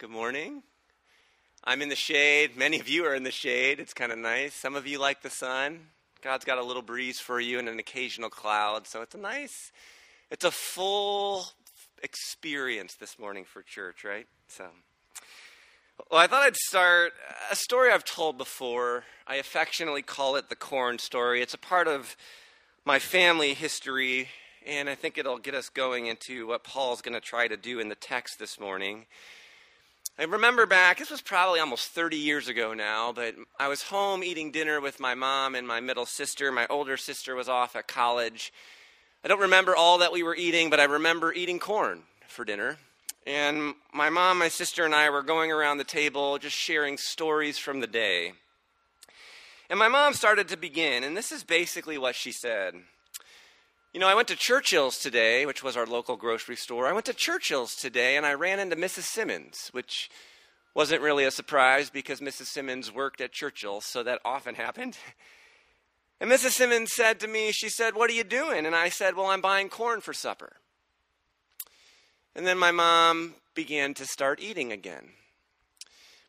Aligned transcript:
Good 0.00 0.08
morning. 0.08 0.62
I'm 1.62 1.82
in 1.82 1.90
the 1.90 1.94
shade. 1.94 2.56
Many 2.56 2.80
of 2.80 2.88
you 2.88 3.04
are 3.04 3.14
in 3.14 3.22
the 3.22 3.30
shade. 3.30 3.78
It's 3.78 3.92
kind 3.92 4.10
of 4.10 4.16
nice. 4.16 4.54
Some 4.54 4.74
of 4.74 4.86
you 4.86 4.98
like 4.98 5.20
the 5.20 5.28
sun. 5.28 5.80
God's 6.22 6.46
got 6.46 6.56
a 6.56 6.64
little 6.64 6.80
breeze 6.80 7.20
for 7.20 7.38
you 7.38 7.58
and 7.58 7.68
an 7.68 7.78
occasional 7.78 8.30
cloud. 8.30 8.86
So 8.86 9.02
it's 9.02 9.14
a 9.14 9.18
nice, 9.18 9.72
it's 10.30 10.46
a 10.46 10.50
full 10.50 11.44
experience 12.02 12.94
this 12.94 13.18
morning 13.18 13.44
for 13.44 13.60
church, 13.60 14.02
right? 14.02 14.26
So, 14.48 14.68
well, 16.10 16.18
I 16.18 16.26
thought 16.26 16.44
I'd 16.44 16.56
start 16.56 17.12
a 17.50 17.56
story 17.56 17.92
I've 17.92 18.06
told 18.06 18.38
before. 18.38 19.04
I 19.26 19.34
affectionately 19.34 20.00
call 20.00 20.36
it 20.36 20.48
the 20.48 20.56
corn 20.56 20.98
story. 20.98 21.42
It's 21.42 21.52
a 21.52 21.58
part 21.58 21.88
of 21.88 22.16
my 22.86 22.98
family 22.98 23.52
history 23.52 24.28
and 24.66 24.88
I 24.88 24.94
think 24.94 25.18
it'll 25.18 25.38
get 25.38 25.54
us 25.54 25.68
going 25.68 26.06
into 26.06 26.46
what 26.46 26.64
Paul's 26.64 27.02
going 27.02 27.14
to 27.14 27.20
try 27.20 27.48
to 27.48 27.56
do 27.58 27.80
in 27.80 27.90
the 27.90 27.94
text 27.94 28.38
this 28.38 28.58
morning. 28.58 29.04
I 30.20 30.24
remember 30.24 30.66
back, 30.66 30.98
this 30.98 31.10
was 31.10 31.22
probably 31.22 31.60
almost 31.60 31.92
30 31.92 32.18
years 32.18 32.46
ago 32.46 32.74
now, 32.74 33.10
but 33.10 33.36
I 33.58 33.68
was 33.68 33.84
home 33.84 34.22
eating 34.22 34.50
dinner 34.50 34.78
with 34.78 35.00
my 35.00 35.14
mom 35.14 35.54
and 35.54 35.66
my 35.66 35.80
middle 35.80 36.04
sister. 36.04 36.52
My 36.52 36.66
older 36.68 36.98
sister 36.98 37.34
was 37.34 37.48
off 37.48 37.74
at 37.74 37.88
college. 37.88 38.52
I 39.24 39.28
don't 39.28 39.40
remember 39.40 39.74
all 39.74 39.96
that 39.96 40.12
we 40.12 40.22
were 40.22 40.36
eating, 40.36 40.68
but 40.68 40.78
I 40.78 40.84
remember 40.84 41.32
eating 41.32 41.58
corn 41.58 42.02
for 42.28 42.44
dinner. 42.44 42.76
And 43.26 43.72
my 43.94 44.10
mom, 44.10 44.38
my 44.38 44.48
sister, 44.48 44.84
and 44.84 44.94
I 44.94 45.08
were 45.08 45.22
going 45.22 45.50
around 45.50 45.78
the 45.78 45.84
table 45.84 46.36
just 46.36 46.54
sharing 46.54 46.98
stories 46.98 47.56
from 47.56 47.80
the 47.80 47.86
day. 47.86 48.34
And 49.70 49.78
my 49.78 49.88
mom 49.88 50.12
started 50.12 50.48
to 50.48 50.58
begin, 50.58 51.02
and 51.02 51.16
this 51.16 51.32
is 51.32 51.44
basically 51.44 51.96
what 51.96 52.14
she 52.14 52.30
said. 52.30 52.74
You 53.92 53.98
know, 53.98 54.06
I 54.06 54.14
went 54.14 54.28
to 54.28 54.36
Churchill's 54.36 54.98
today, 54.98 55.44
which 55.44 55.64
was 55.64 55.76
our 55.76 55.84
local 55.84 56.16
grocery 56.16 56.54
store. 56.54 56.86
I 56.86 56.92
went 56.92 57.06
to 57.06 57.12
Churchill's 57.12 57.74
today 57.74 58.16
and 58.16 58.24
I 58.24 58.34
ran 58.34 58.60
into 58.60 58.76
Mrs. 58.76 59.02
Simmons, 59.02 59.68
which 59.72 60.08
wasn't 60.76 61.02
really 61.02 61.24
a 61.24 61.32
surprise 61.32 61.90
because 61.90 62.20
Mrs. 62.20 62.46
Simmons 62.46 62.92
worked 62.92 63.20
at 63.20 63.32
Churchill's, 63.32 63.84
so 63.84 64.04
that 64.04 64.20
often 64.24 64.54
happened. 64.66 64.96
And 66.20 66.30
Mrs. 66.30 66.50
Simmons 66.50 66.92
said 66.94 67.18
to 67.20 67.26
me, 67.26 67.50
she 67.50 67.68
said, 67.68 67.96
What 67.96 68.10
are 68.10 68.14
you 68.14 68.22
doing? 68.22 68.64
And 68.64 68.76
I 68.76 68.90
said, 68.90 69.16
Well, 69.16 69.26
I'm 69.26 69.40
buying 69.40 69.68
corn 69.68 70.00
for 70.00 70.12
supper. 70.12 70.52
And 72.36 72.46
then 72.46 72.58
my 72.58 72.70
mom 72.70 73.34
began 73.56 73.94
to 73.94 74.06
start 74.06 74.38
eating 74.40 74.70
again. 74.70 75.08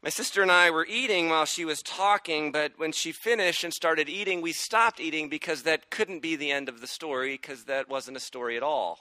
My 0.04 0.10
sister 0.10 0.42
and 0.42 0.52
I 0.52 0.72
were 0.72 0.88
eating 0.90 1.30
while 1.30 1.46
she 1.46 1.64
was 1.64 1.84
talking, 1.84 2.52
but 2.52 2.74
when 2.78 2.92
she 2.92 3.12
finished 3.12 3.64
and 3.64 3.72
started 3.72 4.10
eating, 4.10 4.42
we 4.42 4.52
stopped 4.52 5.00
eating 5.00 5.30
because 5.30 5.62
that 5.62 5.92
couldn't 5.92 6.24
be 6.24 6.36
the 6.36 6.50
end 6.50 6.70
of 6.70 6.82
the 6.82 6.88
story, 6.88 7.36
because 7.36 7.66
that 7.66 7.88
wasn't 7.88 8.18
a 8.18 8.22
story 8.22 8.58
at 8.58 8.64
all. 8.64 8.98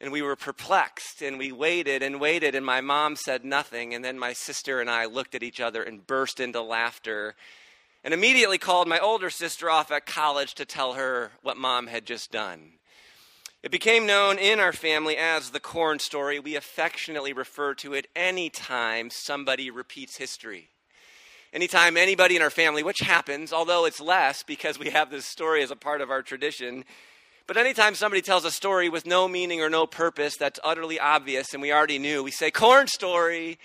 And 0.00 0.12
we 0.12 0.22
were 0.22 0.36
perplexed, 0.36 1.20
and 1.20 1.36
we 1.36 1.50
waited 1.50 2.04
and 2.04 2.20
waited, 2.20 2.54
and 2.54 2.64
my 2.64 2.80
mom 2.80 3.16
said 3.16 3.44
nothing. 3.44 3.92
And 3.92 4.04
then 4.04 4.20
my 4.20 4.34
sister 4.34 4.80
and 4.80 4.88
I 4.88 5.06
looked 5.06 5.34
at 5.34 5.42
each 5.42 5.60
other 5.60 5.82
and 5.82 6.06
burst 6.06 6.38
into 6.38 6.62
laughter, 6.62 7.34
and 8.04 8.14
immediately 8.14 8.58
called 8.58 8.86
my 8.86 9.00
older 9.00 9.30
sister 9.30 9.68
off 9.68 9.90
at 9.90 10.06
college 10.06 10.54
to 10.54 10.64
tell 10.64 10.92
her 10.92 11.32
what 11.42 11.56
mom 11.56 11.88
had 11.88 12.06
just 12.06 12.30
done. 12.30 12.77
It 13.60 13.72
became 13.72 14.06
known 14.06 14.38
in 14.38 14.60
our 14.60 14.72
family 14.72 15.16
as 15.16 15.50
the 15.50 15.58
corn 15.58 15.98
story. 15.98 16.38
We 16.38 16.54
affectionately 16.54 17.32
refer 17.32 17.74
to 17.74 17.92
it 17.92 18.06
anytime 18.14 19.10
somebody 19.10 19.68
repeats 19.68 20.16
history. 20.16 20.70
Anytime 21.52 21.96
anybody 21.96 22.36
in 22.36 22.42
our 22.42 22.50
family, 22.50 22.84
which 22.84 23.00
happens, 23.00 23.52
although 23.52 23.84
it's 23.84 24.00
less 24.00 24.44
because 24.44 24.78
we 24.78 24.90
have 24.90 25.10
this 25.10 25.26
story 25.26 25.62
as 25.62 25.72
a 25.72 25.76
part 25.76 26.00
of 26.00 26.10
our 26.10 26.22
tradition, 26.22 26.84
but 27.48 27.56
anytime 27.56 27.96
somebody 27.96 28.22
tells 28.22 28.44
a 28.44 28.50
story 28.52 28.88
with 28.88 29.06
no 29.06 29.26
meaning 29.26 29.60
or 29.60 29.70
no 29.70 29.86
purpose 29.86 30.36
that's 30.36 30.60
utterly 30.62 31.00
obvious 31.00 31.52
and 31.52 31.60
we 31.60 31.72
already 31.72 31.98
knew, 31.98 32.22
we 32.22 32.30
say, 32.30 32.52
corn 32.52 32.86
story, 32.86 33.58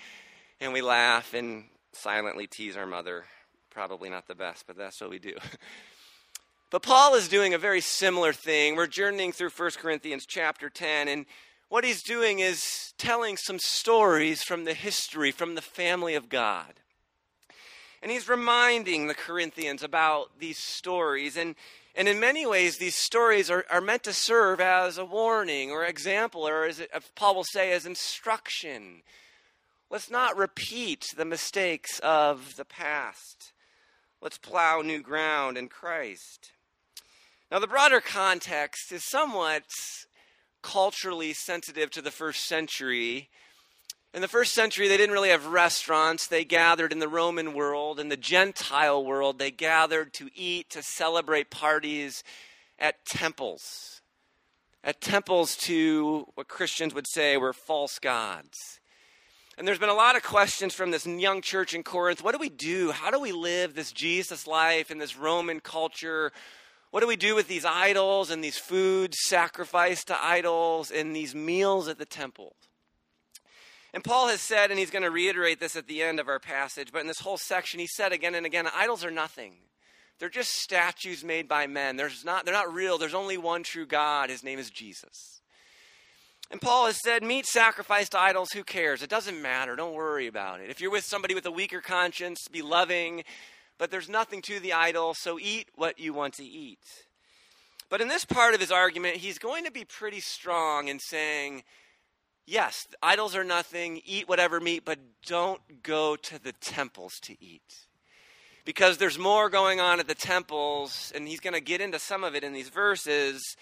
and 0.60 0.72
we 0.72 0.82
laugh 0.82 1.34
and 1.34 1.66
silently 1.92 2.48
tease 2.48 2.76
our 2.76 2.86
mother. 2.86 3.24
Probably 3.70 4.08
not 4.08 4.26
the 4.26 4.34
best, 4.34 4.66
but 4.66 4.76
that's 4.76 5.00
what 5.00 5.10
we 5.10 5.20
do. 5.20 5.36
But 6.74 6.82
Paul 6.82 7.14
is 7.14 7.28
doing 7.28 7.54
a 7.54 7.58
very 7.58 7.80
similar 7.80 8.32
thing. 8.32 8.74
We're 8.74 8.88
journeying 8.88 9.30
through 9.30 9.50
1 9.50 9.70
Corinthians 9.78 10.26
chapter 10.26 10.68
10, 10.68 11.06
and 11.06 11.24
what 11.68 11.84
he's 11.84 12.02
doing 12.02 12.40
is 12.40 12.92
telling 12.98 13.36
some 13.36 13.60
stories 13.60 14.42
from 14.42 14.64
the 14.64 14.74
history, 14.74 15.30
from 15.30 15.54
the 15.54 15.62
family 15.62 16.16
of 16.16 16.28
God. 16.28 16.80
And 18.02 18.10
he's 18.10 18.28
reminding 18.28 19.06
the 19.06 19.14
Corinthians 19.14 19.84
about 19.84 20.40
these 20.40 20.58
stories. 20.58 21.36
And, 21.36 21.54
and 21.94 22.08
in 22.08 22.18
many 22.18 22.44
ways, 22.44 22.78
these 22.78 22.96
stories 22.96 23.50
are, 23.50 23.64
are 23.70 23.80
meant 23.80 24.02
to 24.02 24.12
serve 24.12 24.60
as 24.60 24.98
a 24.98 25.04
warning 25.04 25.70
or 25.70 25.84
example, 25.84 26.44
or 26.44 26.64
as 26.64 26.82
Paul 27.14 27.36
will 27.36 27.44
say, 27.44 27.70
as 27.70 27.86
instruction. 27.86 29.02
Let's 29.90 30.10
not 30.10 30.36
repeat 30.36 31.04
the 31.16 31.24
mistakes 31.24 32.00
of 32.00 32.56
the 32.56 32.64
past. 32.64 33.52
Let's 34.20 34.38
plow 34.38 34.80
new 34.80 35.00
ground 35.00 35.56
in 35.56 35.68
Christ. 35.68 36.50
Now, 37.50 37.58
the 37.58 37.66
broader 37.66 38.00
context 38.00 38.90
is 38.90 39.04
somewhat 39.04 39.64
culturally 40.62 41.32
sensitive 41.34 41.90
to 41.90 42.02
the 42.02 42.10
first 42.10 42.46
century. 42.46 43.28
In 44.14 44.22
the 44.22 44.28
first 44.28 44.54
century, 44.54 44.88
they 44.88 44.96
didn't 44.96 45.12
really 45.12 45.28
have 45.28 45.46
restaurants. 45.46 46.26
They 46.26 46.44
gathered 46.44 46.90
in 46.90 47.00
the 47.00 47.08
Roman 47.08 47.52
world. 47.52 48.00
In 48.00 48.08
the 48.08 48.16
Gentile 48.16 49.04
world, 49.04 49.38
they 49.38 49.50
gathered 49.50 50.14
to 50.14 50.30
eat, 50.34 50.70
to 50.70 50.82
celebrate 50.82 51.50
parties 51.50 52.24
at 52.78 53.04
temples. 53.04 54.00
At 54.82 55.00
temples 55.00 55.56
to 55.58 56.26
what 56.34 56.48
Christians 56.48 56.94
would 56.94 57.06
say 57.06 57.36
were 57.36 57.52
false 57.52 57.98
gods. 57.98 58.80
And 59.56 59.68
there's 59.68 59.78
been 59.78 59.88
a 59.88 59.94
lot 59.94 60.16
of 60.16 60.22
questions 60.22 60.74
from 60.74 60.90
this 60.90 61.06
young 61.06 61.40
church 61.40 61.74
in 61.74 61.82
Corinth. 61.82 62.24
What 62.24 62.32
do 62.32 62.38
we 62.38 62.48
do? 62.48 62.90
How 62.90 63.10
do 63.10 63.20
we 63.20 63.32
live 63.32 63.74
this 63.74 63.92
Jesus 63.92 64.46
life 64.46 64.90
in 64.90 64.98
this 64.98 65.16
Roman 65.16 65.60
culture 65.60 66.32
what 66.94 67.00
do 67.00 67.08
we 67.08 67.16
do 67.16 67.34
with 67.34 67.48
these 67.48 67.64
idols 67.64 68.30
and 68.30 68.44
these 68.44 68.56
foods 68.56 69.16
sacrificed 69.24 70.06
to 70.06 70.24
idols 70.24 70.92
and 70.92 71.14
these 71.14 71.34
meals 71.34 71.88
at 71.88 71.98
the 71.98 72.04
temple? 72.04 72.54
And 73.92 74.04
Paul 74.04 74.28
has 74.28 74.40
said, 74.40 74.70
and 74.70 74.78
he's 74.78 74.92
going 74.92 75.02
to 75.02 75.10
reiterate 75.10 75.58
this 75.58 75.74
at 75.74 75.88
the 75.88 76.02
end 76.02 76.20
of 76.20 76.28
our 76.28 76.38
passage, 76.38 76.92
but 76.92 77.00
in 77.00 77.08
this 77.08 77.18
whole 77.18 77.36
section, 77.36 77.80
he 77.80 77.88
said 77.88 78.12
again 78.12 78.36
and 78.36 78.46
again 78.46 78.68
idols 78.72 79.04
are 79.04 79.10
nothing. 79.10 79.54
They're 80.20 80.28
just 80.28 80.52
statues 80.52 81.24
made 81.24 81.48
by 81.48 81.66
men. 81.66 81.96
There's 81.96 82.24
not, 82.24 82.44
they're 82.44 82.54
not 82.54 82.72
real. 82.72 82.96
There's 82.96 83.12
only 83.12 83.38
one 83.38 83.64
true 83.64 83.86
God. 83.86 84.30
His 84.30 84.44
name 84.44 84.60
is 84.60 84.70
Jesus. 84.70 85.40
And 86.52 86.60
Paul 86.60 86.86
has 86.86 87.00
said, 87.02 87.24
meat 87.24 87.46
sacrificed 87.46 88.12
to 88.12 88.20
idols, 88.20 88.52
who 88.52 88.62
cares? 88.62 89.02
It 89.02 89.10
doesn't 89.10 89.42
matter. 89.42 89.74
Don't 89.74 89.94
worry 89.94 90.28
about 90.28 90.60
it. 90.60 90.70
If 90.70 90.80
you're 90.80 90.92
with 90.92 91.04
somebody 91.04 91.34
with 91.34 91.46
a 91.46 91.50
weaker 91.50 91.80
conscience, 91.80 92.46
be 92.46 92.62
loving, 92.62 93.24
but 93.78 93.90
there's 93.90 94.08
nothing 94.08 94.42
to 94.42 94.60
the 94.60 94.72
idol, 94.72 95.14
so 95.14 95.38
eat 95.38 95.68
what 95.74 95.98
you 95.98 96.12
want 96.12 96.34
to 96.34 96.44
eat. 96.44 96.78
But 97.90 98.00
in 98.00 98.08
this 98.08 98.24
part 98.24 98.54
of 98.54 98.60
his 98.60 98.70
argument, 98.70 99.16
he's 99.16 99.38
going 99.38 99.64
to 99.64 99.70
be 99.70 99.84
pretty 99.84 100.20
strong 100.20 100.88
in 100.88 100.98
saying, 100.98 101.64
yes, 102.46 102.86
idols 103.02 103.36
are 103.36 103.44
nothing, 103.44 104.00
eat 104.04 104.28
whatever 104.28 104.60
meat, 104.60 104.84
but 104.84 104.98
don't 105.26 105.60
go 105.82 106.16
to 106.16 106.42
the 106.42 106.52
temples 106.52 107.14
to 107.22 107.36
eat. 107.40 107.86
Because 108.64 108.96
there's 108.96 109.18
more 109.18 109.50
going 109.50 109.80
on 109.80 110.00
at 110.00 110.08
the 110.08 110.14
temples, 110.14 111.12
and 111.14 111.28
he's 111.28 111.40
going 111.40 111.54
to 111.54 111.60
get 111.60 111.80
into 111.80 111.98
some 111.98 112.24
of 112.24 112.34
it 112.34 112.44
in 112.44 112.54
these 112.54 112.70
verses. 112.70 113.56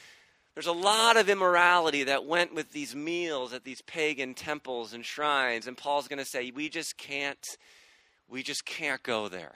There's 0.54 0.66
a 0.66 0.72
lot 0.72 1.16
of 1.16 1.28
immorality 1.28 2.04
that 2.04 2.24
went 2.24 2.54
with 2.54 2.70
these 2.72 2.94
meals 2.94 3.52
at 3.52 3.64
these 3.64 3.82
pagan 3.82 4.34
temples 4.34 4.92
and 4.92 5.04
shrines, 5.04 5.66
and 5.66 5.76
Paul's 5.76 6.08
going 6.08 6.20
to 6.20 6.24
say, 6.24 6.52
we 6.54 6.68
just 6.68 6.96
can't 6.96 7.44
we 8.32 8.42
just 8.42 8.64
can't 8.64 9.02
go 9.02 9.28
there. 9.28 9.52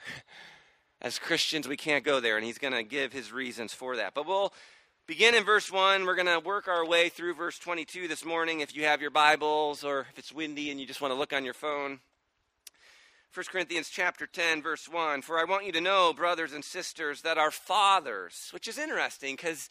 As 1.01 1.19
Christians, 1.19 1.67
we 1.67 1.77
can't 1.77 2.03
go 2.03 2.19
there, 2.19 2.37
and 2.37 2.45
he's 2.45 2.57
going 2.57 2.73
to 2.73 2.83
give 2.83 3.11
his 3.11 3.31
reasons 3.31 3.73
for 3.73 3.97
that. 3.97 4.13
But 4.13 4.27
we'll 4.27 4.53
begin 5.07 5.35
in 5.35 5.43
verse 5.43 5.71
1. 5.71 6.05
We're 6.05 6.15
going 6.15 6.27
to 6.27 6.39
work 6.39 6.67
our 6.67 6.85
way 6.85 7.09
through 7.09 7.33
verse 7.33 7.59
22 7.59 8.07
this 8.07 8.23
morning 8.23 8.61
if 8.61 8.75
you 8.75 8.85
have 8.85 9.01
your 9.01 9.11
Bibles 9.11 9.83
or 9.83 10.01
if 10.11 10.19
it's 10.19 10.31
windy 10.31 10.71
and 10.71 10.79
you 10.79 10.85
just 10.85 11.01
want 11.01 11.11
to 11.11 11.17
look 11.17 11.33
on 11.33 11.43
your 11.43 11.53
phone. 11.53 11.99
1 13.33 13.45
Corinthians 13.51 13.89
chapter 13.89 14.25
10 14.25 14.63
verse 14.63 14.87
1 14.89 15.21
For 15.21 15.37
I 15.37 15.43
want 15.43 15.65
you 15.65 15.71
to 15.73 15.81
know 15.81 16.13
brothers 16.13 16.53
and 16.53 16.63
sisters 16.63 17.21
that 17.21 17.37
our 17.37 17.51
fathers 17.51 18.49
which 18.51 18.67
is 18.67 18.79
interesting 18.79 19.37
cuz 19.37 19.69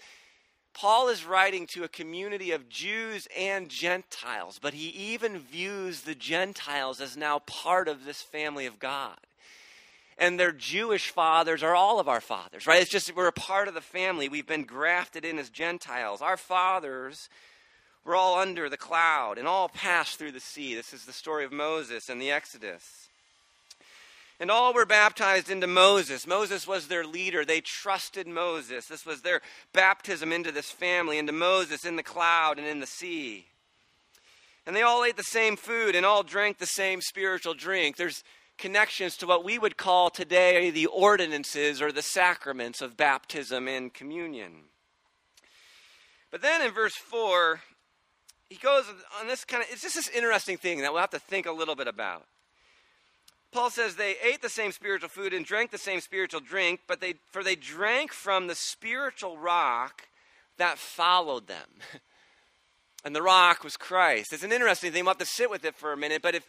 Paul 0.76 1.08
is 1.08 1.24
writing 1.24 1.66
to 1.68 1.84
a 1.84 1.88
community 1.88 2.50
of 2.52 2.68
Jews 2.68 3.26
and 3.34 3.70
Gentiles, 3.70 4.58
but 4.60 4.74
he 4.74 4.88
even 4.88 5.38
views 5.38 6.02
the 6.02 6.14
Gentiles 6.14 7.00
as 7.00 7.16
now 7.16 7.38
part 7.38 7.88
of 7.88 8.04
this 8.04 8.20
family 8.20 8.66
of 8.66 8.78
God. 8.78 9.16
And 10.18 10.38
their 10.38 10.52
Jewish 10.52 11.08
fathers 11.08 11.62
are 11.62 11.74
all 11.74 11.98
of 11.98 12.08
our 12.08 12.20
fathers, 12.20 12.66
right? 12.66 12.82
It's 12.82 12.90
just 12.90 13.16
we're 13.16 13.26
a 13.26 13.32
part 13.32 13.68
of 13.68 13.74
the 13.74 13.80
family. 13.80 14.28
We've 14.28 14.46
been 14.46 14.64
grafted 14.64 15.24
in 15.24 15.38
as 15.38 15.48
Gentiles. 15.48 16.20
Our 16.20 16.36
fathers 16.36 17.30
were 18.04 18.14
all 18.14 18.38
under 18.38 18.68
the 18.68 18.76
cloud 18.76 19.38
and 19.38 19.48
all 19.48 19.70
passed 19.70 20.18
through 20.18 20.32
the 20.32 20.40
sea. 20.40 20.74
This 20.74 20.92
is 20.92 21.06
the 21.06 21.12
story 21.12 21.46
of 21.46 21.52
Moses 21.52 22.10
and 22.10 22.20
the 22.20 22.30
Exodus. 22.30 23.05
And 24.38 24.50
all 24.50 24.74
were 24.74 24.84
baptized 24.84 25.50
into 25.50 25.66
Moses. 25.66 26.26
Moses 26.26 26.66
was 26.66 26.88
their 26.88 27.04
leader. 27.04 27.44
They 27.44 27.62
trusted 27.62 28.26
Moses. 28.26 28.86
This 28.86 29.06
was 29.06 29.22
their 29.22 29.40
baptism 29.72 30.30
into 30.30 30.52
this 30.52 30.70
family, 30.70 31.16
into 31.16 31.32
Moses 31.32 31.86
in 31.86 31.96
the 31.96 32.02
cloud 32.02 32.58
and 32.58 32.66
in 32.66 32.80
the 32.80 32.86
sea. 32.86 33.46
And 34.66 34.76
they 34.76 34.82
all 34.82 35.04
ate 35.04 35.16
the 35.16 35.22
same 35.22 35.56
food 35.56 35.94
and 35.94 36.04
all 36.04 36.22
drank 36.22 36.58
the 36.58 36.66
same 36.66 37.00
spiritual 37.00 37.54
drink. 37.54 37.96
There's 37.96 38.22
connections 38.58 39.16
to 39.18 39.26
what 39.26 39.44
we 39.44 39.58
would 39.58 39.76
call 39.76 40.10
today 40.10 40.70
the 40.70 40.86
ordinances 40.86 41.80
or 41.80 41.92
the 41.92 42.02
sacraments 42.02 42.82
of 42.82 42.96
baptism 42.96 43.68
and 43.68 43.94
communion. 43.94 44.52
But 46.30 46.42
then 46.42 46.60
in 46.60 46.72
verse 46.72 46.96
4, 46.96 47.60
he 48.50 48.56
goes 48.56 48.84
on 49.20 49.28
this 49.28 49.44
kind 49.44 49.62
of, 49.62 49.68
it's 49.70 49.82
just 49.82 49.94
this 49.94 50.08
interesting 50.08 50.56
thing 50.56 50.80
that 50.80 50.92
we'll 50.92 51.00
have 51.00 51.10
to 51.10 51.18
think 51.18 51.46
a 51.46 51.52
little 51.52 51.76
bit 51.76 51.88
about. 51.88 52.26
Paul 53.52 53.70
says 53.70 53.96
they 53.96 54.16
ate 54.22 54.42
the 54.42 54.48
same 54.48 54.72
spiritual 54.72 55.08
food 55.08 55.32
and 55.32 55.44
drank 55.44 55.70
the 55.70 55.78
same 55.78 56.00
spiritual 56.00 56.40
drink, 56.40 56.80
but 56.86 57.00
they, 57.00 57.14
for 57.30 57.42
they 57.42 57.54
drank 57.54 58.12
from 58.12 58.46
the 58.46 58.54
spiritual 58.54 59.38
rock 59.38 60.08
that 60.58 60.78
followed 60.78 61.46
them. 61.46 61.68
and 63.04 63.14
the 63.14 63.22
rock 63.22 63.64
was 63.64 63.76
Christ. 63.76 64.32
It's 64.32 64.42
an 64.42 64.52
interesting 64.52 64.92
thing. 64.92 65.04
We'll 65.04 65.12
have 65.12 65.18
to 65.18 65.26
sit 65.26 65.50
with 65.50 65.64
it 65.64 65.74
for 65.74 65.92
a 65.92 65.96
minute, 65.96 66.22
but 66.22 66.34
if, 66.34 66.46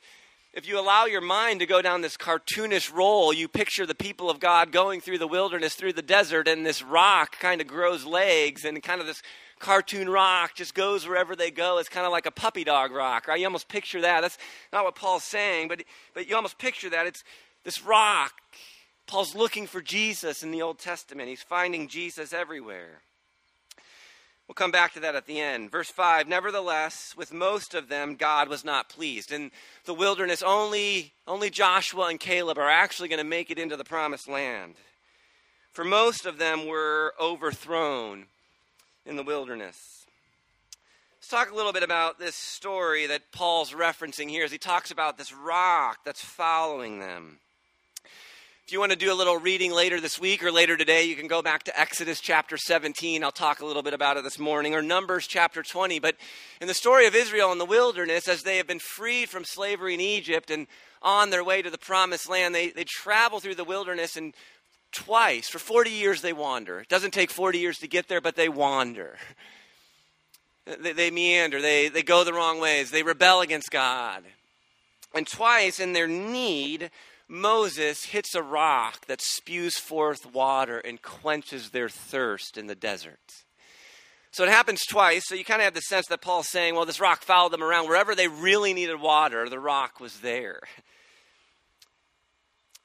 if 0.53 0.67
you 0.67 0.79
allow 0.79 1.05
your 1.05 1.21
mind 1.21 1.59
to 1.59 1.65
go 1.65 1.81
down 1.81 2.01
this 2.01 2.17
cartoonish 2.17 2.94
role, 2.94 3.31
you 3.31 3.47
picture 3.47 3.85
the 3.85 3.95
people 3.95 4.29
of 4.29 4.39
God 4.39 4.71
going 4.71 5.01
through 5.01 5.19
the 5.19 5.27
wilderness, 5.27 5.75
through 5.75 5.94
the 5.94 6.01
desert, 6.01 6.47
and 6.47 6.65
this 6.65 6.81
rock 6.81 7.39
kind 7.39 7.61
of 7.61 7.67
grows 7.67 8.05
legs, 8.05 8.65
and 8.65 8.81
kind 8.81 8.99
of 8.99 9.07
this 9.07 9.21
cartoon 9.59 10.09
rock 10.09 10.56
just 10.56 10.74
goes 10.74 11.07
wherever 11.07 11.36
they 11.36 11.51
go. 11.51 11.77
It's 11.77 11.89
kind 11.89 12.06
of 12.06 12.12
like 12.12 12.25
a 12.25 12.31
puppy 12.31 12.63
dog 12.63 12.92
rock, 12.92 13.27
right? 13.27 13.39
You 13.39 13.45
almost 13.45 13.68
picture 13.68 14.01
that. 14.01 14.21
That's 14.21 14.38
not 14.71 14.83
what 14.83 14.95
Paul's 14.95 15.24
saying, 15.24 15.68
but, 15.68 15.83
but 16.13 16.27
you 16.27 16.36
almost 16.36 16.57
picture 16.57 16.89
that. 16.89 17.07
It's 17.07 17.24
this 17.63 17.83
rock. 17.83 18.33
Paul's 19.07 19.36
looking 19.36 19.68
for 19.68 19.81
Jesus 19.81 20.44
in 20.44 20.51
the 20.51 20.62
Old 20.62 20.80
Testament, 20.80 21.30
he's 21.30 21.42
finding 21.42 21.88
Jesus 21.88 22.33
everywhere. 22.33 23.01
We'll 24.48 24.56
come 24.56 24.71
back 24.71 24.94
to 24.94 25.01
that 25.01 25.15
at 25.15 25.25
the 25.25 25.42
end. 25.42 25.71
Verse 25.71 25.89
5 25.89 26.27
Nevertheless, 26.27 27.13
with 27.18 27.33
most 27.33 27.74
of 27.74 27.89
them, 27.89 28.15
God 28.15 28.48
was 28.48 28.63
not 28.63 28.88
pleased. 28.88 29.33
In 29.33 29.51
the 29.83 29.94
wilderness, 29.94 30.42
only, 30.42 31.13
only 31.27 31.50
Joshua 31.50 32.07
and 32.07 32.19
Caleb 32.19 32.57
are 32.57 32.69
actually 32.69 33.09
going 33.09 33.19
to 33.19 33.25
make 33.25 33.51
it 33.51 33.59
into 33.59 33.75
the 33.75 33.83
promised 33.83 34.30
land. 34.30 34.75
For 35.74 35.83
most 35.83 36.25
of 36.25 36.38
them 36.38 36.65
were 36.65 37.13
overthrown 37.19 38.27
in 39.07 39.15
the 39.15 39.24
wilderness. 39.24 40.06
Let's 41.18 41.30
talk 41.30 41.51
a 41.51 41.56
little 41.56 41.74
bit 41.74 41.83
about 41.83 42.19
this 42.19 42.36
story 42.36 43.07
that 43.07 43.31
Paul's 43.31 43.71
referencing 43.71 44.30
here 44.30 44.44
as 44.44 44.51
he 44.51 44.57
talks 44.57 44.92
about 44.92 45.18
this 45.18 45.33
rock 45.33 46.00
that's 46.06 46.21
following 46.21 47.00
them. 47.00 47.39
If 48.65 48.74
you 48.74 48.81
want 48.81 48.92
to 48.92 48.98
do 48.98 49.13
a 49.13 49.15
little 49.15 49.38
reading 49.38 49.71
later 49.71 50.01
this 50.01 50.19
week 50.19 50.44
or 50.44 50.51
later 50.51 50.75
today, 50.75 51.06
you 51.06 51.15
can 51.15 51.27
go 51.27 51.42
back 51.42 51.63
to 51.63 51.80
Exodus 51.80 52.19
chapter 52.19 52.57
17. 52.57 53.24
I'll 53.24 53.31
talk 53.31 53.62
a 53.62 53.65
little 53.65 53.81
bit 53.81 53.94
about 53.94 54.18
it 54.18 54.25
this 54.25 54.38
morning, 54.38 54.75
or 54.75 54.81
Numbers 54.81 55.25
chapter 55.25 55.63
20. 55.63 56.00
But 56.00 56.18
in 56.59 56.68
the 56.68 56.74
story 56.74 57.07
of 57.07 57.15
Israel 57.15 57.54
in 57.54 57.59
the 57.59 57.65
wilderness, 57.65 58.27
as 58.27 58.44
they 58.44 58.57
have 58.57 58.68
been 58.68 58.80
freed 58.80 59.30
from 59.30 59.45
slavery 59.45 59.94
in 59.94 60.01
Egypt 60.01 60.51
and 60.51 60.68
on 61.01 61.30
their 61.30 61.45
way 61.45 61.62
to 61.62 61.69
the 61.69 61.77
promised 61.77 62.30
land, 62.30 62.54
they, 62.54 62.71
they 62.71 62.83
travel 62.83 63.39
through 63.39 63.56
the 63.56 63.63
wilderness 63.63 64.18
and 64.18 64.33
twice, 64.92 65.50
for 65.50 65.60
40 65.60 65.89
years, 65.89 66.22
they 66.22 66.34
wander. 66.34 66.80
It 66.80 66.89
doesn't 66.89 67.12
take 67.12 67.31
40 67.31 67.60
years 67.60 67.78
to 67.80 67.88
get 67.88 68.07
there, 68.07 68.22
but 68.22 68.36
they 68.36 68.50
wander. 68.50 69.18
They, 70.81 70.92
they 70.92 71.12
meander, 71.12 71.62
they, 71.62 71.88
they 71.88 72.04
go 72.04 72.25
the 72.25 72.34
wrong 72.34 72.60
ways, 72.60 72.92
they 72.92 73.01
rebel 73.01 73.39
against 73.39 73.72
God. 73.72 74.24
And 75.13 75.25
twice, 75.25 75.80
in 75.80 75.94
their 75.94 76.10
need, 76.10 76.92
Moses 77.30 78.04
hits 78.04 78.36
a 78.36 78.44
rock 78.44 79.06
that 79.07 79.22
spews 79.22 79.78
forth 79.78 80.34
water 80.34 80.80
and 80.80 81.01
quenches 81.01 81.69
their 81.69 81.88
thirst 81.88 82.57
in 82.57 82.68
the 82.68 82.75
desert. 82.75 83.45
So 84.31 84.44
it 84.44 84.50
happens 84.50 84.81
twice. 84.88 85.24
So 85.25 85.36
you 85.36 85.44
kind 85.44 85.62
of 85.62 85.66
have 85.66 85.74
the 85.74 85.81
sense 85.81 86.06
that 86.07 86.22
Paul's 86.22 86.50
saying, 86.50 86.75
well, 86.75 86.86
this 86.86 87.00
rock 87.00 87.24
followed 87.24 87.51
them 87.51 87.63
around. 87.63 87.88
Wherever 87.88 88.13
they 88.13 88.28
really 88.28 88.74
needed 88.74 89.00
water, 89.01 89.50
the 89.50 89.60
rock 89.60 90.00
was 90.00 90.19
there. 90.19 90.62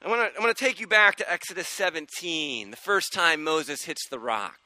I 0.03 0.09
want 0.09 0.33
to 0.33 0.39
I 0.39 0.43
want 0.43 0.55
to 0.55 0.63
take 0.63 0.79
you 0.79 0.87
back 0.87 1.15
to 1.17 1.31
Exodus 1.31 1.67
17, 1.69 2.71
the 2.71 2.77
first 2.77 3.13
time 3.13 3.43
Moses 3.43 3.83
hits 3.83 4.07
the 4.09 4.19
rock. 4.19 4.59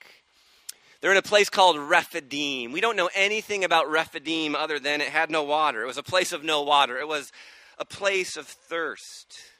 They're 1.00 1.12
in 1.12 1.18
a 1.18 1.22
place 1.22 1.50
called 1.50 1.78
Rephidim. 1.78 2.72
We 2.72 2.82
don't 2.82 2.96
know 2.96 3.10
anything 3.14 3.64
about 3.64 3.90
Rephidim 3.90 4.56
other 4.56 4.80
than 4.80 5.00
it 5.00 5.10
had 5.10 5.30
no 5.30 5.44
water. 5.44 5.84
It 5.84 5.88
was 5.88 6.00
a 6.00 6.04
place 6.04 6.34
of 6.34 6.44
no 6.44 6.64
water. 6.64 6.98
It 6.98 7.08
was 7.08 7.32
a 7.78 7.86
place 7.86 8.36
of 8.36 8.48
thirst 8.48 9.52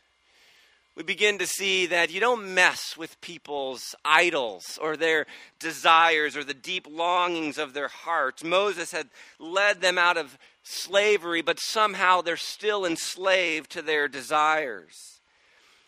we 0.98 1.04
begin 1.04 1.38
to 1.38 1.46
see 1.46 1.86
that 1.86 2.10
you 2.10 2.20
don't 2.20 2.56
mess 2.56 2.98
with 2.98 3.22
people's 3.22 3.94
idols 4.04 4.80
or 4.82 4.98
their 4.98 5.28
desires 5.60 6.36
or 6.36 6.44
the 6.44 6.56
deep 6.56 6.88
longings 6.90 7.60
of 7.60 7.74
their 7.74 7.88
hearts. 7.88 8.44
Moses 8.44 8.92
had 8.92 9.10
led 9.38 9.80
them 9.80 10.00
out 10.00 10.18
of 10.18 10.40
slavery, 10.64 11.44
but 11.44 11.60
somehow 11.60 12.22
they're 12.22 12.36
still 12.36 12.84
enslaved 12.84 13.70
to 13.72 13.84
their 13.84 14.08
desires. 14.08 15.17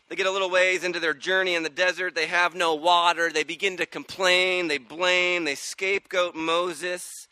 They 0.09 0.15
get 0.15 0.25
a 0.25 0.31
little 0.31 0.49
ways 0.49 0.83
into 0.83 0.99
their 0.99 1.13
journey 1.13 1.53
in 1.53 1.61
the 1.61 1.69
desert. 1.69 2.15
They 2.15 2.25
have 2.25 2.55
no 2.55 2.73
water. 2.73 3.31
They 3.31 3.43
begin 3.43 3.77
to 3.77 3.85
complain. 3.85 4.67
They 4.67 4.79
blame. 4.79 5.43
They 5.43 5.53
scapegoat 5.53 6.35
Moses. 6.35 7.27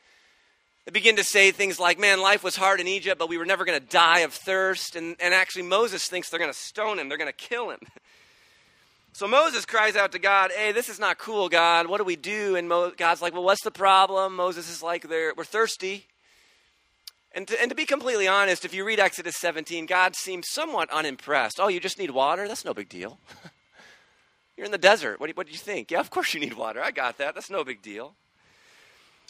They 0.85 0.91
begin 0.91 1.15
to 1.15 1.23
say 1.23 1.51
things 1.51 1.79
like, 1.79 1.99
man, 1.99 2.21
life 2.21 2.43
was 2.43 2.55
hard 2.55 2.79
in 2.79 2.87
Egypt, 2.87 3.17
but 3.17 3.29
we 3.29 3.39
were 3.39 3.45
never 3.45 3.65
going 3.65 3.79
to 3.79 3.85
die 3.85 4.19
of 4.19 4.31
thirst. 4.31 4.95
And, 4.95 5.15
and 5.19 5.33
actually, 5.33 5.63
Moses 5.63 6.07
thinks 6.07 6.29
they're 6.29 6.39
going 6.39 6.53
to 6.53 6.57
stone 6.57 6.99
him, 6.99 7.09
they're 7.09 7.17
going 7.17 7.31
to 7.31 7.33
kill 7.33 7.71
him. 7.71 7.79
So 9.13 9.27
Moses 9.27 9.65
cries 9.65 9.95
out 9.95 10.11
to 10.11 10.19
God, 10.19 10.51
hey, 10.55 10.73
this 10.73 10.89
is 10.89 10.99
not 10.99 11.17
cool, 11.17 11.49
God. 11.49 11.87
What 11.87 11.97
do 11.97 12.03
we 12.03 12.15
do? 12.15 12.55
And 12.55 12.69
Mo- 12.69 12.91
God's 12.95 13.19
like, 13.19 13.33
well, 13.33 13.43
what's 13.43 13.63
the 13.63 13.71
problem? 13.71 14.35
Moses 14.35 14.69
is 14.69 14.83
like, 14.83 15.09
we're 15.09 15.33
thirsty. 15.43 16.05
And 17.37 17.47
to, 17.49 17.61
and 17.61 17.69
to 17.69 17.75
be 17.75 17.85
completely 17.85 18.27
honest, 18.27 18.65
if 18.65 18.73
you 18.73 18.83
read 18.83 18.99
Exodus 18.99 19.35
17, 19.37 19.85
God 19.85 20.15
seems 20.15 20.47
somewhat 20.49 20.89
unimpressed. 20.89 21.59
Oh, 21.59 21.67
you 21.67 21.79
just 21.79 21.99
need 21.99 22.09
water? 22.09 22.47
That's 22.47 22.65
no 22.65 22.73
big 22.73 22.89
deal. 22.89 23.19
You're 24.57 24.65
in 24.65 24.71
the 24.71 24.79
desert. 24.79 25.19
What 25.19 25.27
do, 25.27 25.29
you, 25.29 25.33
what 25.35 25.45
do 25.45 25.51
you 25.51 25.59
think? 25.59 25.91
Yeah, 25.91 25.99
of 25.99 26.09
course 26.09 26.33
you 26.33 26.39
need 26.39 26.55
water. 26.55 26.81
I 26.81 26.89
got 26.89 27.19
that. 27.19 27.35
That's 27.35 27.51
no 27.51 27.63
big 27.63 27.83
deal. 27.83 28.15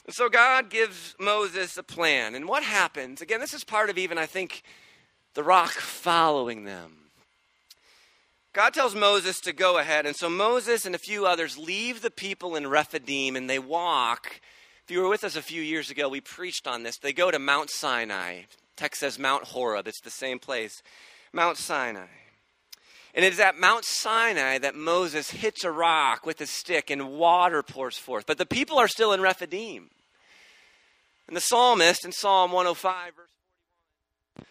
And 0.06 0.16
so 0.16 0.30
God 0.30 0.70
gives 0.70 1.16
Moses 1.20 1.76
a 1.76 1.84
plan. 1.84 2.34
And 2.34 2.48
what 2.48 2.64
happens? 2.64 3.20
Again, 3.20 3.42
this 3.42 3.54
is 3.54 3.66
part 3.66 3.90
of 3.90 3.98
even, 3.98 4.18
I 4.18 4.26
think, 4.26 4.64
the 5.34 5.44
rock 5.44 5.72
following 5.72 6.64
them. 6.64 7.10
God 8.54 8.74
tells 8.74 8.96
Moses 8.96 9.38
to 9.42 9.52
go 9.52 9.80
ahead. 9.80 10.06
And 10.06 10.16
so 10.16 10.30
Moses 10.30 10.86
and 10.86 10.96
a 10.96 10.98
few 10.98 11.26
others 11.26 11.58
leave 11.58 12.02
the 12.02 12.10
people 12.10 12.56
in 12.56 12.68
Rephidim 12.68 13.36
and 13.36 13.50
they 13.50 13.60
walk. 13.60 14.40
If 14.88 14.92
you 14.92 15.02
were 15.02 15.10
with 15.10 15.26
us 15.26 15.36
a 15.36 15.42
few 15.42 15.62
years 15.62 15.92
ago, 15.92 16.08
we 16.08 16.22
preached 16.22 16.66
on 16.66 16.84
this. 16.84 16.98
They 16.98 17.12
go 17.12 17.30
to 17.30 17.40
Mount 17.40 17.70
Sinai. 17.70 18.44
Text 18.78 19.02
says 19.02 19.20
Mount 19.20 19.44
Horeb. 19.44 19.86
It's 19.86 20.00
the 20.00 20.10
same 20.10 20.40
place. 20.40 20.82
Mount 21.34 21.58
Sinai. 21.58 22.08
And 23.14 23.26
it 23.26 23.34
is 23.34 23.40
at 23.42 23.60
Mount 23.60 23.84
Sinai 23.84 24.60
that 24.60 24.76
Moses 24.76 25.32
hits 25.32 25.66
a 25.66 25.72
rock 25.72 26.26
with 26.26 26.40
a 26.40 26.46
stick 26.46 26.90
and 26.90 27.10
water 27.10 27.62
pours 27.64 27.98
forth. 27.98 28.26
But 28.26 28.38
the 28.38 28.46
people 28.46 28.78
are 28.78 28.88
still 28.88 29.12
in 29.12 29.20
Rephidim. 29.20 29.90
And 31.28 31.36
the 31.36 31.42
psalmist 31.42 32.06
in 32.06 32.14
Psalm 32.14 32.54
105, 32.54 33.14
verse 33.14 33.28
41, 34.38 34.48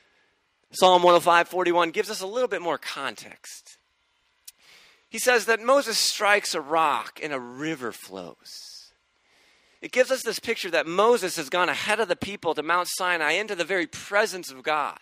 Psalm 0.72 1.02
105, 1.02 1.48
41 1.48 1.90
gives 1.92 2.10
us 2.10 2.20
a 2.20 2.26
little 2.26 2.46
bit 2.46 2.60
more 2.60 2.76
context. 2.76 3.78
He 5.08 5.18
says 5.18 5.46
that 5.46 5.62
Moses 5.62 5.96
strikes 5.96 6.54
a 6.54 6.60
rock 6.60 7.20
and 7.22 7.32
a 7.32 7.40
river 7.40 7.90
flows. 7.90 8.75
It 9.82 9.92
gives 9.92 10.10
us 10.10 10.22
this 10.22 10.38
picture 10.38 10.70
that 10.70 10.86
Moses 10.86 11.36
has 11.36 11.50
gone 11.50 11.68
ahead 11.68 12.00
of 12.00 12.08
the 12.08 12.16
people 12.16 12.54
to 12.54 12.62
Mount 12.62 12.88
Sinai 12.90 13.32
into 13.32 13.54
the 13.54 13.64
very 13.64 13.86
presence 13.86 14.50
of 14.50 14.62
God. 14.62 14.98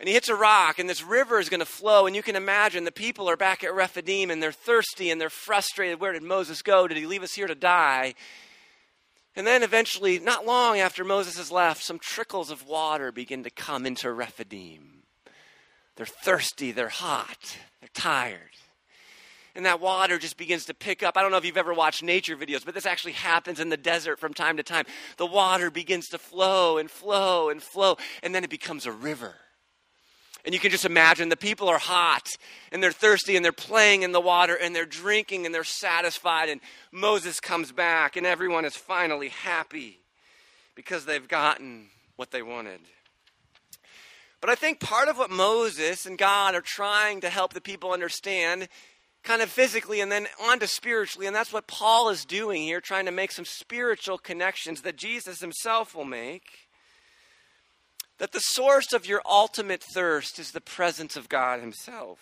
And 0.00 0.08
he 0.08 0.14
hits 0.14 0.28
a 0.28 0.34
rock, 0.34 0.78
and 0.78 0.88
this 0.88 1.02
river 1.02 1.38
is 1.38 1.48
going 1.48 1.60
to 1.60 1.66
flow. 1.66 2.06
And 2.06 2.16
you 2.16 2.22
can 2.22 2.36
imagine 2.36 2.84
the 2.84 2.92
people 2.92 3.28
are 3.28 3.36
back 3.36 3.64
at 3.64 3.74
Rephidim, 3.74 4.30
and 4.30 4.42
they're 4.42 4.52
thirsty 4.52 5.10
and 5.10 5.20
they're 5.20 5.30
frustrated. 5.30 6.00
Where 6.00 6.12
did 6.12 6.22
Moses 6.22 6.62
go? 6.62 6.86
Did 6.88 6.96
he 6.96 7.06
leave 7.06 7.22
us 7.22 7.34
here 7.34 7.46
to 7.46 7.54
die? 7.54 8.14
And 9.36 9.46
then 9.46 9.62
eventually, 9.62 10.18
not 10.18 10.46
long 10.46 10.78
after 10.78 11.04
Moses 11.04 11.36
has 11.38 11.50
left, 11.50 11.82
some 11.82 11.98
trickles 11.98 12.50
of 12.50 12.66
water 12.66 13.10
begin 13.10 13.42
to 13.44 13.50
come 13.50 13.84
into 13.86 14.12
Rephidim. 14.12 15.02
They're 15.96 16.06
thirsty, 16.06 16.72
they're 16.72 16.88
hot, 16.88 17.56
they're 17.80 17.88
tired. 17.94 18.40
And 19.56 19.66
that 19.66 19.80
water 19.80 20.18
just 20.18 20.36
begins 20.36 20.64
to 20.66 20.74
pick 20.74 21.02
up. 21.02 21.16
I 21.16 21.22
don't 21.22 21.30
know 21.30 21.36
if 21.36 21.44
you've 21.44 21.56
ever 21.56 21.72
watched 21.72 22.02
nature 22.02 22.36
videos, 22.36 22.64
but 22.64 22.74
this 22.74 22.86
actually 22.86 23.12
happens 23.12 23.60
in 23.60 23.68
the 23.68 23.76
desert 23.76 24.18
from 24.18 24.34
time 24.34 24.56
to 24.56 24.62
time. 24.64 24.84
The 25.16 25.26
water 25.26 25.70
begins 25.70 26.08
to 26.08 26.18
flow 26.18 26.78
and 26.78 26.90
flow 26.90 27.50
and 27.50 27.62
flow, 27.62 27.96
and 28.22 28.34
then 28.34 28.42
it 28.42 28.50
becomes 28.50 28.84
a 28.84 28.92
river. 28.92 29.36
And 30.44 30.52
you 30.52 30.60
can 30.60 30.70
just 30.70 30.84
imagine 30.84 31.30
the 31.30 31.36
people 31.36 31.68
are 31.68 31.78
hot 31.78 32.28
and 32.70 32.82
they're 32.82 32.92
thirsty 32.92 33.34
and 33.34 33.44
they're 33.44 33.52
playing 33.52 34.02
in 34.02 34.12
the 34.12 34.20
water 34.20 34.54
and 34.54 34.76
they're 34.76 34.84
drinking 34.84 35.46
and 35.46 35.54
they're 35.54 35.64
satisfied. 35.64 36.50
And 36.50 36.60
Moses 36.92 37.40
comes 37.40 37.72
back 37.72 38.16
and 38.16 38.26
everyone 38.26 38.66
is 38.66 38.76
finally 38.76 39.28
happy 39.28 40.00
because 40.74 41.06
they've 41.06 41.26
gotten 41.26 41.86
what 42.16 42.30
they 42.30 42.42
wanted. 42.42 42.80
But 44.42 44.50
I 44.50 44.54
think 44.54 44.80
part 44.80 45.08
of 45.08 45.16
what 45.16 45.30
Moses 45.30 46.04
and 46.04 46.18
God 46.18 46.54
are 46.54 46.60
trying 46.60 47.22
to 47.22 47.30
help 47.30 47.54
the 47.54 47.62
people 47.62 47.92
understand, 47.92 48.68
kind 49.24 49.42
of 49.42 49.50
physically 49.50 50.00
and 50.00 50.12
then 50.12 50.26
onto 50.40 50.66
spiritually, 50.66 51.26
and 51.26 51.34
that's 51.34 51.52
what 51.52 51.66
Paul 51.66 52.10
is 52.10 52.24
doing 52.24 52.62
here, 52.62 52.80
trying 52.80 53.06
to 53.06 53.10
make 53.10 53.32
some 53.32 53.44
spiritual 53.44 54.18
connections 54.18 54.82
that 54.82 54.96
Jesus 54.96 55.40
himself 55.40 55.94
will 55.94 56.04
make 56.04 56.64
that 58.18 58.32
the 58.32 58.40
source 58.40 58.92
of 58.92 59.06
your 59.06 59.22
ultimate 59.24 59.82
thirst 59.82 60.38
is 60.38 60.52
the 60.52 60.60
presence 60.60 61.16
of 61.16 61.28
God 61.28 61.60
Himself. 61.60 62.18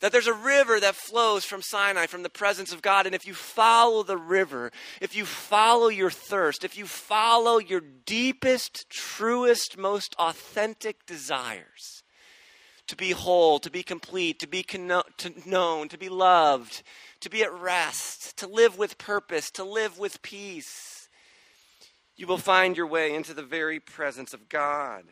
That 0.00 0.12
there's 0.12 0.26
a 0.26 0.34
river 0.34 0.80
that 0.80 0.94
flows 0.94 1.44
from 1.44 1.60
Sinai, 1.60 2.06
from 2.06 2.22
the 2.22 2.30
presence 2.30 2.72
of 2.72 2.80
God. 2.80 3.04
And 3.04 3.14
if 3.14 3.26
you 3.26 3.34
follow 3.34 4.02
the 4.02 4.16
river, 4.16 4.72
if 5.00 5.14
you 5.14 5.26
follow 5.26 5.88
your 5.88 6.10
thirst, 6.10 6.64
if 6.64 6.78
you 6.78 6.86
follow 6.86 7.58
your 7.58 7.82
deepest, 8.06 8.88
truest, 8.88 9.76
most 9.76 10.14
authentic 10.18 11.04
desires 11.04 11.99
to 12.90 12.96
be 12.96 13.12
whole, 13.12 13.60
to 13.60 13.70
be 13.70 13.84
complete, 13.84 14.40
to 14.40 14.48
be 14.48 14.64
con- 14.64 15.02
to 15.16 15.48
known, 15.48 15.88
to 15.88 15.96
be 15.96 16.08
loved, 16.08 16.82
to 17.20 17.30
be 17.30 17.40
at 17.40 17.52
rest, 17.52 18.36
to 18.36 18.48
live 18.48 18.76
with 18.76 18.98
purpose, 18.98 19.48
to 19.52 19.62
live 19.62 19.96
with 19.96 20.20
peace, 20.22 21.08
you 22.16 22.26
will 22.26 22.36
find 22.36 22.76
your 22.76 22.88
way 22.88 23.14
into 23.14 23.32
the 23.32 23.44
very 23.44 23.78
presence 23.78 24.34
of 24.34 24.48
God. 24.48 25.04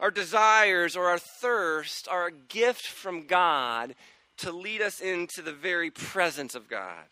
Our 0.00 0.10
desires 0.10 0.96
or 0.96 1.08
our 1.08 1.18
thirst 1.18 2.08
are 2.08 2.28
a 2.28 2.32
gift 2.32 2.86
from 2.86 3.26
God 3.26 3.94
to 4.38 4.50
lead 4.50 4.80
us 4.80 5.00
into 5.00 5.42
the 5.42 5.52
very 5.52 5.90
presence 5.90 6.54
of 6.54 6.70
God. 6.70 7.04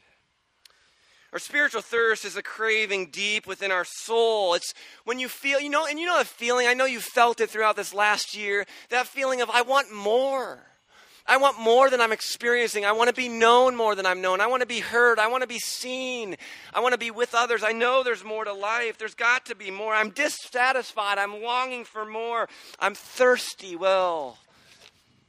Our 1.36 1.40
spiritual 1.40 1.82
thirst 1.82 2.24
is 2.24 2.34
a 2.38 2.42
craving 2.42 3.10
deep 3.12 3.46
within 3.46 3.70
our 3.70 3.84
soul. 3.84 4.54
It's 4.54 4.72
when 5.04 5.18
you 5.18 5.28
feel, 5.28 5.60
you 5.60 5.68
know, 5.68 5.84
and 5.84 6.00
you 6.00 6.06
know 6.06 6.16
that 6.16 6.26
feeling, 6.26 6.66
I 6.66 6.72
know 6.72 6.86
you 6.86 6.98
felt 6.98 7.42
it 7.42 7.50
throughout 7.50 7.76
this 7.76 7.92
last 7.92 8.34
year, 8.34 8.64
that 8.88 9.06
feeling 9.06 9.42
of, 9.42 9.50
I 9.50 9.60
want 9.60 9.92
more. 9.92 10.60
I 11.26 11.36
want 11.36 11.60
more 11.60 11.90
than 11.90 12.00
I'm 12.00 12.10
experiencing. 12.10 12.86
I 12.86 12.92
want 12.92 13.08
to 13.08 13.14
be 13.14 13.28
known 13.28 13.76
more 13.76 13.94
than 13.94 14.06
I'm 14.06 14.22
known. 14.22 14.40
I 14.40 14.46
want 14.46 14.62
to 14.62 14.66
be 14.66 14.80
heard. 14.80 15.18
I 15.18 15.28
want 15.28 15.42
to 15.42 15.46
be 15.46 15.58
seen. 15.58 16.36
I 16.72 16.80
want 16.80 16.92
to 16.92 16.98
be 16.98 17.10
with 17.10 17.34
others. 17.34 17.62
I 17.62 17.72
know 17.72 18.02
there's 18.02 18.24
more 18.24 18.46
to 18.46 18.54
life. 18.54 18.96
There's 18.96 19.14
got 19.14 19.44
to 19.44 19.54
be 19.54 19.70
more. 19.70 19.94
I'm 19.94 20.08
dissatisfied. 20.08 21.18
I'm 21.18 21.42
longing 21.42 21.84
for 21.84 22.06
more. 22.06 22.48
I'm 22.78 22.94
thirsty. 22.94 23.76
Well, 23.76 24.38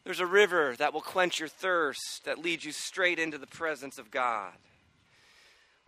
there's 0.05 0.21
a 0.21 0.25
river 0.25 0.73
that 0.77 0.93
will 0.93 1.01
quench 1.01 1.37
your 1.37 1.49
thirst, 1.49 2.23
that 2.23 2.39
leads 2.39 2.63
you 2.63 2.71
straight 2.71 3.19
into 3.19 3.37
the 3.37 3.45
presence 3.45 3.97
of 3.97 4.09
God. 4.09 4.53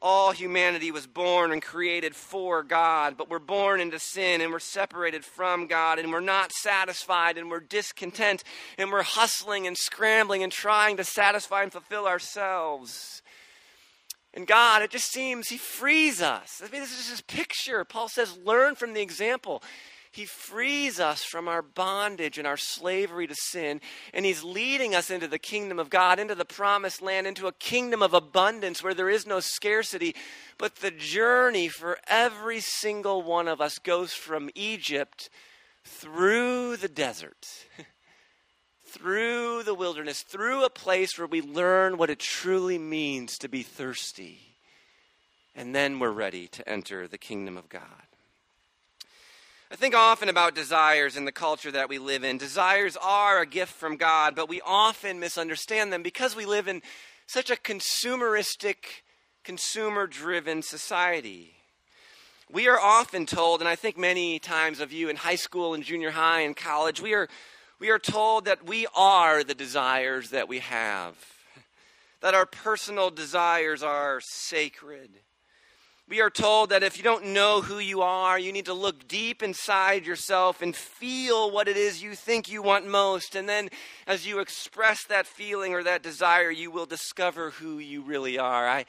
All 0.01 0.32
humanity 0.32 0.91
was 0.91 1.08
born 1.08 1.51
and 1.51 1.62
created 1.62 2.15
for 2.15 2.63
God, 2.63 3.18
but 3.18 3.29
we're 3.29 3.39
born 3.39 3.82
into 3.82 4.00
sin 4.00 4.39
and 4.39 4.51
we're 4.51 4.60
separated 4.60 5.25
from 5.25 5.68
God 5.68 6.00
and 6.00 6.12
we're 6.12 6.22
not 6.22 6.53
satisfied 6.53 7.38
and 7.38 7.50
we're 7.50 7.60
discontent 7.60 8.44
and 8.77 8.91
we're 8.91 9.03
hustling 9.03 9.68
and 9.68 9.77
scrambling 9.77 10.41
and 10.41 10.51
trying 10.51 10.98
to 10.98 11.03
satisfy 11.03 11.63
and 11.63 11.72
fulfill 11.72 12.08
ourselves. 12.08 13.22
And 14.34 14.48
God, 14.48 14.84
it 14.84 14.91
just 14.91 15.12
seems 15.12 15.50
He 15.50 15.58
frees 15.58 16.22
us. 16.22 16.62
I 16.63 16.72
mean, 16.72 16.82
this 16.82 16.98
is 16.98 17.10
His 17.10 17.22
picture. 17.22 17.84
Paul 17.84 18.08
says, 18.08 18.38
learn 18.46 18.75
from 18.75 18.94
the 18.94 19.01
example. 19.01 19.62
He 20.12 20.25
frees 20.25 21.00
us 21.00 21.24
from 21.24 21.48
our 21.48 21.62
bondage 21.62 22.39
and 22.39 22.48
our 22.48 22.58
slavery 22.58 23.28
to 23.28 23.36
sin, 23.36 23.80
and 24.12 24.25
He's 24.25 24.44
leading 24.44 24.96
us 24.96 25.12
into 25.12 25.28
the 25.28 25.38
kingdom 25.38 25.78
of 25.78 25.92
God, 25.92 26.20
into 26.20 26.34
the 26.34 26.46
promised 26.46 27.01
land, 27.01 27.28
into 27.28 27.46
a 27.46 27.51
kingdom 27.51 28.01
of 28.01 28.16
abundance 28.16 28.84
where 28.84 28.96
there 28.96 29.10
is 29.10 29.28
no 29.28 29.39
scarcity. 29.39 30.16
But 30.58 30.78
the 30.78 30.89
journey 30.89 31.68
for 31.68 32.00
every 32.08 32.60
single 32.60 33.22
one 33.22 33.48
of 33.48 33.62
us 33.62 33.78
goes 33.78 34.13
from 34.13 34.50
Egypt 34.56 35.30
through 35.84 36.78
the 36.78 36.89
desert, 36.89 37.48
through 38.86 39.62
the 39.62 39.75
wilderness, 39.75 40.24
through 40.24 40.63
a 40.63 40.72
place 40.72 41.20
where 41.20 41.28
we 41.28 41.42
learn 41.42 41.98
what 41.98 42.10
it 42.10 42.20
truly 42.20 42.80
means 42.80 43.38
to 43.38 43.48
be 43.48 43.62
thirsty. 43.62 44.58
And 45.56 45.75
then 45.75 46.00
we're 46.00 46.10
ready 46.10 46.48
to 46.48 46.68
enter 46.68 47.08
the 47.08 47.18
kingdom 47.20 47.58
of 47.58 47.70
God. 47.70 48.09
I 49.71 49.75
think 49.75 49.93
often 49.93 50.29
about 50.29 50.55
desires 50.55 51.15
in 51.15 51.25
the 51.25 51.31
culture 51.31 51.71
that 51.71 51.89
we 51.89 51.99
live 51.99 52.23
in. 52.23 52.39
Desires 52.39 52.97
are 52.99 53.39
a 53.39 53.45
gift 53.45 53.73
from 53.73 53.97
God, 53.97 54.35
but 54.35 54.49
we 54.49 54.61
often 54.61 55.19
misunderstand 55.19 55.93
them 55.93 56.01
because 56.01 56.35
we 56.35 56.47
live 56.47 56.67
in 56.67 56.81
such 57.27 57.51
a 57.51 57.55
consumeristic, 57.55 59.03
consumer 59.43 60.07
driven 60.07 60.63
society. 60.63 61.53
We 62.51 62.67
are 62.67 62.79
often 62.79 63.27
told, 63.27 63.59
and 63.59 63.69
I 63.69 63.75
think 63.75 63.95
many 63.95 64.39
times 64.39 64.79
of 64.79 64.91
you 64.91 65.07
in 65.07 65.15
high 65.15 65.35
school 65.35 65.75
and 65.75 65.83
junior 65.83 66.09
high 66.09 66.41
and 66.41 66.57
college, 66.57 66.99
we 66.99 67.13
are, 67.13 67.29
we 67.79 67.91
are 67.91 67.99
told 67.99 68.45
that 68.45 68.65
we 68.65 68.88
are 68.95 69.43
the 69.43 69.53
desires 69.53 70.31
that 70.31 70.47
we 70.47 70.59
have, 70.59 71.13
that 72.21 72.33
our 72.33 72.47
personal 72.47 73.11
desires 73.11 73.83
are 73.83 74.19
sacred 74.23 75.11
we 76.10 76.22
are 76.22 76.32
told 76.32 76.72
that 76.72 76.82
if 76.82 76.98
you 76.98 77.04
don't 77.04 77.28
know 77.28 77.62
who 77.62 77.78
you 77.78 78.01
are, 78.01 78.39
you 78.39 78.51
need 78.51 78.66
to 78.66 78.74
look 78.74 79.08
deep 79.08 79.44
inside 79.44 80.08
yourself 80.08 80.63
and 80.63 80.75
feel 80.75 81.51
what 81.51 81.68
it 81.68 81.78
is 81.78 82.01
you 82.01 82.16
think 82.16 82.51
you 82.51 82.63
want 82.63 82.88
most. 82.88 83.36
And 83.36 83.48
then, 83.48 83.70
as 84.08 84.25
you 84.25 84.39
express 84.39 85.04
that 85.06 85.28
feeling 85.28 85.75
or 85.75 85.84
that 85.84 86.01
desire, 86.01 86.50
you 86.50 86.72
will 86.72 86.88
discover 86.88 87.51
who 87.51 87.78
you 87.78 88.01
really 88.01 88.39
are. 88.39 88.68
I, 88.68 88.86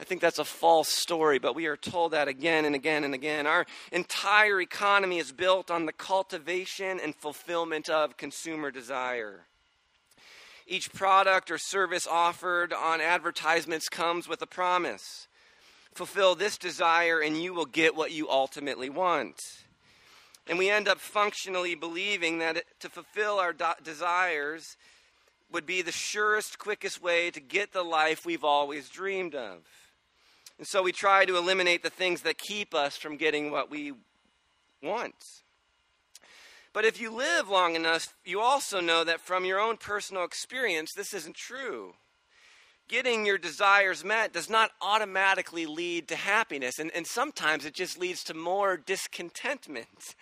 I 0.00 0.04
think 0.04 0.22
that's 0.22 0.38
a 0.38 0.44
false 0.44 0.88
story, 0.88 1.38
but 1.38 1.54
we 1.54 1.66
are 1.66 1.76
told 1.76 2.12
that 2.12 2.28
again 2.28 2.64
and 2.64 2.74
again 2.74 3.04
and 3.04 3.12
again. 3.12 3.46
Our 3.46 3.66
entire 3.92 4.62
economy 4.62 5.18
is 5.18 5.32
built 5.32 5.70
on 5.70 5.84
the 5.84 5.92
cultivation 5.92 6.98
and 6.98 7.14
fulfillment 7.14 7.90
of 7.90 8.16
consumer 8.16 8.70
desire. 8.70 9.40
Each 10.66 10.90
product 10.94 11.50
or 11.50 11.58
service 11.58 12.06
offered 12.06 12.72
on 12.72 13.02
advertisements 13.02 13.90
comes 13.90 14.26
with 14.26 14.40
a 14.40 14.46
promise 14.46 15.28
fulfill 15.94 16.34
this 16.34 16.58
desire 16.58 17.20
and 17.20 17.40
you 17.40 17.54
will 17.54 17.66
get 17.66 17.94
what 17.94 18.12
you 18.12 18.28
ultimately 18.28 18.90
want. 18.90 19.64
And 20.46 20.58
we 20.58 20.68
end 20.68 20.88
up 20.88 20.98
functionally 20.98 21.74
believing 21.74 22.38
that 22.38 22.64
to 22.80 22.88
fulfill 22.88 23.38
our 23.38 23.54
desires 23.82 24.76
would 25.50 25.64
be 25.64 25.82
the 25.82 25.92
surest, 25.92 26.58
quickest 26.58 27.02
way 27.02 27.30
to 27.30 27.40
get 27.40 27.72
the 27.72 27.82
life 27.82 28.26
we've 28.26 28.44
always 28.44 28.88
dreamed 28.88 29.34
of. 29.34 29.58
And 30.58 30.66
so 30.66 30.82
we 30.82 30.92
try 30.92 31.24
to 31.24 31.36
eliminate 31.36 31.82
the 31.82 31.90
things 31.90 32.22
that 32.22 32.38
keep 32.38 32.74
us 32.74 32.96
from 32.96 33.16
getting 33.16 33.50
what 33.50 33.70
we 33.70 33.92
want. 34.82 35.14
But 36.72 36.84
if 36.84 37.00
you 37.00 37.10
live 37.10 37.48
long 37.48 37.76
enough, 37.76 38.14
you 38.24 38.40
also 38.40 38.80
know 38.80 39.04
that 39.04 39.20
from 39.20 39.44
your 39.44 39.60
own 39.60 39.76
personal 39.76 40.24
experience, 40.24 40.92
this 40.92 41.14
isn't 41.14 41.36
true 41.36 41.94
getting 42.88 43.26
your 43.26 43.38
desires 43.38 44.04
met 44.04 44.32
does 44.32 44.50
not 44.50 44.70
automatically 44.80 45.66
lead 45.66 46.08
to 46.08 46.16
happiness. 46.16 46.78
And, 46.78 46.90
and 46.94 47.06
sometimes 47.06 47.64
it 47.64 47.74
just 47.74 47.98
leads 47.98 48.24
to 48.24 48.34
more 48.34 48.76
discontentment. 48.76 50.14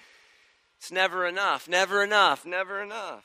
It's 0.78 0.92
never 0.92 1.26
enough, 1.26 1.68
never 1.68 2.02
enough, 2.02 2.44
never 2.44 2.82
enough. 2.82 3.24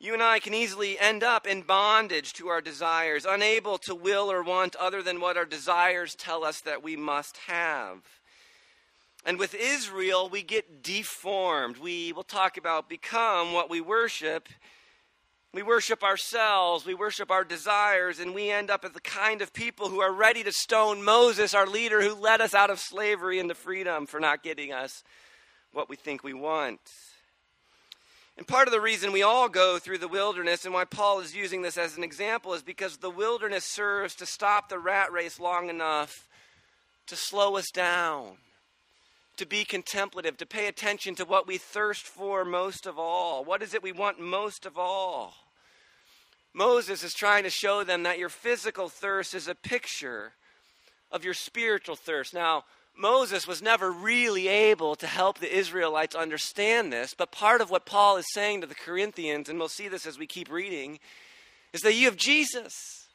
You 0.00 0.12
and 0.12 0.22
I 0.22 0.38
can 0.38 0.54
easily 0.54 0.98
end 0.98 1.22
up 1.22 1.46
in 1.46 1.62
bondage 1.62 2.34
to 2.34 2.48
our 2.48 2.60
desires, 2.60 3.24
unable 3.26 3.78
to 3.78 3.94
will 3.94 4.30
or 4.30 4.42
want 4.42 4.76
other 4.76 5.02
than 5.02 5.20
what 5.20 5.36
our 5.36 5.46
desires 5.46 6.14
tell 6.14 6.44
us 6.44 6.60
that 6.60 6.82
we 6.82 6.94
must 6.94 7.38
have. 7.46 7.98
And 9.24 9.38
with 9.38 9.54
Israel, 9.54 10.28
we 10.28 10.42
get 10.42 10.82
deformed. 10.82 11.78
We 11.78 12.12
will 12.12 12.24
talk 12.24 12.58
about 12.58 12.90
become 12.90 13.54
what 13.54 13.70
we 13.70 13.80
worship 13.80 14.48
we 15.54 15.62
worship 15.62 16.02
ourselves, 16.02 16.84
we 16.84 16.94
worship 16.94 17.30
our 17.30 17.44
desires, 17.44 18.18
and 18.18 18.34
we 18.34 18.50
end 18.50 18.70
up 18.70 18.84
as 18.84 18.90
the 18.90 19.00
kind 19.00 19.40
of 19.40 19.52
people 19.52 19.88
who 19.88 20.00
are 20.00 20.12
ready 20.12 20.42
to 20.42 20.50
stone 20.50 21.04
Moses, 21.04 21.54
our 21.54 21.66
leader, 21.66 22.02
who 22.02 22.14
led 22.14 22.40
us 22.40 22.54
out 22.54 22.70
of 22.70 22.80
slavery 22.80 23.38
into 23.38 23.54
freedom 23.54 24.06
for 24.06 24.18
not 24.18 24.42
getting 24.42 24.72
us 24.72 25.04
what 25.72 25.88
we 25.88 25.94
think 25.94 26.24
we 26.24 26.34
want. 26.34 26.80
And 28.36 28.46
part 28.48 28.66
of 28.66 28.72
the 28.72 28.80
reason 28.80 29.12
we 29.12 29.22
all 29.22 29.48
go 29.48 29.78
through 29.78 29.98
the 29.98 30.08
wilderness 30.08 30.64
and 30.64 30.74
why 30.74 30.86
Paul 30.86 31.20
is 31.20 31.36
using 31.36 31.62
this 31.62 31.78
as 31.78 31.96
an 31.96 32.02
example 32.02 32.52
is 32.54 32.64
because 32.64 32.96
the 32.96 33.08
wilderness 33.08 33.64
serves 33.64 34.16
to 34.16 34.26
stop 34.26 34.68
the 34.68 34.80
rat 34.80 35.12
race 35.12 35.38
long 35.38 35.70
enough 35.70 36.26
to 37.06 37.14
slow 37.14 37.56
us 37.56 37.70
down, 37.72 38.38
to 39.36 39.46
be 39.46 39.64
contemplative, 39.64 40.36
to 40.38 40.46
pay 40.46 40.66
attention 40.66 41.14
to 41.14 41.24
what 41.24 41.46
we 41.46 41.58
thirst 41.58 42.02
for 42.02 42.44
most 42.44 42.86
of 42.86 42.98
all. 42.98 43.44
What 43.44 43.62
is 43.62 43.72
it 43.72 43.84
we 43.84 43.92
want 43.92 44.18
most 44.18 44.66
of 44.66 44.76
all? 44.76 45.34
Moses 46.54 47.02
is 47.02 47.12
trying 47.12 47.42
to 47.42 47.50
show 47.50 47.82
them 47.82 48.04
that 48.04 48.18
your 48.18 48.28
physical 48.28 48.88
thirst 48.88 49.34
is 49.34 49.48
a 49.48 49.54
picture 49.54 50.32
of 51.10 51.24
your 51.24 51.34
spiritual 51.34 51.96
thirst. 51.96 52.32
Now, 52.32 52.64
Moses 52.96 53.46
was 53.46 53.60
never 53.60 53.90
really 53.90 54.46
able 54.46 54.94
to 54.96 55.06
help 55.08 55.38
the 55.38 55.52
Israelites 55.52 56.14
understand 56.14 56.92
this, 56.92 57.12
but 57.12 57.32
part 57.32 57.60
of 57.60 57.70
what 57.70 57.86
Paul 57.86 58.16
is 58.16 58.32
saying 58.32 58.60
to 58.60 58.68
the 58.68 58.74
Corinthians, 58.74 59.48
and 59.48 59.58
we'll 59.58 59.68
see 59.68 59.88
this 59.88 60.06
as 60.06 60.16
we 60.16 60.28
keep 60.28 60.50
reading, 60.50 61.00
is 61.72 61.80
that 61.80 61.94
you 61.94 62.04
have 62.04 62.16
Jesus. 62.16 63.08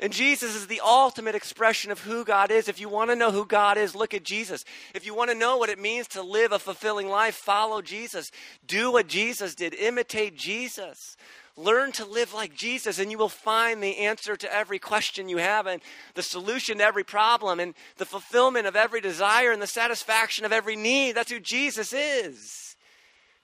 And 0.00 0.12
Jesus 0.12 0.56
is 0.56 0.66
the 0.66 0.80
ultimate 0.84 1.36
expression 1.36 1.92
of 1.92 2.00
who 2.00 2.24
God 2.24 2.50
is. 2.50 2.66
If 2.66 2.80
you 2.80 2.88
want 2.88 3.10
to 3.10 3.16
know 3.16 3.30
who 3.30 3.46
God 3.46 3.78
is, 3.78 3.94
look 3.94 4.14
at 4.14 4.24
Jesus. 4.24 4.64
If 4.92 5.06
you 5.06 5.14
want 5.14 5.30
to 5.30 5.36
know 5.36 5.56
what 5.58 5.68
it 5.68 5.78
means 5.78 6.08
to 6.08 6.22
live 6.22 6.50
a 6.50 6.58
fulfilling 6.58 7.08
life, 7.08 7.36
follow 7.36 7.80
Jesus. 7.80 8.32
Do 8.66 8.90
what 8.90 9.06
Jesus 9.06 9.54
did, 9.54 9.74
imitate 9.74 10.36
Jesus. 10.36 11.16
Learn 11.56 11.92
to 11.92 12.06
live 12.06 12.32
like 12.32 12.54
Jesus, 12.54 12.98
and 12.98 13.10
you 13.10 13.18
will 13.18 13.28
find 13.28 13.82
the 13.82 13.98
answer 13.98 14.36
to 14.36 14.54
every 14.54 14.78
question 14.78 15.28
you 15.28 15.36
have, 15.36 15.66
and 15.66 15.82
the 16.14 16.22
solution 16.22 16.78
to 16.78 16.84
every 16.84 17.04
problem, 17.04 17.60
and 17.60 17.74
the 17.98 18.06
fulfillment 18.06 18.66
of 18.66 18.74
every 18.74 19.02
desire, 19.02 19.52
and 19.52 19.60
the 19.60 19.66
satisfaction 19.66 20.46
of 20.46 20.52
every 20.52 20.76
need. 20.76 21.12
That's 21.12 21.30
who 21.30 21.40
Jesus 21.40 21.92
is. 21.92 22.76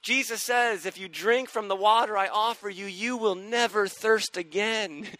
Jesus 0.01 0.41
says, 0.41 0.85
If 0.85 0.97
you 0.97 1.07
drink 1.07 1.49
from 1.49 1.67
the 1.67 1.75
water 1.75 2.17
I 2.17 2.27
offer 2.27 2.69
you, 2.69 2.85
you 2.85 3.15
will 3.15 3.35
never 3.35 3.87
thirst 3.87 4.37
again. 4.37 5.07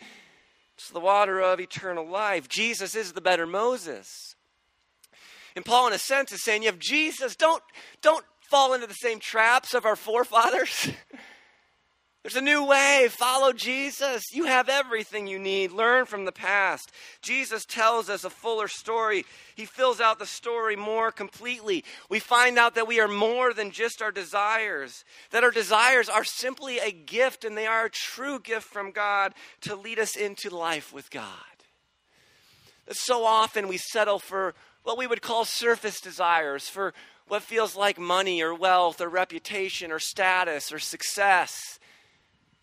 It's 0.75 0.91
the 0.91 1.01
water 1.01 1.41
of 1.41 1.59
eternal 1.59 2.07
life. 2.07 2.47
Jesus 2.47 2.95
is 2.95 3.11
the 3.11 3.19
better 3.19 3.45
Moses. 3.45 4.37
And 5.53 5.65
Paul, 5.65 5.87
in 5.87 5.93
a 5.93 5.97
sense, 5.97 6.31
is 6.31 6.41
saying, 6.41 6.61
You 6.61 6.69
have 6.69 6.79
Jesus. 6.79 7.35
Don't, 7.35 7.61
don't 8.01 8.23
fall 8.49 8.73
into 8.73 8.87
the 8.87 8.93
same 8.93 9.19
traps 9.19 9.73
of 9.73 9.85
our 9.85 9.97
forefathers. 9.97 10.89
There's 12.23 12.35
a 12.35 12.41
new 12.41 12.65
way. 12.65 13.07
Follow 13.09 13.53
Jesus. 13.53 14.33
You 14.33 14.43
have 14.43 14.67
everything 14.67 15.25
you 15.25 15.39
need. 15.39 15.71
Learn 15.71 16.05
from 16.05 16.25
the 16.25 16.33
past. 16.33 16.91
Jesus 17.21 17.63
tells 17.63 18.09
us 18.09 18.25
a 18.25 18.29
fuller 18.29 18.67
story. 18.67 19.23
He 19.55 19.63
fills 19.63 20.01
out 20.01 20.19
the 20.19 20.25
story 20.25 20.75
more 20.75 21.11
completely. 21.11 21.85
We 22.09 22.19
find 22.19 22.59
out 22.59 22.75
that 22.75 22.89
we 22.89 22.99
are 22.99 23.07
more 23.07 23.53
than 23.53 23.71
just 23.71 24.01
our 24.01 24.11
desires, 24.11 25.05
that 25.31 25.45
our 25.45 25.51
desires 25.51 26.09
are 26.09 26.25
simply 26.25 26.79
a 26.79 26.91
gift 26.91 27.45
and 27.45 27.57
they 27.57 27.67
are 27.67 27.85
a 27.85 27.89
true 27.89 28.39
gift 28.39 28.67
from 28.67 28.91
God 28.91 29.33
to 29.61 29.75
lead 29.75 29.97
us 29.97 30.17
into 30.17 30.49
life 30.49 30.91
with 30.91 31.09
God. 31.09 31.25
So 32.91 33.23
often 33.23 33.69
we 33.69 33.77
settle 33.77 34.19
for 34.19 34.55
what 34.83 34.97
we 34.97 35.07
would 35.07 35.21
call 35.21 35.45
surface 35.45 36.01
desires, 36.01 36.67
for 36.67 36.93
what 37.29 37.43
feels 37.43 37.77
like 37.77 37.97
money 37.97 38.41
or 38.41 38.53
wealth 38.53 38.99
or 38.99 39.07
reputation 39.07 39.89
or 39.89 39.99
status 39.99 40.73
or 40.73 40.79
success 40.79 41.79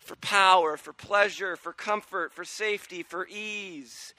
for 0.07 0.15
power, 0.15 0.77
for 0.77 0.93
pleasure, 0.93 1.55
for 1.55 1.73
comfort, 1.73 2.33
for 2.33 2.45
safety, 2.45 3.03
for 3.03 3.27
ease. 3.27 4.13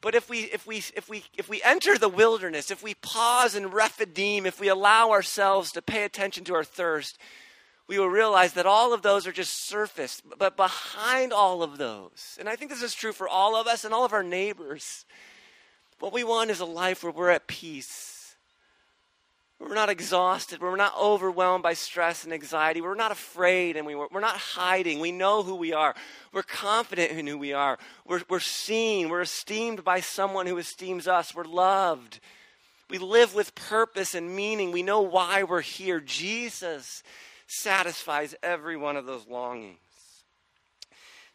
But 0.00 0.14
if 0.14 0.30
we, 0.30 0.40
if, 0.44 0.66
we, 0.66 0.78
if, 0.78 1.08
we, 1.08 1.24
if 1.36 1.48
we 1.48 1.62
enter 1.62 1.98
the 1.98 2.08
wilderness, 2.08 2.70
if 2.70 2.82
we 2.82 2.94
pause 2.94 3.54
and 3.54 3.72
rephidim, 3.72 4.46
if 4.46 4.58
we 4.58 4.68
allow 4.68 5.10
ourselves 5.10 5.72
to 5.72 5.82
pay 5.82 6.04
attention 6.04 6.42
to 6.44 6.54
our 6.54 6.64
thirst, 6.64 7.18
we 7.86 7.98
will 7.98 8.08
realize 8.08 8.54
that 8.54 8.66
all 8.66 8.94
of 8.94 9.02
those 9.02 9.26
are 9.26 9.32
just 9.32 9.66
surface. 9.66 10.22
But 10.38 10.56
behind 10.56 11.32
all 11.32 11.62
of 11.62 11.76
those, 11.76 12.38
and 12.40 12.48
I 12.48 12.56
think 12.56 12.70
this 12.70 12.82
is 12.82 12.94
true 12.94 13.12
for 13.12 13.28
all 13.28 13.54
of 13.56 13.66
us 13.66 13.84
and 13.84 13.92
all 13.92 14.06
of 14.06 14.14
our 14.14 14.22
neighbors, 14.22 15.04
what 15.98 16.14
we 16.14 16.24
want 16.24 16.50
is 16.50 16.60
a 16.60 16.64
life 16.64 17.04
where 17.04 17.12
we're 17.12 17.30
at 17.30 17.46
peace 17.46 18.09
we're 19.60 19.74
not 19.74 19.90
exhausted. 19.90 20.62
We're 20.62 20.74
not 20.76 20.94
overwhelmed 20.98 21.62
by 21.62 21.74
stress 21.74 22.24
and 22.24 22.32
anxiety. 22.32 22.80
We're 22.80 22.94
not 22.94 23.12
afraid 23.12 23.76
and 23.76 23.86
we, 23.86 23.94
we're 23.94 24.20
not 24.20 24.36
hiding. 24.36 25.00
We 25.00 25.12
know 25.12 25.42
who 25.42 25.54
we 25.54 25.74
are. 25.74 25.94
We're 26.32 26.42
confident 26.42 27.12
in 27.12 27.26
who 27.26 27.36
we 27.36 27.52
are. 27.52 27.78
We're, 28.06 28.22
we're 28.30 28.40
seen. 28.40 29.10
We're 29.10 29.20
esteemed 29.20 29.84
by 29.84 30.00
someone 30.00 30.46
who 30.46 30.56
esteems 30.56 31.06
us. 31.06 31.34
We're 31.34 31.44
loved. 31.44 32.20
We 32.88 32.96
live 32.96 33.34
with 33.34 33.54
purpose 33.54 34.14
and 34.14 34.34
meaning. 34.34 34.72
We 34.72 34.82
know 34.82 35.02
why 35.02 35.42
we're 35.42 35.60
here. 35.60 36.00
Jesus 36.00 37.02
satisfies 37.46 38.34
every 38.42 38.78
one 38.78 38.96
of 38.96 39.04
those 39.04 39.26
longings. 39.28 39.76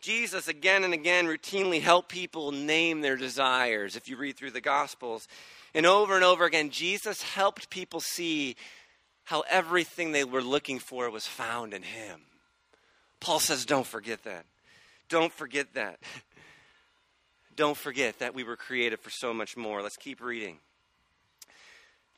Jesus, 0.02 0.48
again 0.48 0.84
and 0.84 0.94
again, 0.94 1.26
routinely 1.26 1.82
helped 1.82 2.10
people 2.10 2.52
name 2.52 3.02
their 3.02 3.16
desires. 3.16 3.96
If 3.96 4.10
you 4.10 4.18
read 4.18 4.36
through 4.36 4.52
the 4.52 4.62
Gospels, 4.62 5.28
and 5.76 5.86
over 5.86 6.16
and 6.16 6.24
over 6.24 6.46
again, 6.46 6.70
Jesus 6.70 7.22
helped 7.22 7.70
people 7.70 8.00
see 8.00 8.56
how 9.26 9.44
everything 9.50 10.12
they 10.12 10.24
were 10.24 10.42
looking 10.42 10.80
for 10.80 11.10
was 11.10 11.28
found 11.28 11.74
in 11.74 11.84
Him. 11.84 12.22
Paul 13.20 13.40
says, 13.40 13.66
Don't 13.66 13.86
forget 13.86 14.24
that. 14.24 14.46
Don't 15.10 15.34
forget 15.34 15.74
that. 15.74 16.00
Don't 17.56 17.78
forget 17.78 18.20
that 18.20 18.34
we 18.34 18.44
were 18.44 18.56
created 18.56 19.00
for 19.00 19.10
so 19.10 19.34
much 19.34 19.56
more. 19.56 19.82
Let's 19.82 19.98
keep 19.98 20.22
reading. 20.22 20.58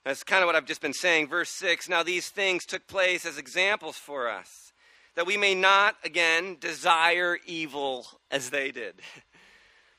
That's 0.04 0.24
kind 0.24 0.42
of 0.42 0.48
what 0.48 0.56
I've 0.56 0.66
just 0.66 0.82
been 0.82 0.94
saying. 0.94 1.28
Verse 1.28 1.50
6 1.50 1.90
Now 1.90 2.04
these 2.04 2.30
things 2.30 2.66
took 2.66 2.88
place 2.88 3.26
as 3.26 3.38
examples 3.38 3.98
for 3.98 4.30
us, 4.30 4.72
that 5.16 5.26
we 5.26 5.36
may 5.36 5.56
not, 5.56 5.96
again, 6.04 6.58
desire 6.60 7.38
evil 7.46 8.06
as 8.30 8.52
they 8.52 8.72
did. 8.72 9.02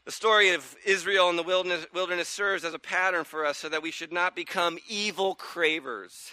The 0.08 0.12
story 0.12 0.54
of 0.54 0.74
Israel 0.86 1.28
in 1.28 1.36
the 1.36 1.42
wilderness, 1.42 1.86
wilderness, 1.92 2.30
serves 2.30 2.64
as 2.64 2.72
a 2.72 2.78
pattern 2.78 3.24
for 3.24 3.44
us 3.44 3.58
so 3.58 3.68
that 3.68 3.82
we 3.82 3.90
should 3.90 4.10
not 4.10 4.34
become 4.34 4.78
evil 4.88 5.34
cravers. 5.34 6.32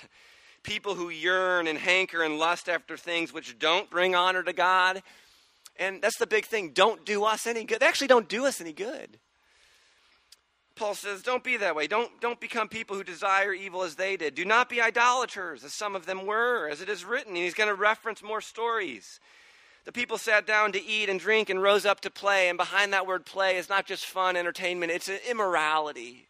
People 0.64 0.96
who 0.96 1.10
yearn 1.10 1.68
and 1.68 1.78
hanker 1.78 2.24
and 2.24 2.40
lust 2.40 2.70
after 2.70 2.96
things 2.96 3.34
which 3.34 3.60
don't 3.60 3.90
bring 3.90 4.16
honor 4.16 4.44
to 4.44 4.54
God. 4.54 5.04
And 5.78 6.02
that's 6.02 6.18
the 6.18 6.26
big 6.26 6.46
thing. 6.46 6.70
Don't 6.70 7.06
do 7.06 7.26
us 7.26 7.46
any 7.46 7.66
good. 7.66 7.82
They 7.82 7.86
actually 7.86 8.08
don't 8.08 8.30
do 8.30 8.46
us 8.46 8.62
any 8.62 8.72
good. 8.72 9.20
Paul 10.78 10.96
says, 10.96 11.22
don't 11.22 11.44
be 11.44 11.58
that 11.58 11.76
way. 11.76 11.86
Don't, 11.86 12.22
don't 12.22 12.40
become 12.40 12.70
people 12.70 12.96
who 12.96 13.04
desire 13.04 13.52
evil 13.52 13.84
as 13.84 13.96
they 13.96 14.16
did. 14.16 14.36
Do 14.36 14.46
not 14.46 14.70
be 14.70 14.80
idolaters, 14.80 15.66
as 15.66 15.74
some 15.74 15.98
of 15.98 16.06
them 16.06 16.26
were, 16.26 16.70
as 16.70 16.80
it 16.80 16.88
is 16.88 17.04
written. 17.04 17.36
And 17.36 17.44
he's 17.44 17.54
going 17.54 17.68
to 17.68 17.76
reference 17.76 18.24
more 18.24 18.40
stories. 18.40 19.20
The 19.86 19.92
people 19.92 20.18
sat 20.18 20.48
down 20.48 20.72
to 20.72 20.84
eat 20.84 21.10
and 21.10 21.20
drink 21.20 21.50
and 21.50 21.62
rose 21.62 21.86
up 21.86 22.02
to 22.02 22.10
play. 22.10 22.50
And 22.50 22.58
behind 22.58 22.92
that 22.92 23.08
word 23.08 23.26
play 23.26 23.58
is 23.58 23.70
not 23.70 23.86
just 23.86 24.06
fun, 24.06 24.36
entertainment, 24.36 24.92
it's 24.92 25.10
an 25.10 25.20
immorality, 25.30 26.28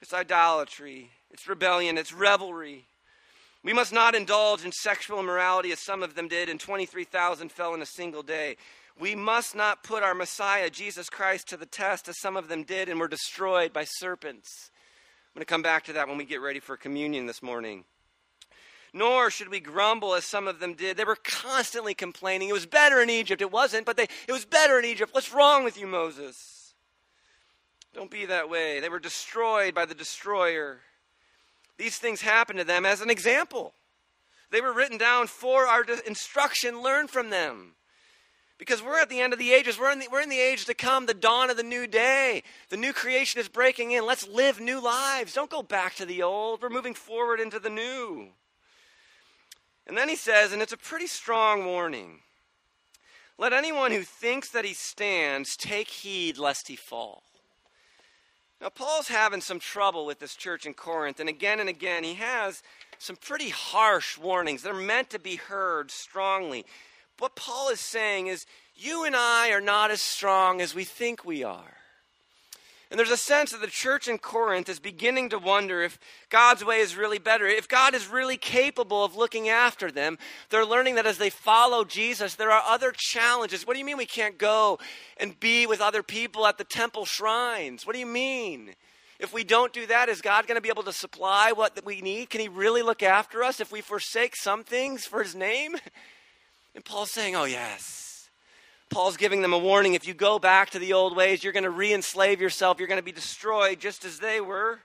it's 0.00 0.12
idolatry, 0.12 1.10
it's 1.30 1.46
rebellion, 1.46 1.96
it's 1.96 2.12
revelry. 2.12 2.86
We 3.64 3.72
must 3.72 3.92
not 3.92 4.16
indulge 4.16 4.64
in 4.64 4.72
sexual 4.72 5.20
immorality 5.20 5.70
as 5.70 5.78
some 5.78 6.02
of 6.02 6.16
them 6.16 6.26
did, 6.26 6.48
and 6.48 6.58
23,000 6.58 7.52
fell 7.52 7.74
in 7.74 7.82
a 7.82 7.86
single 7.86 8.24
day. 8.24 8.56
We 8.98 9.14
must 9.14 9.54
not 9.54 9.84
put 9.84 10.02
our 10.02 10.14
Messiah, 10.14 10.68
Jesus 10.68 11.08
Christ, 11.08 11.48
to 11.48 11.56
the 11.56 11.64
test 11.64 12.08
as 12.08 12.20
some 12.20 12.36
of 12.36 12.48
them 12.48 12.64
did 12.64 12.88
and 12.88 12.98
were 12.98 13.06
destroyed 13.06 13.72
by 13.72 13.84
serpents. 13.84 14.70
I'm 15.30 15.38
going 15.38 15.42
to 15.42 15.46
come 15.46 15.62
back 15.62 15.84
to 15.84 15.92
that 15.92 16.08
when 16.08 16.18
we 16.18 16.24
get 16.24 16.40
ready 16.40 16.58
for 16.58 16.76
communion 16.76 17.26
this 17.26 17.42
morning 17.42 17.84
nor 18.92 19.30
should 19.30 19.48
we 19.48 19.60
grumble 19.60 20.14
as 20.14 20.24
some 20.24 20.46
of 20.46 20.60
them 20.60 20.74
did. 20.74 20.96
They 20.96 21.04
were 21.04 21.16
constantly 21.16 21.94
complaining. 21.94 22.48
It 22.48 22.54
was 22.54 22.66
better 22.66 23.00
in 23.00 23.08
Egypt. 23.08 23.40
It 23.40 23.50
wasn't, 23.50 23.86
but 23.86 23.96
they, 23.96 24.06
it 24.28 24.32
was 24.32 24.44
better 24.44 24.78
in 24.78 24.84
Egypt. 24.84 25.14
What's 25.14 25.32
wrong 25.32 25.64
with 25.64 25.78
you, 25.78 25.86
Moses? 25.86 26.74
Don't 27.94 28.10
be 28.10 28.26
that 28.26 28.50
way. 28.50 28.80
They 28.80 28.88
were 28.88 28.98
destroyed 28.98 29.74
by 29.74 29.86
the 29.86 29.94
destroyer. 29.94 30.80
These 31.78 31.98
things 31.98 32.20
happened 32.20 32.58
to 32.58 32.64
them 32.64 32.86
as 32.86 33.00
an 33.00 33.10
example. 33.10 33.74
They 34.50 34.60
were 34.60 34.72
written 34.72 34.98
down 34.98 35.26
for 35.26 35.66
our 35.66 35.84
instruction. 36.06 36.82
Learn 36.82 37.08
from 37.08 37.30
them. 37.30 37.74
Because 38.58 38.82
we're 38.82 39.00
at 39.00 39.08
the 39.08 39.20
end 39.20 39.32
of 39.32 39.38
the 39.38 39.52
ages. 39.52 39.78
We're 39.78 39.90
in 39.90 39.98
the, 39.98 40.08
we're 40.12 40.20
in 40.20 40.28
the 40.28 40.38
age 40.38 40.66
to 40.66 40.74
come, 40.74 41.06
the 41.06 41.14
dawn 41.14 41.50
of 41.50 41.56
the 41.56 41.62
new 41.62 41.86
day. 41.86 42.42
The 42.68 42.76
new 42.76 42.92
creation 42.92 43.40
is 43.40 43.48
breaking 43.48 43.90
in. 43.90 44.06
Let's 44.06 44.28
live 44.28 44.60
new 44.60 44.80
lives. 44.80 45.32
Don't 45.32 45.50
go 45.50 45.62
back 45.62 45.94
to 45.96 46.06
the 46.06 46.22
old. 46.22 46.62
We're 46.62 46.68
moving 46.68 46.94
forward 46.94 47.40
into 47.40 47.58
the 47.58 47.70
new. 47.70 48.28
And 49.86 49.96
then 49.96 50.08
he 50.08 50.16
says, 50.16 50.52
and 50.52 50.62
it's 50.62 50.72
a 50.72 50.76
pretty 50.78 51.06
strong 51.06 51.64
warning 51.64 52.20
let 53.38 53.52
anyone 53.52 53.90
who 53.90 54.02
thinks 54.02 54.50
that 54.50 54.64
he 54.64 54.74
stands 54.74 55.56
take 55.56 55.88
heed 55.88 56.38
lest 56.38 56.68
he 56.68 56.76
fall. 56.76 57.24
Now, 58.60 58.68
Paul's 58.68 59.08
having 59.08 59.40
some 59.40 59.58
trouble 59.58 60.06
with 60.06 60.20
this 60.20 60.36
church 60.36 60.64
in 60.64 60.74
Corinth, 60.74 61.18
and 61.18 61.28
again 61.28 61.58
and 61.58 61.68
again, 61.68 62.04
he 62.04 62.14
has 62.14 62.62
some 62.98 63.16
pretty 63.16 63.48
harsh 63.48 64.16
warnings. 64.16 64.62
They're 64.62 64.74
meant 64.74 65.10
to 65.10 65.18
be 65.18 65.34
heard 65.34 65.90
strongly. 65.90 66.64
What 67.18 67.34
Paul 67.34 67.70
is 67.70 67.80
saying 67.80 68.28
is, 68.28 68.46
you 68.76 69.04
and 69.04 69.16
I 69.16 69.50
are 69.50 69.60
not 69.60 69.90
as 69.90 70.00
strong 70.00 70.60
as 70.60 70.74
we 70.74 70.84
think 70.84 71.24
we 71.24 71.42
are. 71.42 71.74
And 72.92 72.98
there's 72.98 73.10
a 73.10 73.16
sense 73.16 73.52
that 73.52 73.62
the 73.62 73.68
church 73.68 74.06
in 74.06 74.18
Corinth 74.18 74.68
is 74.68 74.78
beginning 74.78 75.30
to 75.30 75.38
wonder 75.38 75.80
if 75.80 75.98
God's 76.28 76.62
way 76.62 76.80
is 76.80 76.94
really 76.94 77.18
better, 77.18 77.46
if 77.46 77.66
God 77.66 77.94
is 77.94 78.06
really 78.06 78.36
capable 78.36 79.02
of 79.02 79.16
looking 79.16 79.48
after 79.48 79.90
them. 79.90 80.18
They're 80.50 80.66
learning 80.66 80.96
that 80.96 81.06
as 81.06 81.16
they 81.16 81.30
follow 81.30 81.84
Jesus, 81.84 82.34
there 82.34 82.50
are 82.50 82.62
other 82.62 82.92
challenges. 82.94 83.66
What 83.66 83.72
do 83.72 83.78
you 83.78 83.86
mean 83.86 83.96
we 83.96 84.04
can't 84.04 84.36
go 84.36 84.78
and 85.16 85.40
be 85.40 85.66
with 85.66 85.80
other 85.80 86.02
people 86.02 86.46
at 86.46 86.58
the 86.58 86.64
temple 86.64 87.06
shrines? 87.06 87.86
What 87.86 87.94
do 87.94 87.98
you 87.98 88.04
mean? 88.04 88.74
If 89.18 89.32
we 89.32 89.42
don't 89.42 89.72
do 89.72 89.86
that, 89.86 90.10
is 90.10 90.20
God 90.20 90.46
going 90.46 90.56
to 90.56 90.60
be 90.60 90.68
able 90.68 90.82
to 90.82 90.92
supply 90.92 91.52
what 91.52 91.82
we 91.86 92.02
need? 92.02 92.28
Can 92.28 92.42
He 92.42 92.48
really 92.48 92.82
look 92.82 93.02
after 93.02 93.42
us 93.42 93.58
if 93.58 93.72
we 93.72 93.80
forsake 93.80 94.36
some 94.36 94.64
things 94.64 95.06
for 95.06 95.22
His 95.22 95.34
name? 95.34 95.76
And 96.74 96.84
Paul's 96.84 97.10
saying, 97.10 97.36
Oh, 97.36 97.44
yes. 97.44 98.11
Paul's 98.92 99.16
giving 99.16 99.40
them 99.40 99.54
a 99.54 99.58
warning. 99.58 99.94
If 99.94 100.06
you 100.06 100.12
go 100.12 100.38
back 100.38 100.70
to 100.70 100.78
the 100.78 100.92
old 100.92 101.16
ways, 101.16 101.42
you're 101.42 101.54
going 101.54 101.64
to 101.64 101.70
re 101.70 101.92
enslave 101.94 102.40
yourself. 102.40 102.78
You're 102.78 102.88
going 102.88 103.00
to 103.00 103.04
be 103.04 103.10
destroyed 103.10 103.80
just 103.80 104.04
as 104.04 104.18
they 104.18 104.40
were. 104.40 104.80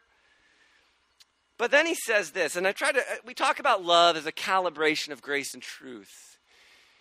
But 1.57 1.71
then 1.71 1.85
he 1.85 1.95
says 1.95 2.31
this, 2.31 2.55
and 2.55 2.67
I 2.67 2.71
try 2.71 2.91
to, 2.91 3.01
we 3.25 3.33
talk 3.33 3.59
about 3.59 3.83
love 3.83 4.15
as 4.15 4.25
a 4.25 4.31
calibration 4.31 5.09
of 5.09 5.21
grace 5.21 5.53
and 5.53 5.61
truth. 5.61 6.37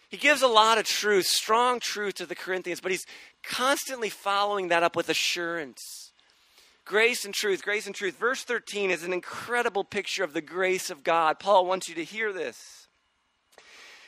He 0.09 0.17
gives 0.17 0.43
a 0.43 0.49
lot 0.49 0.79
of 0.79 0.85
truth, 0.85 1.27
strong 1.27 1.79
truth 1.79 2.15
to 2.15 2.27
the 2.27 2.35
Corinthians, 2.35 2.81
but 2.81 2.91
he's 2.91 3.07
constantly 3.43 4.09
following 4.09 4.69
that 4.69 4.83
up 4.83 4.97
with 4.97 5.09
assurance. 5.09 6.13
Grace 6.85 7.25
and 7.25 7.35
truth, 7.35 7.63
grace 7.63 7.87
and 7.87 7.95
truth. 7.95 8.17
Verse 8.17 8.43
13 8.45 8.91
is 8.91 9.03
an 9.03 9.13
incredible 9.13 9.85
picture 9.85 10.25
of 10.25 10.33
the 10.33 10.41
grace 10.41 10.91
of 10.91 11.05
God. 11.05 11.39
Paul 11.39 11.67
wants 11.67 11.89
you 11.89 11.95
to 11.97 12.05
hear 12.05 12.33
this. 12.33 12.76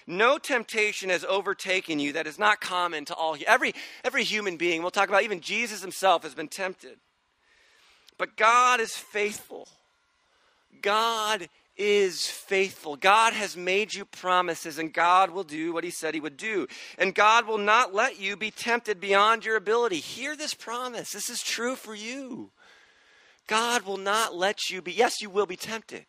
No 0.09 0.38
temptation 0.38 1.11
has 1.11 1.23
overtaken 1.23 1.99
you 1.99 2.14
that 2.14 2.27
is 2.27 2.38
not 2.38 2.62
common 2.62 3.05
to 3.05 3.14
all. 3.14 3.37
Every, 3.47 3.75
every 4.03 4.25
human 4.25 4.57
being, 4.57 4.81
we'll 4.81 4.90
talk 4.90 5.11
about 5.11 5.23
even 5.23 5.42
Jesus 5.42 5.83
himself, 5.83 6.23
has 6.23 6.35
been 6.35 6.49
tempted. 6.49 6.97
But 8.16 8.35
God 8.35 8.81
is 8.81 8.97
faithful. 8.97 9.68
God 10.81 11.51
is 11.77 12.27
faithful. 12.27 12.97
God 12.97 13.35
has 13.35 13.55
made 13.55 13.92
you 13.92 14.07
promises, 14.07 14.79
and 14.79 14.94
God 14.94 15.31
will 15.31 15.44
do 15.44 15.75
what 15.75 15.85
He 15.85 15.90
said 15.90 16.14
He 16.14 16.21
would 16.21 16.38
do. 16.38 16.66
And 16.97 17.14
God 17.14 17.47
will 17.47 17.59
not 17.59 17.94
let 17.94 18.18
you 18.18 18.35
be 18.35 18.51
tempted 18.51 19.01
beyond 19.01 19.44
your 19.44 19.57
ability. 19.57 19.99
Hear 19.99 20.35
this 20.35 20.55
promise. 20.55 21.12
This 21.12 21.29
is 21.29 21.42
true 21.42 21.77
for 21.77 21.94
you. 21.94 22.51
God 23.47 23.83
will 23.83 23.99
not 23.99 24.35
let 24.35 24.71
you 24.71 24.81
be, 24.81 24.92
yes, 24.92 25.21
you 25.21 25.29
will 25.29 25.47
be 25.47 25.57
tempted. 25.57 26.07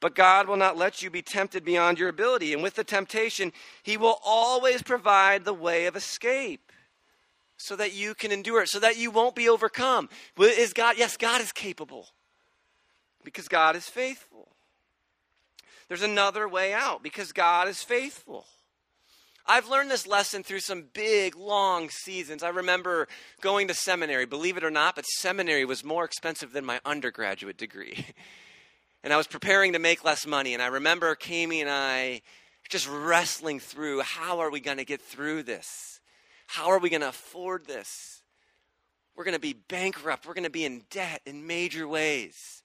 But 0.00 0.14
God 0.14 0.46
will 0.46 0.56
not 0.56 0.76
let 0.76 1.02
you 1.02 1.10
be 1.10 1.22
tempted 1.22 1.64
beyond 1.64 1.98
your 1.98 2.08
ability. 2.08 2.52
And 2.52 2.62
with 2.62 2.74
the 2.74 2.84
temptation, 2.84 3.52
He 3.82 3.96
will 3.96 4.18
always 4.24 4.82
provide 4.82 5.44
the 5.44 5.54
way 5.54 5.86
of 5.86 5.96
escape 5.96 6.72
so 7.56 7.76
that 7.76 7.94
you 7.94 8.14
can 8.14 8.32
endure 8.32 8.62
it, 8.62 8.68
so 8.68 8.78
that 8.80 8.98
you 8.98 9.10
won't 9.10 9.34
be 9.34 9.48
overcome. 9.48 10.08
Is 10.38 10.72
God, 10.72 10.96
yes, 10.98 11.16
God 11.16 11.40
is 11.40 11.52
capable 11.52 12.08
because 13.24 13.48
God 13.48 13.76
is 13.76 13.88
faithful. 13.88 14.48
There's 15.88 16.02
another 16.02 16.48
way 16.48 16.72
out 16.72 17.02
because 17.02 17.32
God 17.32 17.68
is 17.68 17.82
faithful. 17.82 18.46
I've 19.48 19.68
learned 19.68 19.90
this 19.90 20.06
lesson 20.06 20.42
through 20.42 20.60
some 20.60 20.86
big, 20.92 21.36
long 21.36 21.88
seasons. 21.88 22.42
I 22.42 22.48
remember 22.48 23.06
going 23.40 23.68
to 23.68 23.74
seminary, 23.74 24.26
believe 24.26 24.56
it 24.56 24.64
or 24.64 24.70
not, 24.70 24.96
but 24.96 25.06
seminary 25.06 25.64
was 25.64 25.84
more 25.84 26.04
expensive 26.04 26.52
than 26.52 26.64
my 26.64 26.80
undergraduate 26.84 27.56
degree. 27.56 28.06
and 29.06 29.14
I 29.14 29.16
was 29.16 29.26
preparing 29.26 29.72
to 29.72 29.78
make 29.78 30.04
less 30.04 30.26
money. 30.26 30.52
And 30.52 30.62
I 30.62 30.66
remember 30.66 31.14
Kami 31.14 31.62
and 31.62 31.70
I 31.70 32.20
just 32.68 32.86
wrestling 32.86 33.60
through 33.60 34.02
how 34.02 34.40
are 34.40 34.50
we 34.50 34.60
going 34.60 34.76
to 34.76 34.84
get 34.84 35.00
through 35.00 35.44
this? 35.44 36.00
How 36.46 36.66
are 36.72 36.78
we 36.78 36.90
going 36.90 37.00
to 37.00 37.08
afford 37.08 37.66
this? 37.66 38.22
We're 39.16 39.24
going 39.24 39.34
to 39.34 39.40
be 39.40 39.54
bankrupt. 39.54 40.26
We're 40.26 40.34
going 40.34 40.44
to 40.44 40.50
be 40.50 40.66
in 40.66 40.82
debt 40.90 41.22
in 41.24 41.46
major 41.46 41.88
ways 41.88 42.62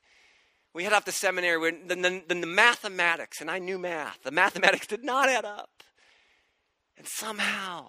we 0.73 0.83
head 0.83 0.93
off 0.93 1.05
to 1.05 1.11
seminary, 1.11 1.71
then 1.85 2.01
the, 2.01 2.23
the, 2.27 2.35
the 2.35 2.47
mathematics, 2.47 3.41
and 3.41 3.51
I 3.51 3.59
knew 3.59 3.77
math, 3.77 4.23
the 4.23 4.31
mathematics 4.31 4.87
did 4.87 5.03
not 5.03 5.29
add 5.29 5.45
up. 5.45 5.83
And 6.97 7.07
somehow, 7.07 7.87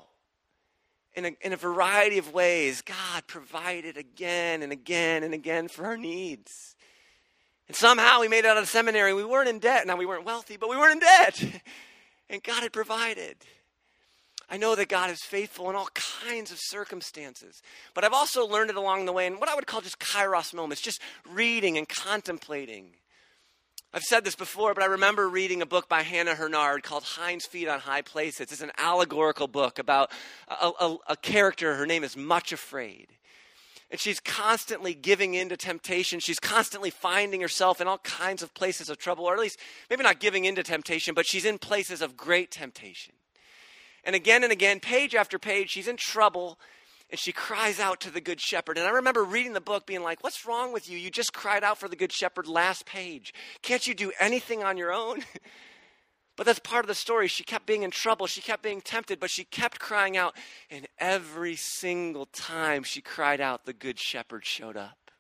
in 1.15 1.27
a, 1.27 1.31
in 1.41 1.53
a 1.53 1.57
variety 1.57 2.19
of 2.19 2.33
ways, 2.33 2.83
God 2.83 3.27
provided 3.27 3.97
again 3.97 4.63
and 4.63 4.73
again 4.73 5.23
and 5.23 5.35
again 5.35 5.69
for 5.69 5.85
our 5.85 5.97
needs. 5.97 6.75
And 7.69 7.77
somehow 7.77 8.21
we 8.21 8.29
made 8.29 8.41
it 8.41 8.47
out 8.47 8.59
of 8.59 8.69
seminary. 8.69 9.15
We 9.15 9.25
weren't 9.25 9.49
in 9.49 9.59
debt. 9.59 9.87
Now 9.87 9.97
we 9.97 10.07
weren't 10.07 10.25
wealthy, 10.25 10.57
but 10.57 10.69
we 10.69 10.77
weren't 10.77 10.95
in 10.95 11.01
debt. 11.01 11.63
And 12.31 12.43
God 12.43 12.63
had 12.63 12.73
provided. 12.73 13.37
I 14.49 14.57
know 14.57 14.75
that 14.75 14.89
God 14.89 15.11
is 15.11 15.19
faithful 15.23 15.69
in 15.71 15.77
all 15.77 15.89
kinds 15.95 16.51
of 16.51 16.59
circumstances, 16.61 17.63
but 17.95 18.05
I've 18.05 18.13
also 18.13 18.47
learned 18.47 18.71
it 18.71 18.77
along 18.77 19.05
the 19.05 19.13
way 19.13 19.27
in 19.27 19.41
what 19.41 19.51
I 19.51 19.55
would 19.55 19.67
call 19.67 19.83
just 19.83 19.99
kairos 19.99 20.55
moments, 20.55 20.83
just 20.83 21.03
reading 21.31 21.77
and 21.77 21.87
contemplating. 21.87 22.95
I've 23.95 24.03
said 24.03 24.25
this 24.25 24.35
before, 24.35 24.73
but 24.73 24.83
I 24.83 24.87
remember 24.87 25.29
reading 25.29 25.61
a 25.61 25.67
book 25.67 25.89
by 25.89 26.03
Hannah 26.03 26.35
Hurnard 26.35 26.83
called 26.83 27.03
Hinds 27.03 27.45
Feet 27.45 27.69
on 27.69 27.81
High 27.81 28.01
Places. 28.01 28.53
It's 28.53 28.63
an 28.63 28.73
allegorical 28.79 29.49
book 29.49 29.79
about 29.79 30.11
a, 30.49 30.71
a, 30.81 30.97
a 31.09 31.17
character. 31.17 31.75
Her 31.75 31.85
name 31.85 32.03
is 32.03 32.17
Much 32.17 32.53
Afraid. 32.53 33.09
And 33.93 34.01
she's 34.01 34.21
constantly 34.21 34.95
giving 34.95 35.35
in 35.35 35.51
to 35.51 35.57
temptation. 35.59 36.19
She's 36.19 36.41
constantly 36.41 36.89
finding 36.89 37.43
herself 37.43 37.79
in 37.79 37.87
all 37.87 37.99
kinds 37.99 38.43
of 38.43 38.55
places 38.55 38.89
of 38.89 38.97
trouble, 38.97 39.27
or 39.27 39.35
at 39.35 39.39
least 39.39 39.61
maybe 39.91 40.03
not 40.03 40.19
giving 40.19 40.47
in 40.47 40.55
to 40.55 40.63
temptation, 40.63 41.15
but 41.15 41.27
she's 41.27 41.45
in 41.45 41.59
places 41.59 42.01
of 42.01 42.17
great 42.17 42.51
temptation. 42.51 43.13
And 44.03 44.17
again 44.17 44.43
and 44.43 44.51
again, 44.51 44.81
page 44.81 45.15
after 45.15 45.39
page, 45.39 45.71
she's 45.71 45.89
in 45.89 45.99
trouble 45.99 46.59
and 47.11 47.21
she 47.21 47.31
cries 47.31 47.79
out 47.79 48.01
to 48.01 48.11
the 48.11 48.23
Good 48.23 48.41
Shepherd. 48.41 48.79
And 48.79 48.87
I 48.87 48.91
remember 48.91 49.23
reading 49.23 49.53
the 49.53 49.61
book 49.61 49.87
being 49.87 50.03
like, 50.03 50.25
What's 50.25 50.47
wrong 50.47 50.73
with 50.73 50.89
you? 50.89 50.97
You 50.97 51.11
just 51.11 51.35
cried 51.35 51.63
out 51.63 51.77
for 51.77 51.87
the 51.87 51.95
Good 51.95 52.13
Shepherd 52.13 52.49
last 52.49 52.87
page. 52.87 53.35
Can't 53.61 53.87
you 53.87 53.95
do 53.95 54.11
anything 54.19 54.65
on 54.65 54.79
your 54.79 54.93
own? 54.93 55.21
but 56.43 56.47
that's 56.47 56.59
part 56.59 56.85
of 56.85 56.89
the 56.89 56.95
story. 56.97 57.29
She 57.29 57.45
kept 57.45 57.67
being 57.67 57.85
in 57.85 57.93
trouble. 57.93 58.27
She 58.27 58.41
kept 58.41 58.65
being 58.65 58.81
tempted, 58.81 59.21
but 59.21 59.31
she 59.31 59.45
kept 59.45 59.79
crying 59.79 60.17
out. 60.17 60.35
And 60.71 60.89
every 60.99 61.55
single 61.55 62.27
time 62.27 62.83
she 62.83 63.01
cried 63.01 63.41
out, 63.41 63.65
the 63.65 63.73
Good 63.73 63.97
Shepherd 63.97 64.45
showed 64.45 64.77
up. 64.77 65.13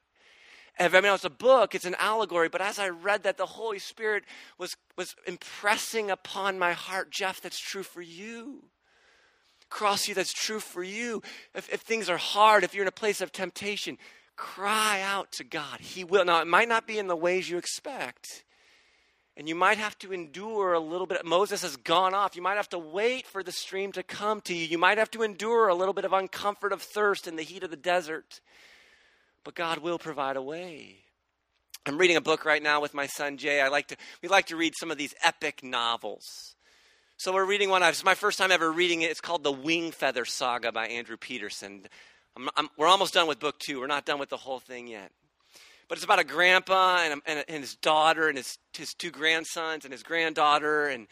I 0.80 0.88
mean, 0.88 1.04
it's 1.04 1.22
a 1.22 1.30
book, 1.30 1.76
it's 1.76 1.84
an 1.84 1.94
allegory, 2.00 2.48
but 2.48 2.60
as 2.60 2.80
I 2.80 2.88
read 2.88 3.22
that, 3.22 3.36
the 3.36 3.46
Holy 3.46 3.78
Spirit 3.78 4.24
was, 4.58 4.76
was 4.98 5.14
impressing 5.24 6.10
upon 6.10 6.58
my 6.58 6.72
heart, 6.72 7.12
Jeff, 7.12 7.40
that's 7.40 7.60
true 7.60 7.84
for 7.84 8.02
you. 8.02 8.64
Cross 9.70 10.08
you, 10.08 10.16
that's 10.16 10.32
true 10.32 10.58
for 10.58 10.82
you. 10.82 11.22
If, 11.54 11.72
if 11.72 11.82
things 11.82 12.10
are 12.10 12.16
hard, 12.16 12.64
if 12.64 12.74
you're 12.74 12.82
in 12.82 12.88
a 12.88 12.90
place 12.90 13.20
of 13.20 13.30
temptation, 13.30 13.96
cry 14.34 15.00
out 15.02 15.30
to 15.34 15.44
God. 15.44 15.78
He 15.78 16.02
will. 16.02 16.24
Now, 16.24 16.40
it 16.40 16.48
might 16.48 16.68
not 16.68 16.88
be 16.88 16.98
in 16.98 17.06
the 17.06 17.14
ways 17.14 17.48
you 17.48 17.58
expect. 17.58 18.42
And 19.36 19.48
you 19.48 19.54
might 19.54 19.78
have 19.78 19.98
to 20.00 20.12
endure 20.12 20.74
a 20.74 20.80
little 20.80 21.06
bit. 21.06 21.24
Moses 21.24 21.62
has 21.62 21.76
gone 21.76 22.12
off. 22.12 22.36
You 22.36 22.42
might 22.42 22.56
have 22.56 22.68
to 22.70 22.78
wait 22.78 23.26
for 23.26 23.42
the 23.42 23.52
stream 23.52 23.92
to 23.92 24.02
come 24.02 24.42
to 24.42 24.54
you. 24.54 24.66
You 24.66 24.78
might 24.78 24.98
have 24.98 25.10
to 25.12 25.22
endure 25.22 25.68
a 25.68 25.74
little 25.74 25.94
bit 25.94 26.04
of 26.04 26.12
uncomfort 26.12 26.72
of 26.72 26.82
thirst 26.82 27.26
in 27.26 27.36
the 27.36 27.42
heat 27.42 27.62
of 27.62 27.70
the 27.70 27.76
desert 27.76 28.40
but 29.44 29.54
God 29.54 29.78
will 29.78 29.98
provide 29.98 30.36
a 30.36 30.42
way. 30.42 30.96
I'm 31.84 31.98
reading 31.98 32.16
a 32.16 32.20
book 32.20 32.44
right 32.44 32.62
now 32.62 32.80
with 32.80 32.94
my 32.94 33.06
son 33.06 33.36
Jay. 33.36 33.60
I 33.60 33.68
like 33.68 33.88
to 33.88 33.96
we 34.22 34.28
like 34.28 34.46
to 34.46 34.56
read 34.56 34.74
some 34.76 34.90
of 34.90 34.98
these 34.98 35.14
epic 35.22 35.64
novels. 35.64 36.54
So 37.16 37.32
we're 37.32 37.44
reading 37.44 37.70
one. 37.70 37.82
It's 37.82 38.04
my 38.04 38.14
first 38.14 38.38
time 38.38 38.50
ever 38.50 38.70
reading 38.70 39.02
it. 39.02 39.10
It's 39.10 39.20
called 39.20 39.44
The 39.44 39.52
Wingfeather 39.52 40.26
Saga 40.26 40.72
by 40.72 40.86
Andrew 40.88 41.16
Peterson. 41.16 41.86
I'm, 42.36 42.48
I'm, 42.56 42.68
we're 42.76 42.88
almost 42.88 43.14
done 43.14 43.28
with 43.28 43.38
book 43.38 43.58
two. 43.58 43.80
We're 43.80 43.86
not 43.86 44.06
done 44.06 44.18
with 44.18 44.28
the 44.28 44.36
whole 44.36 44.58
thing 44.58 44.88
yet. 44.88 45.12
But 45.92 45.98
it's 45.98 46.06
about 46.06 46.20
a 46.20 46.24
grandpa 46.24 47.00
and, 47.02 47.20
and, 47.26 47.44
and 47.46 47.60
his 47.60 47.76
daughter 47.76 48.26
and 48.26 48.38
his, 48.38 48.56
his 48.72 48.94
two 48.94 49.10
grandsons 49.10 49.84
and 49.84 49.92
his 49.92 50.02
granddaughter 50.02 50.86
and 50.86 51.06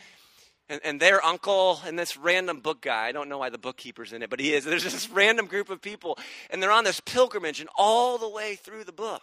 and, 0.70 0.80
and 0.82 0.98
their 0.98 1.22
uncle 1.22 1.82
and 1.84 1.98
this 1.98 2.16
random 2.16 2.60
book 2.60 2.80
guy. 2.80 3.08
I 3.08 3.12
don't 3.12 3.28
know 3.28 3.36
why 3.36 3.50
the 3.50 3.58
bookkeeper's 3.58 4.14
in 4.14 4.22
it, 4.22 4.30
but 4.30 4.40
he 4.40 4.54
is. 4.54 4.64
There's 4.64 4.84
this 4.84 5.10
random 5.10 5.44
group 5.44 5.68
of 5.68 5.82
people, 5.82 6.16
and 6.48 6.62
they're 6.62 6.72
on 6.72 6.84
this 6.84 6.98
pilgrimage, 6.98 7.60
and 7.60 7.68
all 7.76 8.16
the 8.16 8.30
way 8.30 8.54
through 8.54 8.84
the 8.84 8.92
book, 8.92 9.20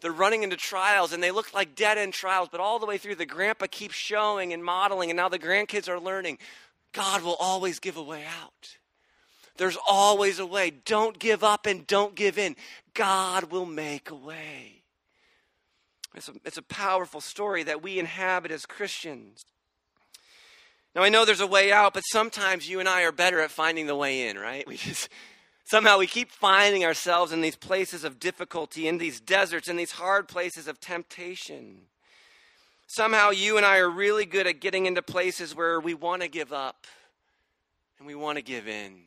they're 0.00 0.12
running 0.12 0.44
into 0.44 0.56
trials, 0.56 1.12
and 1.12 1.22
they 1.22 1.30
look 1.30 1.52
like 1.52 1.74
dead 1.74 1.98
end 1.98 2.14
trials, 2.14 2.48
but 2.50 2.58
all 2.58 2.78
the 2.78 2.86
way 2.86 2.96
through, 2.96 3.16
the 3.16 3.26
grandpa 3.26 3.66
keeps 3.70 3.96
showing 3.96 4.54
and 4.54 4.64
modeling, 4.64 5.10
and 5.10 5.18
now 5.18 5.28
the 5.28 5.38
grandkids 5.38 5.90
are 5.90 6.00
learning 6.00 6.38
God 6.94 7.20
will 7.20 7.36
always 7.38 7.80
give 7.80 7.98
a 7.98 8.02
way 8.02 8.24
out. 8.24 8.78
There's 9.58 9.76
always 9.88 10.38
a 10.38 10.46
way. 10.46 10.70
Don't 10.70 11.18
give 11.18 11.44
up 11.44 11.66
and 11.66 11.86
don't 11.86 12.14
give 12.14 12.38
in. 12.38 12.56
God 12.94 13.50
will 13.50 13.66
make 13.66 14.10
a 14.10 14.14
way. 14.14 14.82
It's 16.14 16.28
a, 16.28 16.32
it's 16.44 16.56
a 16.56 16.62
powerful 16.62 17.20
story 17.20 17.64
that 17.64 17.82
we 17.82 17.98
inhabit 17.98 18.50
as 18.50 18.66
Christians. 18.66 19.44
Now, 20.94 21.02
I 21.02 21.10
know 21.10 21.24
there's 21.24 21.40
a 21.40 21.46
way 21.46 21.70
out, 21.70 21.94
but 21.94 22.00
sometimes 22.00 22.68
you 22.68 22.80
and 22.80 22.88
I 22.88 23.02
are 23.02 23.12
better 23.12 23.40
at 23.40 23.50
finding 23.50 23.86
the 23.86 23.94
way 23.94 24.28
in, 24.28 24.38
right? 24.38 24.66
We 24.66 24.76
just 24.78 25.08
somehow 25.64 25.98
we 25.98 26.06
keep 26.06 26.30
finding 26.30 26.84
ourselves 26.84 27.30
in 27.30 27.40
these 27.40 27.56
places 27.56 28.04
of 28.04 28.18
difficulty, 28.18 28.88
in 28.88 28.98
these 28.98 29.20
deserts, 29.20 29.68
in 29.68 29.76
these 29.76 29.92
hard 29.92 30.28
places 30.28 30.66
of 30.66 30.80
temptation. 30.80 31.82
Somehow 32.86 33.30
you 33.30 33.58
and 33.58 33.66
I 33.66 33.78
are 33.78 33.90
really 33.90 34.24
good 34.24 34.46
at 34.46 34.60
getting 34.60 34.86
into 34.86 35.02
places 35.02 35.54
where 35.54 35.78
we 35.78 35.92
want 35.92 36.22
to 36.22 36.28
give 36.28 36.52
up 36.52 36.86
and 37.98 38.06
we 38.06 38.14
want 38.14 38.38
to 38.38 38.42
give 38.42 38.66
in. 38.66 39.02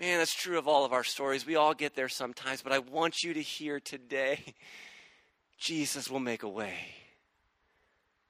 Man, 0.00 0.18
that's 0.18 0.34
true 0.34 0.58
of 0.58 0.68
all 0.68 0.84
of 0.84 0.92
our 0.92 1.02
stories. 1.02 1.44
We 1.44 1.56
all 1.56 1.74
get 1.74 1.96
there 1.96 2.08
sometimes, 2.08 2.62
but 2.62 2.72
I 2.72 2.78
want 2.78 3.24
you 3.24 3.34
to 3.34 3.42
hear 3.42 3.80
today 3.80 4.54
Jesus 5.58 6.08
will 6.08 6.20
make 6.20 6.44
a 6.44 6.48
way. 6.48 6.74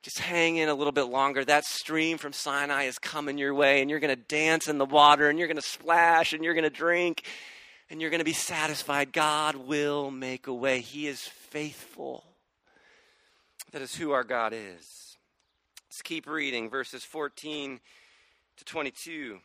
Just 0.03 0.19
hang 0.19 0.57
in 0.57 0.71
a 0.71 0.75
little 0.75 0.93
bit 0.93 1.05
longer. 1.05 1.45
That 1.45 1.67
stream 1.67 2.17
from 2.17 2.33
Sinai 2.33 2.85
is 2.85 2.99
coming 2.99 3.37
your 3.37 3.53
way, 3.53 3.83
and 3.83 3.91
you're 3.91 4.01
going 4.01 4.17
to 4.17 4.23
dance 4.23 4.67
in 4.67 4.79
the 4.79 4.87
water, 4.87 5.29
and 5.29 5.39
you're 5.39 5.49
going 5.49 5.57
to 5.57 5.63
splash, 5.63 6.33
and 6.33 6.43
you're 6.43 6.55
going 6.55 6.65
to 6.65 6.71
drink, 6.71 7.25
and 7.91 8.01
you're 8.01 8.09
going 8.09 8.21
to 8.21 8.25
be 8.25 8.33
satisfied. 8.33 9.13
God 9.13 9.57
will 9.57 10.11
make 10.11 10.47
a 10.47 10.55
way. 10.55 10.81
He 10.81 11.07
is 11.07 11.21
faithful. 11.21 12.25
That 13.73 13.83
is 13.83 13.95
who 13.95 14.13
our 14.13 14.25
God 14.25 14.55
is. 14.55 15.19
Let's 15.91 16.01
keep 16.03 16.27
reading 16.27 16.71
verses 16.71 17.05
14 17.05 17.81
to 18.57 18.65
22. 18.65 19.41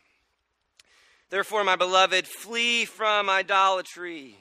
Therefore, 1.33 1.63
my 1.63 1.75
beloved, 1.75 2.27
flee 2.27 2.85
from 2.85 3.27
idolatry. 3.27 4.37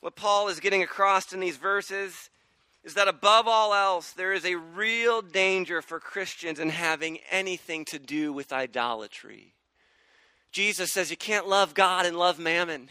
What 0.00 0.16
Paul 0.16 0.48
is 0.48 0.58
getting 0.58 0.82
across 0.82 1.34
in 1.34 1.40
these 1.40 1.58
verses 1.58 2.30
is 2.82 2.94
that 2.94 3.08
above 3.08 3.46
all 3.46 3.74
else, 3.74 4.12
there 4.12 4.32
is 4.32 4.46
a 4.46 4.54
real 4.54 5.20
danger 5.20 5.82
for 5.82 6.00
Christians 6.00 6.58
in 6.58 6.70
having 6.70 7.18
anything 7.30 7.84
to 7.90 7.98
do 7.98 8.32
with 8.32 8.54
idolatry. 8.54 9.52
Jesus 10.50 10.90
says 10.94 11.10
you 11.10 11.16
can't 11.18 11.46
love 11.46 11.74
God 11.74 12.06
and 12.06 12.16
love 12.16 12.38
mammon. 12.38 12.88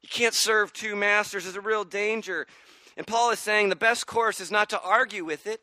You 0.00 0.08
can't 0.08 0.32
serve 0.32 0.72
two 0.72 0.94
masters. 0.94 1.42
There's 1.42 1.56
a 1.56 1.60
real 1.60 1.82
danger. 1.82 2.46
And 2.96 3.04
Paul 3.04 3.32
is 3.32 3.40
saying 3.40 3.68
the 3.68 3.74
best 3.74 4.06
course 4.06 4.40
is 4.40 4.52
not 4.52 4.70
to 4.70 4.80
argue 4.80 5.24
with 5.24 5.48
it. 5.48 5.60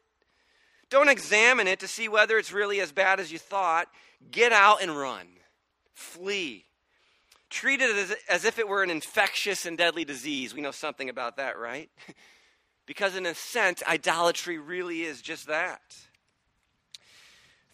Don't 0.89 1.07
examine 1.07 1.67
it 1.67 1.79
to 1.79 1.87
see 1.87 2.09
whether 2.09 2.37
it's 2.37 2.51
really 2.51 2.81
as 2.81 2.91
bad 2.91 3.21
as 3.21 3.31
you 3.31 3.39
thought. 3.39 3.87
Get 4.29 4.51
out 4.51 4.81
and 4.81 4.97
run. 4.97 5.38
Flee. 5.99 6.65
Treat 7.49 7.81
it 7.81 7.95
as, 7.95 8.15
as 8.29 8.45
if 8.45 8.59
it 8.59 8.67
were 8.67 8.83
an 8.83 8.89
infectious 8.89 9.65
and 9.65 9.77
deadly 9.77 10.05
disease. 10.05 10.53
We 10.53 10.61
know 10.61 10.71
something 10.71 11.09
about 11.09 11.37
that, 11.37 11.57
right? 11.57 11.89
because, 12.85 13.15
in 13.15 13.25
a 13.25 13.33
sense, 13.33 13.83
idolatry 13.87 14.57
really 14.57 15.01
is 15.01 15.21
just 15.21 15.47
that. 15.47 15.81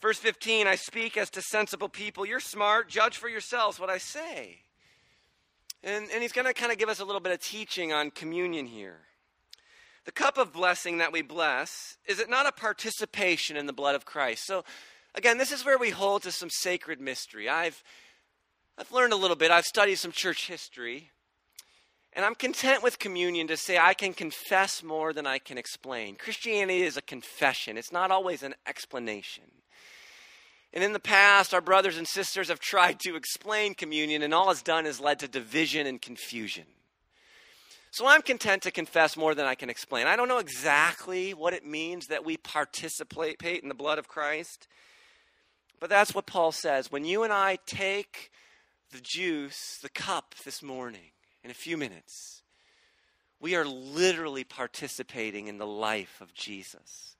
Verse 0.01 0.19
15 0.19 0.67
I 0.67 0.75
speak 0.75 1.17
as 1.17 1.29
to 1.31 1.41
sensible 1.41 1.89
people. 1.89 2.25
You're 2.25 2.39
smart. 2.39 2.89
Judge 2.89 3.17
for 3.17 3.27
yourselves 3.27 3.79
what 3.79 3.89
I 3.89 3.97
say. 3.97 4.59
And, 5.83 6.07
and 6.11 6.21
he's 6.21 6.31
going 6.31 6.47
to 6.47 6.53
kind 6.53 6.71
of 6.71 6.77
give 6.77 6.89
us 6.89 6.99
a 6.99 7.05
little 7.05 7.21
bit 7.21 7.33
of 7.33 7.39
teaching 7.39 7.93
on 7.93 8.11
communion 8.11 8.65
here. 8.65 8.99
The 10.05 10.11
cup 10.11 10.37
of 10.37 10.53
blessing 10.53 10.99
that 10.99 11.11
we 11.11 11.21
bless, 11.21 11.97
is 12.05 12.19
it 12.19 12.29
not 12.29 12.45
a 12.45 12.51
participation 12.51 13.57
in 13.57 13.65
the 13.65 13.73
blood 13.73 13.95
of 13.95 14.05
Christ? 14.05 14.45
So, 14.45 14.63
again, 15.15 15.37
this 15.37 15.51
is 15.51 15.65
where 15.65 15.77
we 15.77 15.89
hold 15.89 16.23
to 16.23 16.31
some 16.31 16.49
sacred 16.51 17.01
mystery. 17.01 17.49
I've, 17.49 17.83
I've 18.77 18.91
learned 18.91 19.13
a 19.13 19.17
little 19.17 19.37
bit, 19.37 19.51
I've 19.51 19.63
studied 19.63 19.95
some 19.95 20.11
church 20.11 20.47
history, 20.47 21.11
and 22.11 22.25
I'm 22.25 22.35
content 22.35 22.83
with 22.83 22.99
communion 22.99 23.47
to 23.47 23.55
say 23.55 23.77
I 23.77 23.93
can 23.93 24.13
confess 24.13 24.83
more 24.83 25.13
than 25.13 25.25
I 25.25 25.39
can 25.39 25.57
explain. 25.57 26.15
Christianity 26.15 26.83
is 26.83 26.97
a 26.97 27.01
confession, 27.01 27.77
it's 27.77 27.93
not 27.93 28.11
always 28.11 28.43
an 28.43 28.53
explanation. 28.67 29.45
And 30.73 30.83
in 30.83 30.91
the 30.91 30.99
past, 30.99 31.53
our 31.53 31.61
brothers 31.61 31.97
and 31.97 32.05
sisters 32.05 32.49
have 32.49 32.59
tried 32.59 32.99
to 33.01 33.15
explain 33.15 33.75
communion, 33.75 34.21
and 34.21 34.33
all 34.33 34.51
it's 34.51 34.61
done 34.61 34.85
is 34.85 34.99
led 34.99 35.19
to 35.19 35.29
division 35.29 35.87
and 35.87 36.01
confusion. 36.01 36.65
So 37.91 38.05
I'm 38.05 38.21
content 38.21 38.63
to 38.63 38.71
confess 38.71 39.15
more 39.15 39.33
than 39.33 39.45
I 39.45 39.55
can 39.55 39.69
explain. 39.69 40.05
I 40.05 40.17
don't 40.17 40.27
know 40.27 40.39
exactly 40.39 41.33
what 41.33 41.53
it 41.53 41.65
means 41.65 42.07
that 42.07 42.25
we 42.25 42.35
participate 42.35 43.41
in 43.61 43.69
the 43.69 43.73
blood 43.73 43.99
of 43.99 44.09
Christ, 44.09 44.67
but 45.79 45.89
that's 45.89 46.13
what 46.13 46.25
Paul 46.25 46.51
says. 46.51 46.91
When 46.91 47.05
you 47.05 47.23
and 47.23 47.31
I 47.31 47.57
take 47.65 48.31
the 48.95 49.01
juice, 49.01 49.77
the 49.81 49.89
cup 49.89 50.35
this 50.45 50.63
morning, 50.63 51.11
in 51.43 51.51
a 51.51 51.55
few 51.55 51.77
minutes, 51.77 52.43
we 53.41 53.55
are 53.55 53.65
literally 53.65 54.45
participating 54.45 55.47
in 55.47 55.57
the 55.57 55.67
life 55.67 56.21
of 56.21 56.33
Jesus 56.33 57.15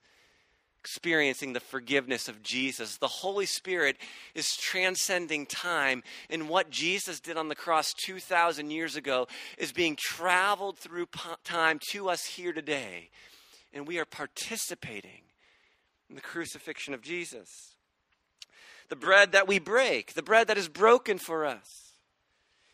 experiencing 0.80 1.52
the 1.52 1.58
forgiveness 1.58 2.28
of 2.28 2.44
Jesus. 2.44 2.98
The 2.98 3.08
Holy 3.08 3.44
Spirit 3.44 3.96
is 4.36 4.56
transcending 4.56 5.44
time, 5.44 6.04
and 6.30 6.48
what 6.48 6.70
Jesus 6.70 7.18
did 7.18 7.36
on 7.36 7.48
the 7.48 7.56
cross 7.56 7.92
2,000 7.92 8.70
years 8.70 8.94
ago 8.94 9.26
is 9.58 9.72
being 9.72 9.96
traveled 9.96 10.78
through 10.78 11.08
time 11.42 11.80
to 11.90 12.08
us 12.08 12.24
here 12.24 12.52
today. 12.52 13.10
And 13.72 13.84
we 13.84 13.98
are 13.98 14.04
participating 14.04 15.22
in 16.08 16.14
the 16.14 16.22
crucifixion 16.22 16.94
of 16.94 17.02
Jesus. 17.02 17.75
The 18.88 18.96
bread 18.96 19.32
that 19.32 19.48
we 19.48 19.58
break, 19.58 20.14
the 20.14 20.22
bread 20.22 20.48
that 20.48 20.58
is 20.58 20.68
broken 20.68 21.18
for 21.18 21.44
us. 21.44 21.86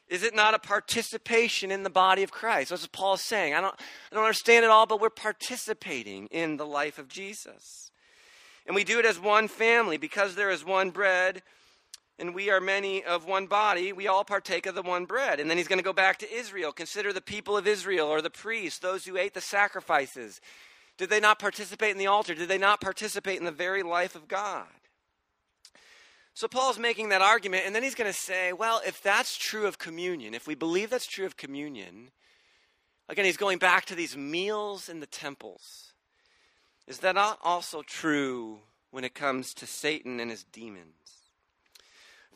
Is 0.08 0.22
it 0.22 0.34
not 0.34 0.52
a 0.52 0.58
participation 0.58 1.70
in 1.70 1.84
the 1.84 1.90
body 1.90 2.22
of 2.22 2.30
Christ? 2.30 2.68
That's 2.70 2.82
what 2.82 2.92
Paul 2.92 3.14
is 3.14 3.22
saying. 3.22 3.54
I 3.54 3.62
don't, 3.62 3.74
I 4.10 4.14
don't 4.14 4.24
understand 4.24 4.64
it 4.64 4.70
all, 4.70 4.86
but 4.86 5.00
we're 5.00 5.08
participating 5.08 6.26
in 6.26 6.58
the 6.58 6.66
life 6.66 6.98
of 6.98 7.08
Jesus. 7.08 7.90
And 8.66 8.76
we 8.76 8.84
do 8.84 8.98
it 8.98 9.06
as 9.06 9.18
one 9.18 9.48
family 9.48 9.96
because 9.96 10.34
there 10.34 10.50
is 10.50 10.64
one 10.64 10.90
bread 10.90 11.42
and 12.18 12.34
we 12.34 12.50
are 12.50 12.60
many 12.60 13.02
of 13.02 13.24
one 13.24 13.46
body, 13.46 13.92
we 13.92 14.06
all 14.06 14.22
partake 14.22 14.66
of 14.66 14.74
the 14.74 14.82
one 14.82 15.06
bread. 15.06 15.40
And 15.40 15.48
then 15.48 15.56
he's 15.56 15.66
going 15.66 15.78
to 15.78 15.84
go 15.84 15.92
back 15.92 16.18
to 16.18 16.32
Israel. 16.32 16.72
Consider 16.72 17.12
the 17.12 17.20
people 17.20 17.56
of 17.56 17.66
Israel 17.66 18.06
or 18.06 18.20
the 18.20 18.30
priests, 18.30 18.78
those 18.78 19.04
who 19.04 19.16
ate 19.16 19.34
the 19.34 19.40
sacrifices. 19.40 20.40
Did 20.98 21.10
they 21.10 21.20
not 21.20 21.38
participate 21.38 21.90
in 21.90 21.98
the 21.98 22.06
altar? 22.06 22.34
Did 22.34 22.48
they 22.48 22.58
not 22.58 22.80
participate 22.80 23.38
in 23.38 23.44
the 23.44 23.50
very 23.50 23.82
life 23.82 24.14
of 24.14 24.28
God? 24.28 24.66
So 26.34 26.48
Paul's 26.48 26.78
making 26.78 27.10
that 27.10 27.20
argument, 27.20 27.64
and 27.66 27.74
then 27.74 27.82
he's 27.82 27.94
going 27.94 28.10
to 28.10 28.18
say, 28.18 28.52
well, 28.52 28.80
if 28.86 29.02
that's 29.02 29.36
true 29.36 29.66
of 29.66 29.78
communion, 29.78 30.32
if 30.34 30.46
we 30.46 30.54
believe 30.54 30.88
that's 30.88 31.06
true 31.06 31.26
of 31.26 31.36
communion, 31.36 32.10
again, 33.08 33.26
he's 33.26 33.36
going 33.36 33.58
back 33.58 33.84
to 33.86 33.94
these 33.94 34.16
meals 34.16 34.88
in 34.88 35.00
the 35.00 35.06
temples. 35.06 35.92
Is 36.86 36.98
that 37.00 37.14
not 37.14 37.38
also 37.42 37.82
true 37.82 38.60
when 38.90 39.04
it 39.04 39.14
comes 39.14 39.52
to 39.54 39.66
Satan 39.66 40.20
and 40.20 40.30
his 40.30 40.44
demons? 40.44 40.94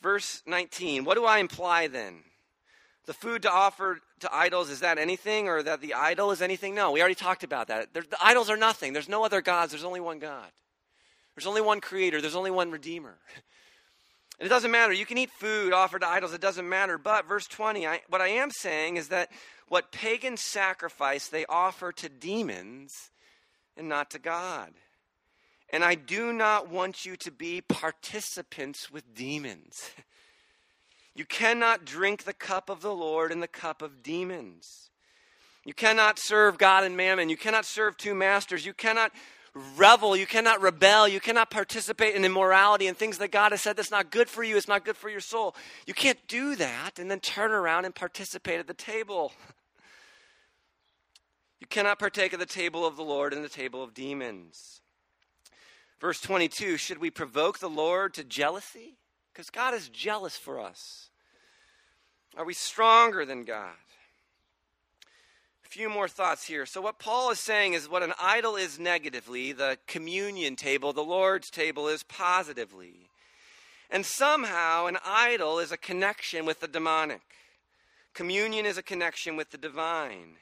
Verse 0.03 0.43
19 0.47 1.05
What 1.05 1.15
do 1.15 1.25
I 1.25 1.39
imply 1.39 1.87
then? 1.87 2.23
The 3.07 3.15
food 3.15 3.43
to 3.43 3.51
offer 3.51 4.01
to 4.21 4.35
idols, 4.35 4.69
is 4.69 4.81
that 4.81 4.99
anything? 4.99 5.49
Or 5.49 5.63
that 5.63 5.81
the 5.81 5.95
idol 5.95 6.33
is 6.33 6.43
anything? 6.43 6.75
No, 6.75 6.91
we 6.91 7.01
already 7.01 7.15
talked 7.15 7.45
about 7.45 7.69
that. 7.69 7.95
the 7.95 8.05
idols 8.21 8.51
are 8.51 8.57
nothing. 8.57 8.93
There's 8.93 9.09
no 9.09 9.25
other 9.25 9.41
gods. 9.41 9.73
There's 9.73 9.85
only 9.85 10.01
one 10.01 10.19
God. 10.19 10.51
There's 11.35 11.47
only 11.47 11.61
one 11.61 11.81
creator. 11.81 12.21
There's 12.21 12.35
only 12.35 12.51
one 12.51 12.71
redeemer. 12.71 13.17
It 14.39 14.49
doesn't 14.49 14.71
matter. 14.71 14.93
You 14.93 15.07
can 15.07 15.19
eat 15.19 15.31
food 15.31 15.73
offered 15.73 16.01
to 16.01 16.09
idols. 16.09 16.35
It 16.35 16.41
doesn't 16.41 16.69
matter. 16.69 16.99
But, 16.99 17.27
verse 17.27 17.47
20, 17.47 17.87
I, 17.87 18.01
what 18.09 18.21
I 18.21 18.29
am 18.29 18.51
saying 18.51 18.97
is 18.97 19.09
that 19.09 19.31
what 19.69 19.93
pagans 19.93 20.43
sacrifice 20.43 21.29
they 21.29 21.47
offer 21.47 21.91
to 21.93 22.09
demons 22.09 23.11
and 23.77 23.89
not 23.89 24.11
to 24.11 24.19
God. 24.19 24.73
And 25.71 25.83
I 25.83 25.95
do 25.95 26.33
not 26.33 26.69
want 26.71 27.05
you 27.05 27.17
to 27.17 27.31
be 27.31 27.61
participants 27.61 28.91
with 28.91 29.15
demons. 29.15 29.91
You 31.17 31.25
cannot 31.25 31.87
drink 31.87 32.25
the 32.25 32.35
cup 32.35 32.69
of 32.69 32.83
the 32.83 32.93
Lord 32.93 33.33
and 33.33 33.43
the 33.43 33.49
cup 33.49 33.81
of 33.81 34.03
demons. 34.03 34.91
You 35.65 35.73
cannot 35.73 36.19
serve 36.19 36.59
God 36.59 36.85
and 36.85 36.95
mammon. 36.95 37.31
You 37.31 37.39
cannot 37.39 37.65
serve 37.65 37.97
two 37.97 38.15
masters. 38.15 38.67
You 38.67 38.75
cannot 38.75 39.13
revel. 39.77 40.17
You 40.17 40.27
cannot 40.27 40.61
rebel. 40.61 41.09
You 41.09 41.21
cannot 41.21 41.51
participate 41.51 42.15
in 42.15 42.25
immorality 42.25 42.87
and 42.87 42.97
things 42.97 43.19
that 43.19 43.31
God 43.31 43.53
has 43.53 43.63
said 43.63 43.77
that's 43.77 43.91
not 43.91 44.11
good 44.11 44.29
for 44.29 44.43
you. 44.43 44.57
It's 44.57 44.69
not 44.69 44.85
good 44.85 44.97
for 44.97 45.09
your 45.09 45.21
soul. 45.21 45.55
You 45.87 45.95
can't 45.95 46.19
do 46.29 46.57
that 46.57 46.99
and 46.99 47.11
then 47.11 47.21
turn 47.21 47.51
around 47.51 47.85
and 47.85 47.95
participate 47.95 48.61
at 48.61 48.67
the 48.67 48.75
table. 48.75 49.33
You 51.59 51.67
cannot 51.67 51.99
partake 51.99 52.35
of 52.35 52.39
the 52.39 52.45
table 52.45 52.87
of 52.87 52.97
the 52.97 53.03
Lord 53.03 53.33
and 53.33 53.43
the 53.43 53.49
table 53.49 53.83
of 53.83 53.95
demons. 53.95 54.83
Verse 56.01 56.21
22 56.21 56.77
Should 56.77 56.99
we 56.99 57.11
provoke 57.11 57.59
the 57.59 57.71
Lord 57.71 58.15
to 58.15 58.25
jealousy? 58.25 58.99
Because 59.33 59.51
God 59.51 59.75
is 59.75 59.89
jealous 59.89 60.37
for 60.37 60.61
us. 60.61 61.09
Are 62.37 62.45
we 62.45 62.55
stronger 62.55 63.25
than 63.25 63.45
God? 63.45 63.73
Few 65.77 65.91
more 65.91 66.09
thoughts 66.09 66.47
here. 66.47 66.65
So, 66.65 66.81
what 66.81 66.99
Paul 66.99 67.31
is 67.33 67.39
saying 67.39 67.75
is 67.75 67.87
what 67.87 68.03
an 68.03 68.15
idol 68.19 68.57
is 68.57 68.79
negatively, 68.79 69.53
the 69.53 69.77
communion 69.87 70.57
table, 70.57 70.95
the 70.95 71.05
Lord's 71.05 71.51
table 71.51 71.87
is 71.87 72.03
positively. 72.03 73.11
And 73.91 74.07
somehow, 74.07 74.87
an 74.87 74.97
idol 75.05 75.59
is 75.59 75.73
a 75.73 75.77
connection 75.77 76.47
with 76.47 76.61
the 76.61 76.67
demonic, 76.67 77.21
communion 78.15 78.65
is 78.65 78.79
a 78.79 78.83
connection 78.83 79.37
with 79.37 79.51
the 79.51 79.59
divine. 79.59 80.37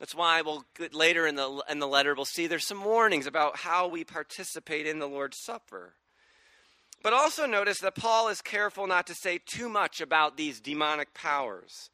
That's 0.00 0.16
why 0.16 0.42
we'll 0.42 0.64
later 0.90 1.28
in 1.28 1.36
the 1.36 1.62
in 1.70 1.78
the 1.78 1.86
letter 1.86 2.16
we'll 2.16 2.24
see 2.24 2.48
there's 2.48 2.66
some 2.66 2.82
warnings 2.82 3.28
about 3.28 3.58
how 3.58 3.86
we 3.86 4.02
participate 4.02 4.84
in 4.84 4.98
the 4.98 5.06
Lord's 5.06 5.38
Supper. 5.44 5.92
But 7.04 7.12
also 7.12 7.46
notice 7.46 7.78
that 7.82 7.94
Paul 7.94 8.30
is 8.30 8.42
careful 8.42 8.88
not 8.88 9.06
to 9.06 9.14
say 9.14 9.38
too 9.38 9.68
much 9.68 10.00
about 10.00 10.36
these 10.36 10.58
demonic 10.58 11.14
powers. 11.14 11.88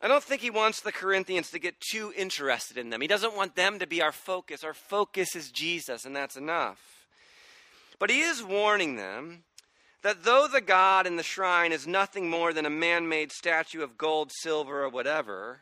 I 0.00 0.08
don't 0.08 0.22
think 0.22 0.42
he 0.42 0.50
wants 0.50 0.80
the 0.80 0.92
Corinthians 0.92 1.50
to 1.50 1.58
get 1.58 1.80
too 1.80 2.12
interested 2.16 2.76
in 2.76 2.90
them. 2.90 3.00
He 3.00 3.06
doesn't 3.06 3.36
want 3.36 3.56
them 3.56 3.78
to 3.78 3.86
be 3.86 4.02
our 4.02 4.12
focus. 4.12 4.62
Our 4.62 4.74
focus 4.74 5.34
is 5.34 5.50
Jesus, 5.50 6.04
and 6.04 6.14
that's 6.14 6.36
enough. 6.36 7.06
But 7.98 8.10
he 8.10 8.20
is 8.20 8.42
warning 8.42 8.96
them 8.96 9.44
that 10.02 10.22
though 10.22 10.46
the 10.46 10.60
God 10.60 11.06
in 11.06 11.16
the 11.16 11.22
shrine 11.22 11.72
is 11.72 11.86
nothing 11.86 12.28
more 12.28 12.52
than 12.52 12.66
a 12.66 12.70
man 12.70 13.08
made 13.08 13.32
statue 13.32 13.82
of 13.82 13.96
gold, 13.96 14.30
silver, 14.32 14.84
or 14.84 14.88
whatever, 14.90 15.60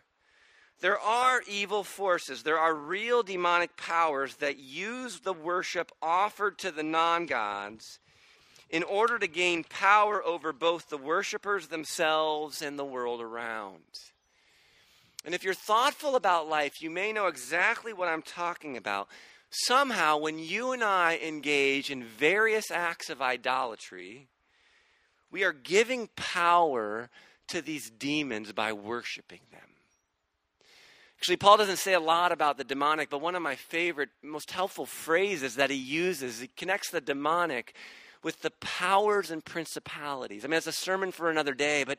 there 0.81 0.99
are 0.99 1.43
evil 1.49 1.85
forces, 1.85 2.43
there 2.43 2.59
are 2.59 2.75
real 2.75 3.23
demonic 3.23 3.77
powers 3.77 4.37
that 4.37 4.59
use 4.59 5.21
the 5.21 5.33
worship 5.33 5.93
offered 6.03 6.59
to 6.59 6.73
the 6.73 6.83
non 6.83 7.27
gods 7.27 8.01
in 8.69 8.83
order 8.83 9.19
to 9.19 9.29
gain 9.29 9.65
power 9.65 10.23
over 10.25 10.53
both 10.53 10.89
the 10.89 10.99
worshipers 10.99 11.69
themselves 11.69 12.61
and 12.61 12.77
the 12.77 12.85
world 12.85 13.21
around. 13.21 13.81
And 15.25 15.35
if 15.35 15.43
you're 15.43 15.55
thoughtful 15.55 16.17
about 16.17 16.49
life, 16.49 16.83
you 16.83 16.91
may 16.91 17.13
know 17.13 17.27
exactly 17.27 17.93
what 17.93 18.09
I'm 18.09 18.23
talking 18.23 18.77
about. 18.77 19.09
Somehow, 19.51 20.19
when 20.19 20.39
you 20.39 20.73
and 20.73 20.83
I 20.83 21.19
engage 21.25 21.91
in 21.91 22.05
various 22.05 22.71
acts 22.71 23.09
of 23.09 23.23
idolatry, 23.23 24.29
we 25.31 25.45
are 25.45 25.53
giving 25.53 26.09
power 26.17 27.09
to 27.49 27.63
these 27.63 27.91
demons 27.91 28.53
by 28.53 28.73
worshiping 28.73 29.41
them. 29.51 29.61
Actually, 31.19 31.37
Paul 31.37 31.57
doesn't 31.57 31.79
say 31.79 31.95
a 31.95 32.01
lot 32.01 32.33
about 32.33 32.59
the 32.59 32.65
demonic, 32.65 33.09
but 33.09 33.21
one 33.21 33.35
of 33.35 33.41
my 33.41 33.55
favorite, 33.55 34.11
most 34.23 34.51
helpful 34.51 34.85
phrases 34.85 35.55
that 35.55 35.71
he 35.71 35.77
uses, 35.77 36.41
he 36.41 36.49
connects 36.49 36.91
the 36.91 37.01
demonic 37.01 37.75
with 38.23 38.43
the 38.43 38.51
powers 38.61 39.31
and 39.31 39.45
principalities. 39.45 40.45
I 40.45 40.49
mean, 40.49 40.59
it's 40.59 40.67
a 40.67 40.73
sermon 40.73 41.13
for 41.13 41.31
another 41.31 41.55
day, 41.55 41.85
but 41.85 41.99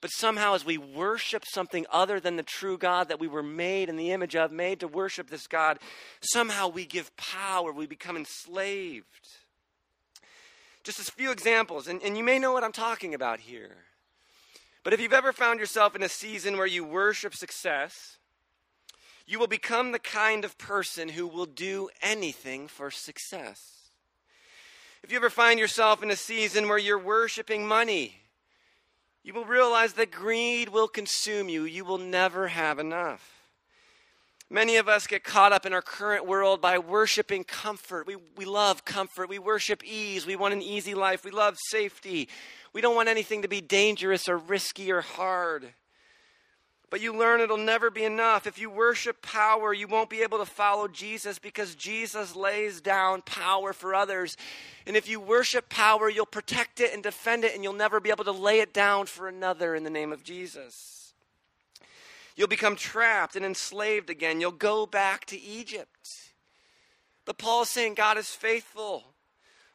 but 0.00 0.10
somehow 0.10 0.54
as 0.54 0.64
we 0.64 0.78
worship 0.78 1.44
something 1.46 1.86
other 1.90 2.20
than 2.20 2.36
the 2.36 2.42
true 2.42 2.78
God 2.78 3.08
that 3.08 3.20
we 3.20 3.28
were 3.28 3.42
made 3.42 3.88
in 3.88 3.96
the 3.96 4.12
image 4.12 4.36
of, 4.36 4.52
made 4.52 4.80
to 4.80 4.88
worship 4.88 5.30
this 5.30 5.46
God, 5.46 5.78
somehow 6.20 6.68
we 6.68 6.84
give 6.84 7.16
power, 7.16 7.72
we 7.72 7.86
become 7.86 8.16
enslaved. 8.16 9.06
Just 10.84 11.00
a 11.00 11.12
few 11.12 11.30
examples, 11.30 11.88
and, 11.88 12.02
and 12.02 12.16
you 12.16 12.22
may 12.22 12.38
know 12.38 12.52
what 12.52 12.62
I'm 12.62 12.72
talking 12.72 13.14
about 13.14 13.40
here. 13.40 13.76
But 14.84 14.92
if 14.92 15.00
you've 15.00 15.12
ever 15.12 15.32
found 15.32 15.58
yourself 15.58 15.96
in 15.96 16.02
a 16.02 16.08
season 16.08 16.56
where 16.56 16.66
you 16.66 16.84
worship 16.84 17.34
success, 17.34 18.18
you 19.26 19.40
will 19.40 19.48
become 19.48 19.90
the 19.90 19.98
kind 19.98 20.44
of 20.44 20.56
person 20.58 21.08
who 21.08 21.26
will 21.26 21.46
do 21.46 21.88
anything 22.00 22.68
for 22.68 22.90
success. 22.92 23.90
If 25.02 25.10
you 25.10 25.16
ever 25.16 25.30
find 25.30 25.58
yourself 25.58 26.02
in 26.02 26.10
a 26.10 26.16
season 26.16 26.68
where 26.68 26.78
you're 26.78 26.98
worshiping 26.98 27.66
money, 27.66 28.20
you 29.26 29.34
will 29.34 29.44
realize 29.44 29.94
that 29.94 30.12
greed 30.12 30.68
will 30.68 30.86
consume 30.86 31.48
you. 31.48 31.64
You 31.64 31.84
will 31.84 31.98
never 31.98 32.46
have 32.46 32.78
enough. 32.78 33.42
Many 34.48 34.76
of 34.76 34.88
us 34.88 35.08
get 35.08 35.24
caught 35.24 35.52
up 35.52 35.66
in 35.66 35.72
our 35.72 35.82
current 35.82 36.28
world 36.28 36.60
by 36.60 36.78
worshiping 36.78 37.42
comfort. 37.42 38.06
We, 38.06 38.14
we 38.36 38.44
love 38.44 38.84
comfort. 38.84 39.28
We 39.28 39.40
worship 39.40 39.82
ease. 39.84 40.26
We 40.26 40.36
want 40.36 40.54
an 40.54 40.62
easy 40.62 40.94
life. 40.94 41.24
We 41.24 41.32
love 41.32 41.56
safety. 41.70 42.28
We 42.72 42.80
don't 42.80 42.94
want 42.94 43.08
anything 43.08 43.42
to 43.42 43.48
be 43.48 43.60
dangerous 43.60 44.28
or 44.28 44.38
risky 44.38 44.92
or 44.92 45.00
hard. 45.00 45.74
But 46.88 47.00
you 47.00 47.16
learn 47.16 47.40
it'll 47.40 47.56
never 47.56 47.90
be 47.90 48.04
enough. 48.04 48.46
If 48.46 48.60
you 48.60 48.70
worship 48.70 49.20
power, 49.20 49.74
you 49.74 49.88
won't 49.88 50.08
be 50.08 50.22
able 50.22 50.38
to 50.38 50.46
follow 50.46 50.86
Jesus 50.86 51.38
because 51.38 51.74
Jesus 51.74 52.36
lays 52.36 52.80
down 52.80 53.22
power 53.22 53.72
for 53.72 53.92
others. 53.94 54.36
And 54.86 54.96
if 54.96 55.08
you 55.08 55.18
worship 55.18 55.68
power, 55.68 56.08
you'll 56.08 56.26
protect 56.26 56.80
it 56.80 56.94
and 56.94 57.02
defend 57.02 57.44
it, 57.44 57.54
and 57.54 57.64
you'll 57.64 57.72
never 57.72 57.98
be 57.98 58.10
able 58.10 58.24
to 58.24 58.32
lay 58.32 58.60
it 58.60 58.72
down 58.72 59.06
for 59.06 59.26
another 59.26 59.74
in 59.74 59.82
the 59.82 59.90
name 59.90 60.12
of 60.12 60.22
Jesus. 60.22 61.12
You'll 62.36 62.48
become 62.48 62.76
trapped 62.76 63.34
and 63.34 63.44
enslaved 63.44 64.08
again. 64.08 64.40
You'll 64.40 64.52
go 64.52 64.86
back 64.86 65.24
to 65.26 65.40
Egypt. 65.40 66.32
But 67.24 67.38
Paul 67.38 67.62
is 67.62 67.70
saying 67.70 67.94
God 67.94 68.16
is 68.16 68.28
faithful. 68.28 69.02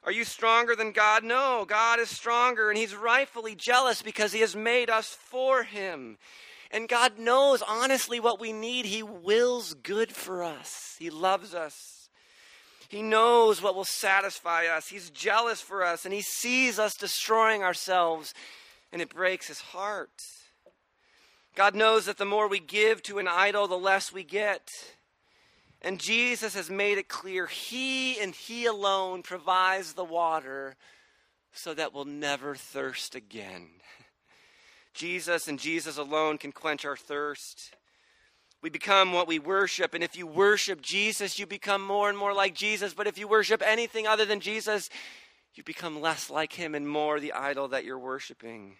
Are 0.03 0.11
you 0.11 0.23
stronger 0.23 0.75
than 0.75 0.93
God? 0.93 1.23
No, 1.23 1.65
God 1.67 1.99
is 1.99 2.09
stronger, 2.09 2.69
and 2.69 2.77
He's 2.77 2.95
rightfully 2.95 3.55
jealous 3.55 4.01
because 4.01 4.31
He 4.31 4.39
has 4.39 4.55
made 4.55 4.89
us 4.89 5.07
for 5.07 5.63
Him. 5.63 6.17
And 6.71 6.87
God 6.87 7.19
knows 7.19 7.61
honestly 7.61 8.19
what 8.19 8.39
we 8.39 8.53
need. 8.53 8.85
He 8.85 9.03
wills 9.03 9.73
good 9.73 10.11
for 10.11 10.43
us, 10.43 10.95
He 10.99 11.09
loves 11.09 11.53
us. 11.53 11.97
He 12.87 13.01
knows 13.01 13.61
what 13.61 13.73
will 13.73 13.85
satisfy 13.85 14.65
us. 14.65 14.89
He's 14.89 15.09
jealous 15.11 15.61
for 15.61 15.81
us, 15.81 16.03
and 16.03 16.13
He 16.13 16.21
sees 16.21 16.77
us 16.77 16.93
destroying 16.93 17.63
ourselves, 17.63 18.33
and 18.91 19.01
it 19.01 19.13
breaks 19.13 19.47
His 19.47 19.61
heart. 19.61 20.09
God 21.55 21.73
knows 21.73 22.05
that 22.05 22.17
the 22.17 22.25
more 22.25 22.49
we 22.49 22.59
give 22.59 23.01
to 23.03 23.17
an 23.19 23.29
idol, 23.29 23.67
the 23.67 23.77
less 23.77 24.11
we 24.11 24.25
get. 24.25 24.69
And 25.81 25.99
Jesus 25.99 26.53
has 26.53 26.69
made 26.69 26.97
it 26.97 27.07
clear 27.07 27.47
He 27.47 28.19
and 28.19 28.35
He 28.35 28.65
alone 28.65 29.23
provides 29.23 29.93
the 29.93 30.03
water 30.03 30.75
so 31.53 31.73
that 31.73 31.93
we'll 31.93 32.05
never 32.05 32.55
thirst 32.55 33.15
again. 33.15 33.69
Jesus 34.93 35.47
and 35.47 35.59
Jesus 35.59 35.97
alone 35.97 36.37
can 36.37 36.51
quench 36.51 36.85
our 36.85 36.97
thirst. 36.97 37.75
We 38.61 38.69
become 38.69 39.13
what 39.13 39.27
we 39.27 39.39
worship. 39.39 39.93
And 39.93 40.03
if 40.03 40.15
you 40.15 40.27
worship 40.27 40.81
Jesus, 40.81 41.39
you 41.39 41.45
become 41.45 41.83
more 41.83 42.09
and 42.09 42.17
more 42.17 42.33
like 42.33 42.53
Jesus. 42.53 42.93
But 42.93 43.07
if 43.07 43.17
you 43.17 43.27
worship 43.27 43.63
anything 43.65 44.05
other 44.05 44.25
than 44.25 44.39
Jesus, 44.39 44.89
you 45.55 45.63
become 45.63 45.99
less 45.99 46.29
like 46.29 46.53
Him 46.53 46.75
and 46.75 46.87
more 46.87 47.19
the 47.19 47.33
idol 47.33 47.67
that 47.69 47.85
you're 47.85 47.97
worshiping. 47.97 48.77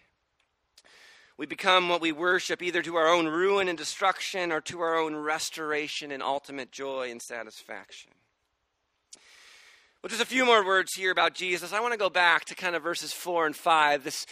We 1.36 1.46
become 1.46 1.88
what 1.88 2.00
we 2.00 2.12
worship 2.12 2.62
either 2.62 2.82
to 2.82 2.96
our 2.96 3.08
own 3.08 3.26
ruin 3.26 3.68
and 3.68 3.76
destruction 3.76 4.52
or 4.52 4.60
to 4.62 4.80
our 4.80 4.96
own 4.96 5.16
restoration 5.16 6.12
and 6.12 6.22
ultimate 6.22 6.70
joy 6.70 7.10
and 7.10 7.20
satisfaction. 7.20 8.12
Well, 10.02 10.10
just 10.10 10.22
a 10.22 10.26
few 10.26 10.44
more 10.44 10.64
words 10.64 10.94
here 10.94 11.10
about 11.10 11.34
Jesus. 11.34 11.72
I 11.72 11.80
want 11.80 11.92
to 11.92 11.98
go 11.98 12.10
back 12.10 12.44
to 12.46 12.54
kind 12.54 12.76
of 12.76 12.82
verses 12.82 13.12
4 13.12 13.46
and 13.46 13.56
5. 13.56 14.04
This 14.04 14.26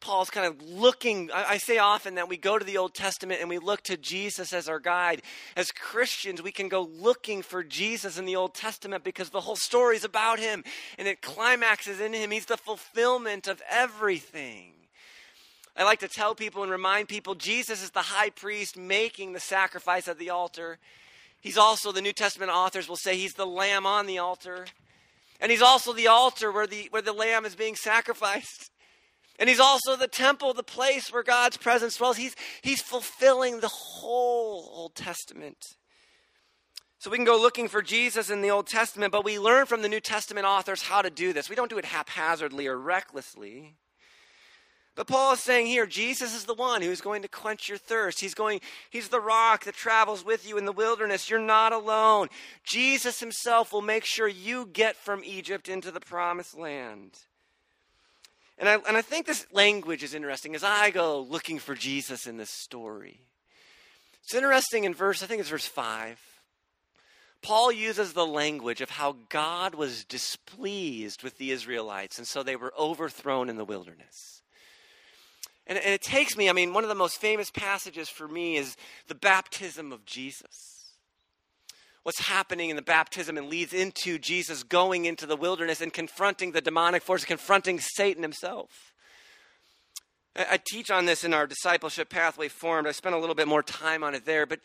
Paul's 0.00 0.30
kind 0.30 0.46
of 0.46 0.62
looking. 0.68 1.30
I, 1.32 1.58
say 1.58 1.78
often 1.78 2.14
that 2.16 2.28
we 2.28 2.36
go 2.36 2.58
to 2.58 2.64
the 2.64 2.78
Old 2.78 2.94
Testament 2.94 3.40
and 3.40 3.48
we 3.48 3.58
look 3.58 3.82
to 3.84 3.96
Jesus 3.96 4.52
as 4.52 4.68
our 4.68 4.80
guide. 4.80 5.22
As 5.56 5.70
Christians, 5.70 6.42
we 6.42 6.52
can 6.52 6.68
go 6.68 6.82
looking 6.82 7.42
for 7.42 7.62
Jesus 7.62 8.18
in 8.18 8.24
the 8.24 8.36
Old 8.36 8.54
Testament 8.54 9.04
because 9.04 9.30
the 9.30 9.42
whole 9.42 9.56
story 9.56 9.96
is 9.96 10.04
about 10.04 10.38
him 10.38 10.64
and 10.98 11.06
it 11.06 11.22
climaxes 11.22 12.00
in 12.00 12.12
him. 12.12 12.30
He's 12.30 12.46
the 12.46 12.56
fulfillment 12.56 13.46
of 13.46 13.62
everything. 13.70 14.72
I 15.76 15.84
like 15.84 16.00
to 16.00 16.08
tell 16.08 16.34
people 16.34 16.62
and 16.62 16.70
remind 16.70 17.08
people 17.08 17.34
Jesus 17.34 17.82
is 17.82 17.90
the 17.90 18.00
high 18.00 18.30
priest 18.30 18.76
making 18.76 19.32
the 19.32 19.40
sacrifice 19.40 20.06
at 20.06 20.18
the 20.18 20.30
altar. 20.30 20.78
He's 21.40 21.58
also, 21.58 21.92
the 21.92 22.00
New 22.00 22.12
Testament 22.12 22.50
authors 22.50 22.88
will 22.88 22.96
say, 22.96 23.16
he's 23.16 23.34
the 23.34 23.46
lamb 23.46 23.84
on 23.84 24.06
the 24.06 24.18
altar. 24.18 24.66
And 25.40 25.50
he's 25.50 25.62
also 25.62 25.92
the 25.92 26.06
altar 26.06 26.52
where 26.52 26.66
the, 26.66 26.88
where 26.90 27.02
the 27.02 27.12
lamb 27.12 27.44
is 27.44 27.54
being 27.54 27.76
sacrificed. 27.76 28.70
And 29.38 29.48
he's 29.48 29.60
also 29.60 29.96
the 29.96 30.08
temple, 30.08 30.54
the 30.54 30.62
place 30.62 31.12
where 31.12 31.22
God's 31.22 31.56
presence 31.56 31.96
dwells. 31.96 32.16
He's, 32.16 32.36
he's 32.62 32.80
fulfilling 32.80 33.60
the 33.60 33.68
whole 33.68 34.70
Old 34.72 34.94
Testament. 34.94 35.76
So 36.98 37.10
we 37.10 37.18
can 37.18 37.26
go 37.26 37.40
looking 37.40 37.68
for 37.68 37.82
Jesus 37.82 38.30
in 38.30 38.40
the 38.40 38.50
Old 38.50 38.66
Testament, 38.66 39.12
but 39.12 39.24
we 39.24 39.38
learn 39.38 39.66
from 39.66 39.82
the 39.82 39.88
New 39.88 40.00
Testament 40.00 40.46
authors 40.46 40.82
how 40.82 41.02
to 41.02 41.10
do 41.10 41.32
this. 41.32 41.50
We 41.50 41.56
don't 41.56 41.68
do 41.68 41.78
it 41.78 41.84
haphazardly 41.84 42.66
or 42.66 42.78
recklessly. 42.78 43.74
But 44.96 45.08
Paul 45.08 45.32
is 45.32 45.40
saying 45.40 45.66
here, 45.66 45.86
Jesus 45.86 46.34
is 46.34 46.44
the 46.44 46.54
one 46.54 46.80
who's 46.80 47.00
going 47.00 47.22
to 47.22 47.28
quench 47.28 47.68
your 47.68 47.78
thirst. 47.78 48.20
He's 48.20 48.34
going, 48.34 48.60
he's 48.90 49.08
the 49.08 49.20
rock 49.20 49.64
that 49.64 49.74
travels 49.74 50.24
with 50.24 50.48
you 50.48 50.56
in 50.56 50.66
the 50.66 50.72
wilderness. 50.72 51.28
You're 51.28 51.40
not 51.40 51.72
alone. 51.72 52.28
Jesus 52.62 53.18
himself 53.18 53.72
will 53.72 53.82
make 53.82 54.04
sure 54.04 54.28
you 54.28 54.66
get 54.72 54.94
from 54.94 55.24
Egypt 55.24 55.68
into 55.68 55.90
the 55.90 56.00
promised 56.00 56.56
land. 56.56 57.18
And 58.58 58.68
I, 58.68 58.74
and 58.86 58.96
I 58.96 59.02
think 59.02 59.26
this 59.26 59.46
language 59.52 60.02
is 60.02 60.14
interesting 60.14 60.54
as 60.54 60.62
I 60.62 60.90
go 60.90 61.20
looking 61.20 61.58
for 61.58 61.74
Jesus 61.74 62.26
in 62.26 62.36
this 62.36 62.50
story. 62.50 63.20
It's 64.22 64.34
interesting 64.34 64.84
in 64.84 64.94
verse, 64.94 65.22
I 65.22 65.26
think 65.26 65.40
it's 65.40 65.50
verse 65.50 65.66
5. 65.66 66.20
Paul 67.42 67.72
uses 67.72 68.12
the 68.12 68.26
language 68.26 68.80
of 68.80 68.90
how 68.90 69.16
God 69.28 69.74
was 69.74 70.04
displeased 70.04 71.22
with 71.22 71.36
the 71.36 71.50
Israelites, 71.50 72.16
and 72.16 72.26
so 72.26 72.42
they 72.42 72.56
were 72.56 72.72
overthrown 72.78 73.50
in 73.50 73.56
the 73.56 73.66
wilderness. 73.66 74.40
And, 75.66 75.78
and 75.78 75.92
it 75.92 76.00
takes 76.00 76.36
me, 76.36 76.48
I 76.48 76.52
mean, 76.52 76.72
one 76.72 76.84
of 76.84 76.88
the 76.88 76.94
most 76.94 77.20
famous 77.20 77.50
passages 77.50 78.08
for 78.08 78.26
me 78.26 78.56
is 78.56 78.76
the 79.08 79.14
baptism 79.14 79.92
of 79.92 80.06
Jesus 80.06 80.73
what's 82.04 82.20
happening 82.20 82.70
in 82.70 82.76
the 82.76 82.82
baptism 82.82 83.36
and 83.36 83.48
leads 83.48 83.72
into 83.72 84.18
Jesus 84.18 84.62
going 84.62 85.06
into 85.06 85.26
the 85.26 85.36
wilderness 85.36 85.80
and 85.80 85.92
confronting 85.92 86.52
the 86.52 86.60
demonic 86.60 87.02
force, 87.02 87.24
confronting 87.24 87.80
Satan 87.80 88.22
himself. 88.22 88.92
I, 90.36 90.58
teach 90.64 90.90
on 90.90 91.06
this 91.06 91.24
in 91.24 91.32
our 91.32 91.46
discipleship 91.46 92.10
pathway 92.10 92.48
formed. 92.48 92.88
I 92.88 92.92
spent 92.92 93.14
a 93.14 93.18
little 93.18 93.34
bit 93.34 93.48
more 93.48 93.62
time 93.62 94.02
on 94.02 94.14
it 94.14 94.24
there, 94.24 94.46
but 94.46 94.60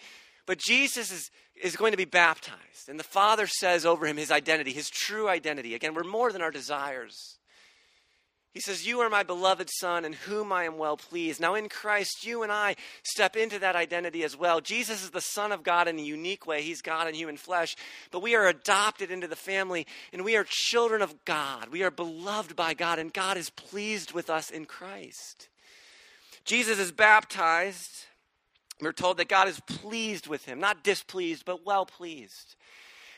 but 0.46 0.58
Jesus 0.58 1.12
is, 1.12 1.32
is 1.62 1.76
going 1.76 1.92
to 1.92 1.98
be 1.98 2.06
baptized, 2.06 2.90
and 2.90 3.00
the 3.00 3.04
Father 3.04 3.46
says 3.46 3.86
over 3.86 4.08
him 4.08 4.18
his 4.18 4.32
identity, 4.32 4.74
his 4.74 4.90
true 4.90 5.30
identity. 5.30 5.76
Again, 5.76 5.94
we're 5.94 6.04
more 6.04 6.32
than 6.32 6.42
our 6.42 6.50
desires. 6.50 7.38
He 8.52 8.60
says, 8.60 8.88
You 8.88 9.00
are 9.02 9.10
my 9.10 9.22
beloved 9.22 9.70
Son, 9.70 10.06
in 10.06 10.14
whom 10.14 10.52
I 10.52 10.64
am 10.64 10.78
well 10.78 10.98
pleased. 10.98 11.40
Now, 11.40 11.54
in 11.54 11.70
Christ, 11.70 12.26
you 12.26 12.42
and 12.42 12.52
I 12.52 12.76
step 13.04 13.36
into 13.36 13.60
that 13.60 13.76
identity 13.76 14.24
as 14.24 14.36
well. 14.36 14.60
Jesus 14.60 15.04
is 15.04 15.12
the 15.12 15.22
Son 15.22 15.52
of 15.52 15.62
God 15.62 15.88
in 15.88 16.00
a 16.00 16.04
unique 16.04 16.48
way. 16.48 16.64
He's 16.64 16.82
God 16.82 17.08
in 17.08 17.14
human 17.14 17.38
flesh, 17.38 17.76
but 18.10 18.24
we 18.24 18.36
are 18.36 18.48
adopted 18.48 19.12
into 19.12 19.28
the 19.28 19.36
family, 19.36 19.86
and 20.12 20.26
we 20.26 20.36
are 20.36 20.46
children 20.48 21.04
of 21.04 21.26
God. 21.26 21.70
We 21.70 21.84
are 21.84 21.92
beloved 21.92 22.56
by 22.56 22.74
God, 22.74 22.98
and 22.98 23.14
God 23.14 23.38
is 23.38 23.52
pleased 23.52 24.14
with 24.14 24.32
us 24.32 24.50
in 24.50 24.66
Christ. 24.66 25.48
Jesus 26.44 26.80
is 26.80 26.92
baptized. 26.92 28.06
We're 28.82 28.94
told 28.94 29.18
that 29.18 29.28
God 29.28 29.48
is 29.48 29.60
pleased 29.60 30.26
with 30.26 30.46
him, 30.46 30.60
not 30.60 30.84
displeased, 30.84 31.46
but 31.46 31.66
well 31.66 31.86
pleased. 31.86 32.56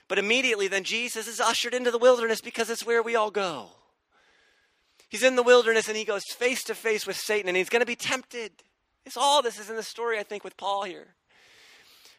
But 0.09 0.19
immediately, 0.19 0.67
then, 0.67 0.83
Jesus 0.83 1.25
is 1.25 1.39
ushered 1.39 1.73
into 1.73 1.91
the 1.91 1.97
wilderness 1.97 2.41
because 2.41 2.69
it's 2.69 2.85
where 2.85 3.01
we 3.01 3.15
all 3.15 3.31
go. 3.31 3.69
He's 5.11 5.23
in 5.23 5.35
the 5.35 5.43
wilderness 5.43 5.89
and 5.89 5.97
he 5.97 6.05
goes 6.05 6.23
face 6.23 6.63
to 6.63 6.73
face 6.73 7.05
with 7.05 7.17
Satan 7.17 7.49
and 7.49 7.57
he's 7.57 7.67
going 7.67 7.81
to 7.81 7.85
be 7.85 7.97
tempted. 7.97 8.53
It's 9.05 9.17
all 9.17 9.41
this 9.41 9.59
is 9.59 9.69
in 9.69 9.75
the 9.75 9.83
story, 9.83 10.17
I 10.17 10.23
think, 10.23 10.45
with 10.45 10.55
Paul 10.55 10.85
here. 10.85 11.15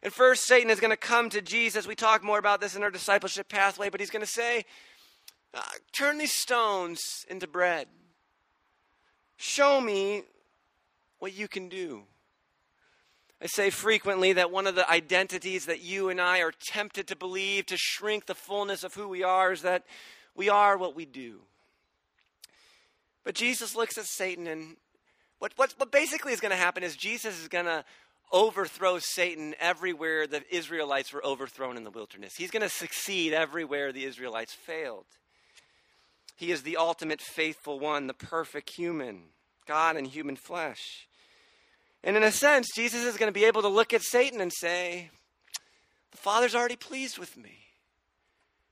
And 0.02 0.12
first, 0.12 0.46
Satan 0.46 0.68
is 0.68 0.78
going 0.78 0.90
to 0.90 0.96
come 0.98 1.30
to 1.30 1.40
Jesus. 1.40 1.86
We 1.86 1.94
talk 1.94 2.22
more 2.22 2.38
about 2.38 2.60
this 2.60 2.76
in 2.76 2.82
our 2.82 2.90
discipleship 2.90 3.48
pathway, 3.48 3.88
but 3.88 3.98
he's 3.98 4.10
going 4.10 4.24
to 4.24 4.30
say, 4.30 4.66
uh, 5.54 5.62
Turn 5.92 6.18
these 6.18 6.34
stones 6.34 7.24
into 7.30 7.46
bread. 7.46 7.86
Show 9.38 9.80
me 9.80 10.24
what 11.18 11.32
you 11.32 11.48
can 11.48 11.70
do. 11.70 12.02
I 13.40 13.46
say 13.46 13.70
frequently 13.70 14.34
that 14.34 14.50
one 14.50 14.66
of 14.66 14.74
the 14.74 14.88
identities 14.90 15.64
that 15.64 15.80
you 15.80 16.10
and 16.10 16.20
I 16.20 16.40
are 16.40 16.52
tempted 16.52 17.08
to 17.08 17.16
believe 17.16 17.64
to 17.66 17.78
shrink 17.78 18.26
the 18.26 18.34
fullness 18.34 18.84
of 18.84 18.94
who 18.94 19.08
we 19.08 19.22
are 19.22 19.50
is 19.50 19.62
that 19.62 19.84
we 20.34 20.50
are 20.50 20.76
what 20.76 20.94
we 20.94 21.06
do. 21.06 21.40
But 23.24 23.34
Jesus 23.34 23.76
looks 23.76 23.98
at 23.98 24.06
Satan, 24.06 24.46
and 24.46 24.76
what, 25.38 25.52
what, 25.56 25.74
what 25.78 25.92
basically 25.92 26.32
is 26.32 26.40
going 26.40 26.50
to 26.50 26.56
happen 26.56 26.82
is 26.82 26.96
Jesus 26.96 27.40
is 27.40 27.48
going 27.48 27.66
to 27.66 27.84
overthrow 28.32 28.98
Satan 28.98 29.54
everywhere 29.60 30.26
the 30.26 30.42
Israelites 30.54 31.12
were 31.12 31.24
overthrown 31.24 31.76
in 31.76 31.84
the 31.84 31.90
wilderness. 31.90 32.34
He's 32.36 32.50
going 32.50 32.62
to 32.62 32.68
succeed 32.68 33.32
everywhere 33.32 33.92
the 33.92 34.04
Israelites 34.04 34.54
failed. 34.54 35.04
He 36.36 36.50
is 36.50 36.62
the 36.62 36.78
ultimate 36.78 37.20
faithful 37.20 37.78
one, 37.78 38.06
the 38.06 38.14
perfect 38.14 38.70
human, 38.70 39.24
God 39.66 39.96
in 39.96 40.06
human 40.06 40.36
flesh. 40.36 41.06
And 42.02 42.16
in 42.16 42.22
a 42.22 42.32
sense, 42.32 42.68
Jesus 42.74 43.04
is 43.04 43.16
going 43.16 43.28
to 43.28 43.38
be 43.38 43.44
able 43.44 43.62
to 43.62 43.68
look 43.68 43.92
at 43.92 44.02
Satan 44.02 44.40
and 44.40 44.52
say, 44.52 45.10
The 46.10 46.16
Father's 46.16 46.54
already 46.54 46.76
pleased 46.76 47.18
with 47.18 47.36
me. 47.36 47.58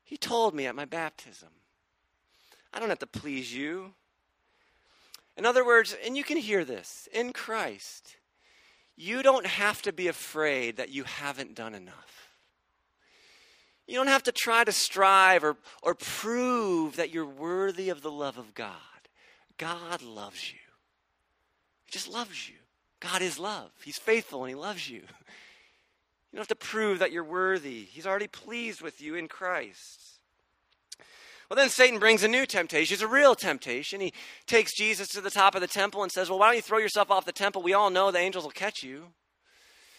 He 0.03 0.17
told 0.17 0.53
me 0.53 0.65
at 0.65 0.75
my 0.75 0.83
baptism. 0.83 1.49
I 2.73 2.79
don't 2.79 2.89
have 2.89 2.99
to 2.99 3.07
please 3.07 3.53
you. 3.55 3.93
In 5.37 5.45
other 5.45 5.65
words, 5.65 5.95
and 6.05 6.17
you 6.17 6.23
can 6.23 6.37
hear 6.37 6.65
this 6.65 7.07
in 7.13 7.33
Christ, 7.33 8.17
you 8.95 9.23
don't 9.23 9.45
have 9.45 9.81
to 9.83 9.93
be 9.93 10.07
afraid 10.07 10.77
that 10.77 10.89
you 10.89 11.03
haven't 11.03 11.55
done 11.55 11.73
enough. 11.73 12.29
You 13.87 13.95
don't 13.95 14.07
have 14.07 14.23
to 14.23 14.31
try 14.31 14.63
to 14.63 14.71
strive 14.71 15.43
or, 15.43 15.57
or 15.81 15.95
prove 15.95 16.97
that 16.97 17.11
you're 17.11 17.25
worthy 17.25 17.89
of 17.89 18.01
the 18.01 18.11
love 18.11 18.37
of 18.37 18.53
God. 18.53 18.77
God 19.57 20.01
loves 20.01 20.51
you. 20.51 20.59
He 21.85 21.91
just 21.91 22.07
loves 22.07 22.47
you. 22.47 22.55
God 22.99 23.21
is 23.21 23.39
love. 23.39 23.71
He's 23.83 23.97
faithful 23.97 24.43
and 24.43 24.49
He 24.49 24.55
loves 24.55 24.89
you. 24.89 25.01
You 26.31 26.37
don't 26.37 26.47
have 26.49 26.59
to 26.59 26.65
prove 26.65 26.99
that 26.99 27.11
you're 27.11 27.25
worthy. 27.25 27.83
He's 27.83 28.07
already 28.07 28.27
pleased 28.27 28.81
with 28.81 29.01
you 29.01 29.15
in 29.15 29.27
Christ. 29.27 30.20
Well, 31.51 31.57
then 31.57 31.67
Satan 31.67 31.99
brings 31.99 32.23
a 32.23 32.29
new 32.29 32.45
temptation. 32.45 32.93
It's 32.93 33.03
a 33.03 33.07
real 33.09 33.35
temptation. 33.35 33.99
He 33.99 34.13
takes 34.47 34.73
Jesus 34.73 35.09
to 35.09 35.19
the 35.19 35.29
top 35.29 35.53
of 35.53 35.59
the 35.59 35.67
temple 35.67 36.01
and 36.01 36.09
says, 36.09 36.29
Well, 36.29 36.39
why 36.39 36.47
don't 36.47 36.55
you 36.55 36.61
throw 36.61 36.77
yourself 36.77 37.11
off 37.11 37.25
the 37.25 37.33
temple? 37.33 37.61
We 37.61 37.73
all 37.73 37.89
know 37.89 38.09
the 38.09 38.19
angels 38.19 38.45
will 38.45 38.51
catch 38.51 38.83
you. 38.83 39.07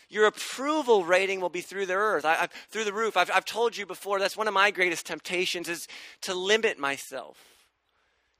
Your 0.08 0.24
approval 0.24 1.04
rating 1.04 1.42
will 1.42 1.50
be 1.50 1.60
through 1.60 1.84
the 1.84 1.92
earth, 1.92 2.24
I, 2.24 2.34
I, 2.36 2.48
through 2.70 2.84
the 2.84 2.92
roof. 2.94 3.18
I've, 3.18 3.30
I've 3.30 3.44
told 3.44 3.76
you 3.76 3.84
before, 3.84 4.18
that's 4.18 4.34
one 4.34 4.48
of 4.48 4.54
my 4.54 4.70
greatest 4.70 5.04
temptations 5.04 5.68
is 5.68 5.86
to 6.22 6.32
limit 6.32 6.78
myself 6.78 7.36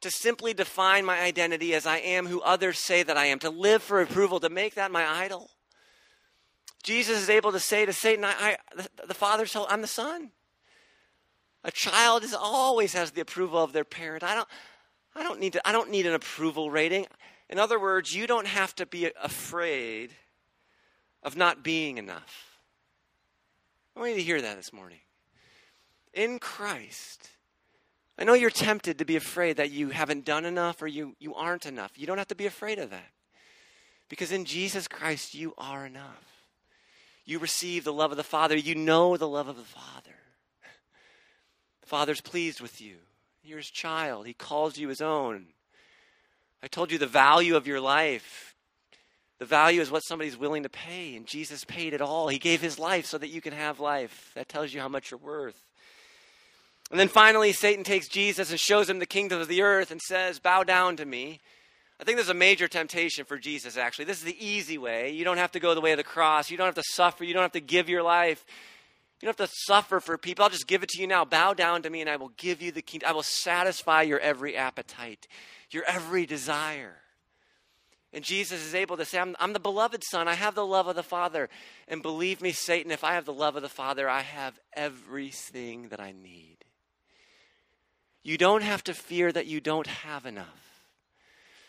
to 0.00 0.10
simply 0.10 0.54
define 0.54 1.04
my 1.04 1.20
identity 1.20 1.74
as 1.74 1.84
I 1.84 1.98
am 1.98 2.26
who 2.26 2.40
others 2.40 2.78
say 2.78 3.02
that 3.02 3.18
I 3.18 3.26
am, 3.26 3.38
to 3.40 3.50
live 3.50 3.82
for 3.82 4.00
approval, 4.00 4.40
to 4.40 4.48
make 4.48 4.74
that 4.76 4.90
my 4.90 5.06
idol. 5.06 5.50
Jesus 6.82 7.20
is 7.20 7.28
able 7.28 7.52
to 7.52 7.60
say 7.60 7.84
to 7.84 7.92
Satan, 7.92 8.24
I, 8.24 8.30
I 8.30 8.56
the, 8.74 9.06
the 9.08 9.14
Father 9.14 9.44
told, 9.44 9.66
I'm 9.68 9.82
the 9.82 9.86
Son. 9.86 10.30
A 11.64 11.70
child 11.70 12.24
is 12.24 12.34
always 12.34 12.92
has 12.94 13.12
the 13.12 13.20
approval 13.20 13.62
of 13.62 13.72
their 13.72 13.84
parent. 13.84 14.24
I 14.24 14.34
don't, 14.34 14.48
I 15.14 15.22
don't 15.22 15.40
need 15.40 15.52
to, 15.54 15.68
I 15.68 15.72
don't 15.72 15.90
need 15.90 16.06
an 16.06 16.14
approval 16.14 16.70
rating. 16.70 17.06
In 17.48 17.58
other 17.58 17.78
words, 17.78 18.14
you 18.14 18.26
don't 18.26 18.46
have 18.46 18.74
to 18.76 18.86
be 18.86 19.10
afraid 19.22 20.10
of 21.22 21.36
not 21.36 21.62
being 21.62 21.98
enough. 21.98 22.58
I 23.94 24.00
want 24.00 24.12
you 24.12 24.16
to 24.16 24.22
hear 24.22 24.40
that 24.40 24.56
this 24.56 24.72
morning. 24.72 24.98
In 26.14 26.38
Christ, 26.38 27.28
I 28.18 28.24
know 28.24 28.34
you're 28.34 28.50
tempted 28.50 28.98
to 28.98 29.04
be 29.04 29.16
afraid 29.16 29.56
that 29.56 29.70
you 29.70 29.90
haven't 29.90 30.24
done 30.24 30.44
enough 30.44 30.82
or 30.82 30.86
you, 30.86 31.14
you 31.18 31.34
aren't 31.34 31.66
enough. 31.66 31.92
You 31.96 32.06
don't 32.06 32.18
have 32.18 32.28
to 32.28 32.34
be 32.34 32.46
afraid 32.46 32.78
of 32.78 32.90
that. 32.90 33.10
Because 34.08 34.32
in 34.32 34.44
Jesus 34.44 34.88
Christ, 34.88 35.34
you 35.34 35.54
are 35.56 35.86
enough. 35.86 36.46
You 37.24 37.38
receive 37.38 37.84
the 37.84 37.92
love 37.92 38.10
of 38.10 38.16
the 38.16 38.22
Father, 38.22 38.56
you 38.56 38.74
know 38.74 39.16
the 39.16 39.28
love 39.28 39.48
of 39.48 39.56
the 39.56 39.62
Father. 39.62 40.11
Father's 41.92 42.22
pleased 42.22 42.62
with 42.62 42.80
you. 42.80 42.94
You're 43.44 43.58
his 43.58 43.68
child. 43.68 44.26
He 44.26 44.32
calls 44.32 44.78
you 44.78 44.88
his 44.88 45.02
own. 45.02 45.48
I 46.62 46.66
told 46.66 46.90
you 46.90 46.96
the 46.96 47.06
value 47.06 47.54
of 47.54 47.66
your 47.66 47.82
life. 47.82 48.54
The 49.38 49.44
value 49.44 49.82
is 49.82 49.90
what 49.90 50.00
somebody's 50.00 50.38
willing 50.38 50.62
to 50.62 50.70
pay, 50.70 51.14
and 51.16 51.26
Jesus 51.26 51.66
paid 51.66 51.92
it 51.92 52.00
all. 52.00 52.28
He 52.28 52.38
gave 52.38 52.62
his 52.62 52.78
life 52.78 53.04
so 53.04 53.18
that 53.18 53.28
you 53.28 53.42
can 53.42 53.52
have 53.52 53.78
life. 53.78 54.30
That 54.34 54.48
tells 54.48 54.72
you 54.72 54.80
how 54.80 54.88
much 54.88 55.10
you're 55.10 55.20
worth. 55.20 55.62
And 56.90 56.98
then 56.98 57.08
finally, 57.08 57.52
Satan 57.52 57.84
takes 57.84 58.08
Jesus 58.08 58.50
and 58.50 58.58
shows 58.58 58.88
him 58.88 58.98
the 58.98 59.04
kingdom 59.04 59.42
of 59.42 59.48
the 59.48 59.60
earth 59.60 59.90
and 59.90 60.00
says, 60.00 60.38
Bow 60.38 60.62
down 60.62 60.96
to 60.96 61.04
me. 61.04 61.40
I 62.00 62.04
think 62.04 62.16
there's 62.16 62.30
a 62.30 62.34
major 62.34 62.68
temptation 62.68 63.26
for 63.26 63.36
Jesus, 63.36 63.76
actually. 63.76 64.06
This 64.06 64.16
is 64.16 64.24
the 64.24 64.42
easy 64.42 64.78
way. 64.78 65.10
You 65.10 65.26
don't 65.26 65.36
have 65.36 65.52
to 65.52 65.60
go 65.60 65.74
the 65.74 65.82
way 65.82 65.92
of 65.92 65.98
the 65.98 66.04
cross. 66.04 66.50
You 66.50 66.56
don't 66.56 66.64
have 66.64 66.74
to 66.76 66.90
suffer. 66.94 67.22
You 67.22 67.34
don't 67.34 67.42
have 67.42 67.52
to 67.52 67.60
give 67.60 67.90
your 67.90 68.02
life. 68.02 68.46
You 69.22 69.26
don't 69.26 69.38
have 69.38 69.48
to 69.48 69.54
suffer 69.66 70.00
for 70.00 70.18
people. 70.18 70.42
I'll 70.42 70.50
just 70.50 70.66
give 70.66 70.82
it 70.82 70.88
to 70.90 71.00
you 71.00 71.06
now. 71.06 71.24
Bow 71.24 71.54
down 71.54 71.82
to 71.82 71.90
me, 71.90 72.00
and 72.00 72.10
I 72.10 72.16
will 72.16 72.32
give 72.36 72.60
you 72.60 72.72
the 72.72 72.82
kingdom. 72.82 73.08
I 73.08 73.12
will 73.12 73.22
satisfy 73.22 74.02
your 74.02 74.18
every 74.18 74.56
appetite, 74.56 75.28
your 75.70 75.84
every 75.84 76.26
desire. 76.26 76.96
And 78.12 78.24
Jesus 78.24 78.60
is 78.60 78.74
able 78.74 78.96
to 78.96 79.04
say, 79.04 79.20
I'm, 79.20 79.36
I'm, 79.38 79.52
the 79.52 79.60
beloved 79.60 80.02
Son. 80.02 80.26
I 80.26 80.34
have 80.34 80.56
the 80.56 80.66
love 80.66 80.88
of 80.88 80.96
the 80.96 81.04
Father. 81.04 81.48
And 81.86 82.02
believe 82.02 82.42
me, 82.42 82.50
Satan, 82.50 82.90
if 82.90 83.04
I 83.04 83.14
have 83.14 83.24
the 83.24 83.32
love 83.32 83.54
of 83.54 83.62
the 83.62 83.68
Father, 83.68 84.08
I 84.08 84.22
have 84.22 84.58
everything 84.74 85.88
that 85.90 86.00
I 86.00 86.10
need. 86.10 86.58
You 88.24 88.36
don't 88.36 88.62
have 88.62 88.82
to 88.84 88.92
fear 88.92 89.30
that 89.30 89.46
you 89.46 89.60
don't 89.60 89.86
have 89.86 90.26
enough. 90.26 90.88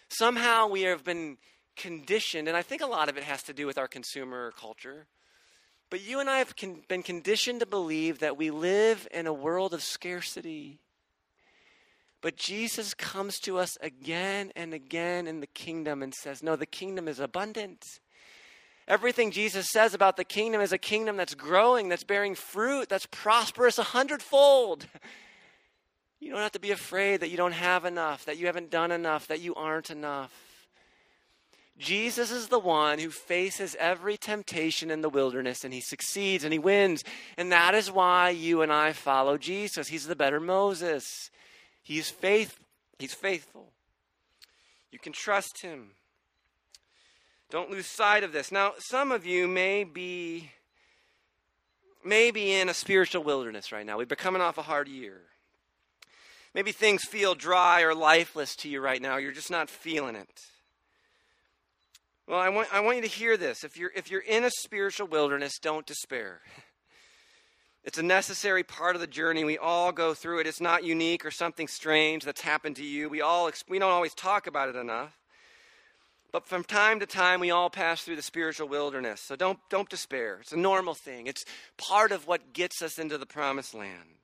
Somehow 0.10 0.68
we 0.68 0.82
have 0.82 1.04
been 1.04 1.38
conditioned, 1.78 2.48
and 2.48 2.58
I 2.58 2.64
think 2.64 2.82
a 2.82 2.88
lot 2.88 3.10
of 3.10 3.18
it 3.18 3.24
has 3.24 3.44
to 3.44 3.54
do 3.54 3.68
with 3.68 3.78
our 3.78 3.88
consumer 3.88 4.52
culture. 4.60 5.06
But 5.94 6.02
you 6.02 6.20
and 6.20 6.28
I 6.28 6.40
have 6.40 6.56
con- 6.56 6.82
been 6.88 7.04
conditioned 7.04 7.60
to 7.60 7.68
believe 7.68 8.18
that 8.18 8.36
we 8.36 8.50
live 8.50 9.08
in 9.12 9.28
a 9.28 9.32
world 9.32 9.76
of 9.76 9.84
scarcity. 9.84 10.80
But 12.20 12.36
Jesus 12.36 12.96
comes 12.96 13.38
to 13.42 13.60
us 13.60 13.78
again 13.80 14.52
and 14.56 14.74
again 14.74 15.28
in 15.28 15.40
the 15.40 15.46
kingdom 15.46 16.02
and 16.02 16.12
says, 16.12 16.42
No, 16.42 16.56
the 16.56 16.66
kingdom 16.66 17.08
is 17.08 17.20
abundant. 17.20 18.00
Everything 18.88 19.30
Jesus 19.30 19.70
says 19.70 19.94
about 19.94 20.18
the 20.18 20.24
kingdom 20.24 20.62
is 20.62 20.74
a 20.74 20.80
kingdom 20.80 21.16
that's 21.16 21.36
growing, 21.36 21.90
that's 21.90 22.04
bearing 22.04 22.34
fruit, 22.34 22.90
that's 22.90 23.06
prosperous 23.06 23.78
a 23.78 23.84
hundredfold. 23.84 24.88
You 26.20 26.32
don't 26.32 26.40
have 26.40 26.54
to 26.54 26.60
be 26.60 26.72
afraid 26.72 27.20
that 27.20 27.30
you 27.30 27.38
don't 27.38 27.52
have 27.52 27.86
enough, 27.86 28.26
that 28.26 28.40
you 28.40 28.48
haven't 28.48 28.72
done 28.72 28.92
enough, 28.92 29.28
that 29.28 29.42
you 29.42 29.54
aren't 29.54 29.92
enough. 29.92 30.53
Jesus 31.78 32.32
is 32.32 32.48
the 32.48 32.60
one 32.60 33.00
who 33.00 33.10
faces 33.10 33.76
every 33.80 34.16
temptation 34.16 34.92
in 34.92 35.02
the 35.02 35.10
wilderness 35.10 35.64
and 35.64 35.74
he 35.74 35.82
succeeds 35.82 36.44
and 36.44 36.54
he 36.54 36.60
wins. 36.60 37.04
And 37.38 37.52
that 37.52 37.74
is 37.74 37.90
why 37.90 38.30
you 38.30 38.62
and 38.62 38.72
I 38.72 38.94
follow 38.94 39.38
Jesus. 39.38 39.88
He's 39.88 40.06
the 40.06 40.16
better 40.16 40.40
Moses. 40.40 41.32
He's 41.82 42.10
faith 42.10 42.60
he's 43.00 43.14
faithful. 43.14 43.72
You 44.92 45.00
can 45.00 45.14
trust 45.14 45.62
him. 45.62 45.92
Don't 47.50 47.72
lose 47.72 47.88
sight 47.88 48.24
of 48.24 48.32
this. 48.32 48.52
Now, 48.52 48.74
some 48.78 49.12
of 49.12 49.26
you 49.26 49.48
may 49.48 49.84
be 49.84 50.52
maybe 52.06 52.54
in 52.54 52.70
a 52.70 52.74
spiritual 52.74 53.24
wilderness 53.24 53.72
right 53.72 53.86
now. 53.86 53.98
We've 53.98 54.08
been 54.08 54.18
coming 54.18 54.42
off 54.42 54.58
a 54.58 54.64
hard 54.64 54.88
year. 54.88 55.22
Maybe 56.54 56.72
things 56.72 57.04
feel 57.04 57.34
dry 57.34 57.82
or 57.82 57.96
lifeless 57.96 58.56
to 58.58 58.70
you 58.70 58.80
right 58.80 59.02
now. 59.02 59.18
You're 59.18 59.32
just 59.32 59.52
not 59.52 59.70
feeling 59.70 60.16
it. 60.16 60.42
Well, 62.28 62.40
I 62.40 62.50
want, 62.50 62.74
I 62.74 62.80
want 62.80 62.98
you 62.98 63.02
to 63.02 63.08
hear 63.10 63.36
this. 63.36 63.64
If 63.64 63.78
you're, 63.78 63.92
if 63.96 64.10
you're 64.10 64.22
in 64.22 64.44
a 64.44 64.50
spiritual 64.50 65.08
wilderness, 65.08 65.60
don't 65.60 65.86
despair. 65.86 66.42
It's 67.86 67.98
a 67.98 68.04
necessary 68.04 68.64
part 68.64 68.96
of 68.96 69.02
the 69.02 69.08
journey. 69.08 69.44
We 69.44 69.58
all 69.58 69.92
go 69.92 70.14
through 70.14 70.40
it. 70.40 70.48
It's 70.48 70.62
not 70.62 70.86
unique 70.86 71.26
or 71.26 71.32
something 71.32 71.68
strange 71.68 72.24
that's 72.24 72.40
happened 72.40 72.78
to 72.78 72.86
you. 72.86 73.10
We, 73.10 73.20
all, 73.20 73.52
we 73.68 73.78
don't 73.78 73.92
always 73.92 74.14
talk 74.14 74.48
about 74.48 74.70
it 74.70 74.78
enough. 74.78 75.12
But 76.32 76.48
from 76.48 76.64
time 76.64 77.02
to 77.02 77.06
time, 77.06 77.42
we 77.42 77.52
all 77.52 77.70
pass 77.70 78.02
through 78.02 78.16
the 78.16 78.22
spiritual 78.22 78.70
wilderness. 78.70 79.20
So 79.20 79.36
don't, 79.36 79.60
don't 79.70 79.90
despair. 79.90 80.40
It's 80.40 80.54
a 80.54 80.58
normal 80.58 80.94
thing, 80.94 81.28
it's 81.28 81.44
part 81.78 82.14
of 82.14 82.26
what 82.26 82.54
gets 82.54 82.82
us 82.82 82.98
into 82.98 83.18
the 83.18 83.26
promised 83.26 83.74
land. 83.74 84.18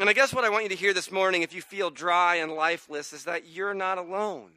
And 0.00 0.08
I 0.08 0.12
guess 0.12 0.34
what 0.34 0.44
I 0.44 0.50
want 0.50 0.64
you 0.64 0.70
to 0.70 0.74
hear 0.74 0.92
this 0.92 1.12
morning, 1.12 1.42
if 1.42 1.54
you 1.54 1.62
feel 1.62 1.90
dry 1.90 2.36
and 2.36 2.52
lifeless, 2.52 3.12
is 3.12 3.24
that 3.24 3.46
you're 3.46 3.72
not 3.72 3.98
alone. 3.98 4.50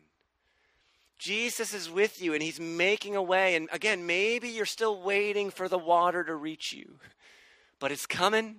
Jesus 1.17 1.73
is 1.73 1.89
with 1.89 2.21
you 2.21 2.33
and 2.33 2.43
he's 2.43 2.59
making 2.59 3.15
a 3.15 3.23
way. 3.23 3.55
And 3.55 3.69
again, 3.71 4.05
maybe 4.05 4.49
you're 4.49 4.65
still 4.65 5.01
waiting 5.01 5.49
for 5.49 5.67
the 5.67 5.77
water 5.77 6.23
to 6.23 6.35
reach 6.35 6.73
you, 6.73 6.99
but 7.79 7.91
it's 7.91 8.05
coming. 8.05 8.57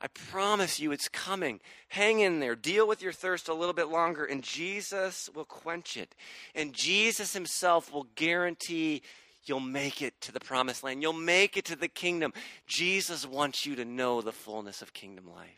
I 0.00 0.06
promise 0.06 0.78
you, 0.78 0.92
it's 0.92 1.08
coming. 1.08 1.60
Hang 1.88 2.20
in 2.20 2.38
there. 2.38 2.54
Deal 2.54 2.86
with 2.86 3.02
your 3.02 3.12
thirst 3.12 3.48
a 3.48 3.54
little 3.54 3.74
bit 3.74 3.88
longer, 3.88 4.24
and 4.24 4.44
Jesus 4.44 5.28
will 5.34 5.44
quench 5.44 5.96
it. 5.96 6.14
And 6.54 6.72
Jesus 6.72 7.32
himself 7.32 7.92
will 7.92 8.06
guarantee 8.14 9.02
you'll 9.44 9.58
make 9.58 10.00
it 10.00 10.20
to 10.20 10.30
the 10.30 10.38
promised 10.38 10.84
land. 10.84 11.02
You'll 11.02 11.14
make 11.14 11.56
it 11.56 11.64
to 11.66 11.76
the 11.76 11.88
kingdom. 11.88 12.32
Jesus 12.66 13.26
wants 13.26 13.66
you 13.66 13.74
to 13.74 13.84
know 13.84 14.20
the 14.20 14.30
fullness 14.30 14.82
of 14.82 14.92
kingdom 14.92 15.24
life. 15.34 15.48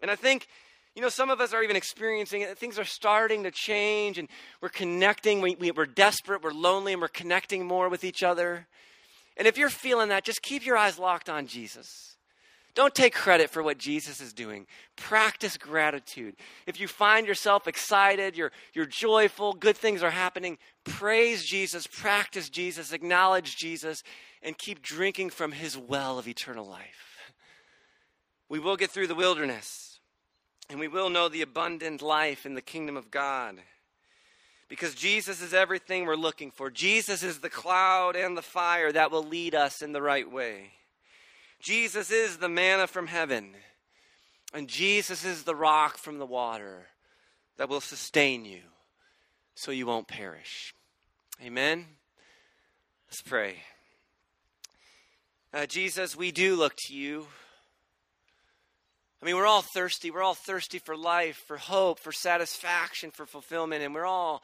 And 0.00 0.10
I 0.10 0.16
think 0.16 0.48
You 0.98 1.02
know, 1.02 1.10
some 1.10 1.30
of 1.30 1.40
us 1.40 1.54
are 1.54 1.62
even 1.62 1.76
experiencing 1.76 2.40
it. 2.40 2.58
Things 2.58 2.76
are 2.76 2.84
starting 2.84 3.44
to 3.44 3.52
change 3.52 4.18
and 4.18 4.26
we're 4.60 4.68
connecting. 4.68 5.40
We, 5.40 5.54
we, 5.54 5.70
we're 5.70 5.86
desperate, 5.86 6.42
we're 6.42 6.50
lonely, 6.50 6.92
and 6.92 7.00
we're 7.00 7.06
connecting 7.06 7.64
more 7.64 7.88
with 7.88 8.02
each 8.02 8.24
other. 8.24 8.66
And 9.36 9.46
if 9.46 9.56
you're 9.56 9.68
feeling 9.68 10.08
that, 10.08 10.24
just 10.24 10.42
keep 10.42 10.66
your 10.66 10.76
eyes 10.76 10.98
locked 10.98 11.28
on 11.28 11.46
Jesus. 11.46 12.16
Don't 12.74 12.96
take 12.96 13.14
credit 13.14 13.48
for 13.48 13.62
what 13.62 13.78
Jesus 13.78 14.20
is 14.20 14.32
doing. 14.32 14.66
Practice 14.96 15.56
gratitude. 15.56 16.34
If 16.66 16.80
you 16.80 16.88
find 16.88 17.28
yourself 17.28 17.68
excited, 17.68 18.36
you're, 18.36 18.50
you're 18.74 18.84
joyful, 18.84 19.52
good 19.52 19.76
things 19.76 20.02
are 20.02 20.10
happening, 20.10 20.58
praise 20.82 21.44
Jesus, 21.44 21.86
practice 21.86 22.48
Jesus, 22.48 22.92
acknowledge 22.92 23.54
Jesus, 23.54 24.02
and 24.42 24.58
keep 24.58 24.82
drinking 24.82 25.30
from 25.30 25.52
his 25.52 25.78
well 25.78 26.18
of 26.18 26.26
eternal 26.26 26.66
life. 26.66 27.30
We 28.48 28.58
will 28.58 28.76
get 28.76 28.90
through 28.90 29.06
the 29.06 29.14
wilderness, 29.14 29.87
and 30.68 30.78
we 30.78 30.88
will 30.88 31.10
know 31.10 31.28
the 31.28 31.42
abundant 31.42 32.02
life 32.02 32.44
in 32.44 32.54
the 32.54 32.62
kingdom 32.62 32.96
of 32.96 33.10
God. 33.10 33.56
Because 34.68 34.94
Jesus 34.94 35.40
is 35.40 35.54
everything 35.54 36.04
we're 36.04 36.14
looking 36.14 36.50
for. 36.50 36.70
Jesus 36.70 37.22
is 37.22 37.38
the 37.38 37.48
cloud 37.48 38.16
and 38.16 38.36
the 38.36 38.42
fire 38.42 38.92
that 38.92 39.10
will 39.10 39.24
lead 39.24 39.54
us 39.54 39.80
in 39.80 39.92
the 39.92 40.02
right 40.02 40.30
way. 40.30 40.72
Jesus 41.60 42.10
is 42.10 42.36
the 42.36 42.50
manna 42.50 42.86
from 42.86 43.06
heaven. 43.06 43.54
And 44.52 44.68
Jesus 44.68 45.24
is 45.24 45.44
the 45.44 45.54
rock 45.54 45.96
from 45.96 46.18
the 46.18 46.26
water 46.26 46.86
that 47.56 47.68
will 47.68 47.80
sustain 47.80 48.44
you 48.44 48.60
so 49.54 49.70
you 49.70 49.86
won't 49.86 50.06
perish. 50.06 50.74
Amen. 51.42 51.86
Let's 53.08 53.22
pray. 53.22 53.56
Uh, 55.52 55.66
Jesus, 55.66 56.14
we 56.14 56.30
do 56.30 56.56
look 56.56 56.74
to 56.86 56.94
you. 56.94 57.26
I 59.20 59.26
mean, 59.26 59.36
we're 59.36 59.46
all 59.46 59.64
thirsty. 59.74 60.10
We're 60.10 60.22
all 60.22 60.34
thirsty 60.34 60.78
for 60.78 60.96
life, 60.96 61.42
for 61.46 61.56
hope, 61.56 61.98
for 61.98 62.12
satisfaction, 62.12 63.10
for 63.10 63.26
fulfillment, 63.26 63.82
and 63.82 63.94
we're 63.94 64.06
all 64.06 64.42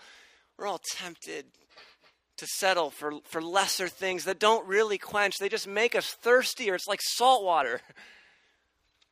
we're 0.58 0.66
all 0.66 0.80
tempted 0.96 1.46
to 2.36 2.46
settle 2.46 2.90
for, 2.90 3.14
for 3.24 3.40
lesser 3.40 3.88
things 3.88 4.24
that 4.24 4.38
don't 4.38 4.66
really 4.66 4.98
quench. 4.98 5.38
They 5.38 5.48
just 5.48 5.68
make 5.68 5.94
us 5.94 6.16
thirstier. 6.20 6.74
It's 6.74 6.88
like 6.88 7.00
salt 7.02 7.44
water. 7.44 7.80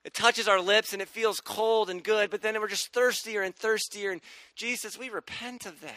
It 0.05 0.15
touches 0.15 0.49
our 0.49 0.61
lips 0.61 0.93
and 0.93 1.01
it 1.01 1.07
feels 1.07 1.39
cold 1.39 1.89
and 1.89 2.03
good, 2.03 2.29
but 2.29 2.43
then 2.43 2.61
we're 2.61 2.67
just 2.67 2.93
thirstier 2.93 3.43
and 3.43 3.55
thirstier. 3.55 4.11
And 4.11 4.21
Jesus, 4.57 4.99
we 4.99 5.11
repent 5.11 5.65
of 5.65 5.81
that. 5.81 5.93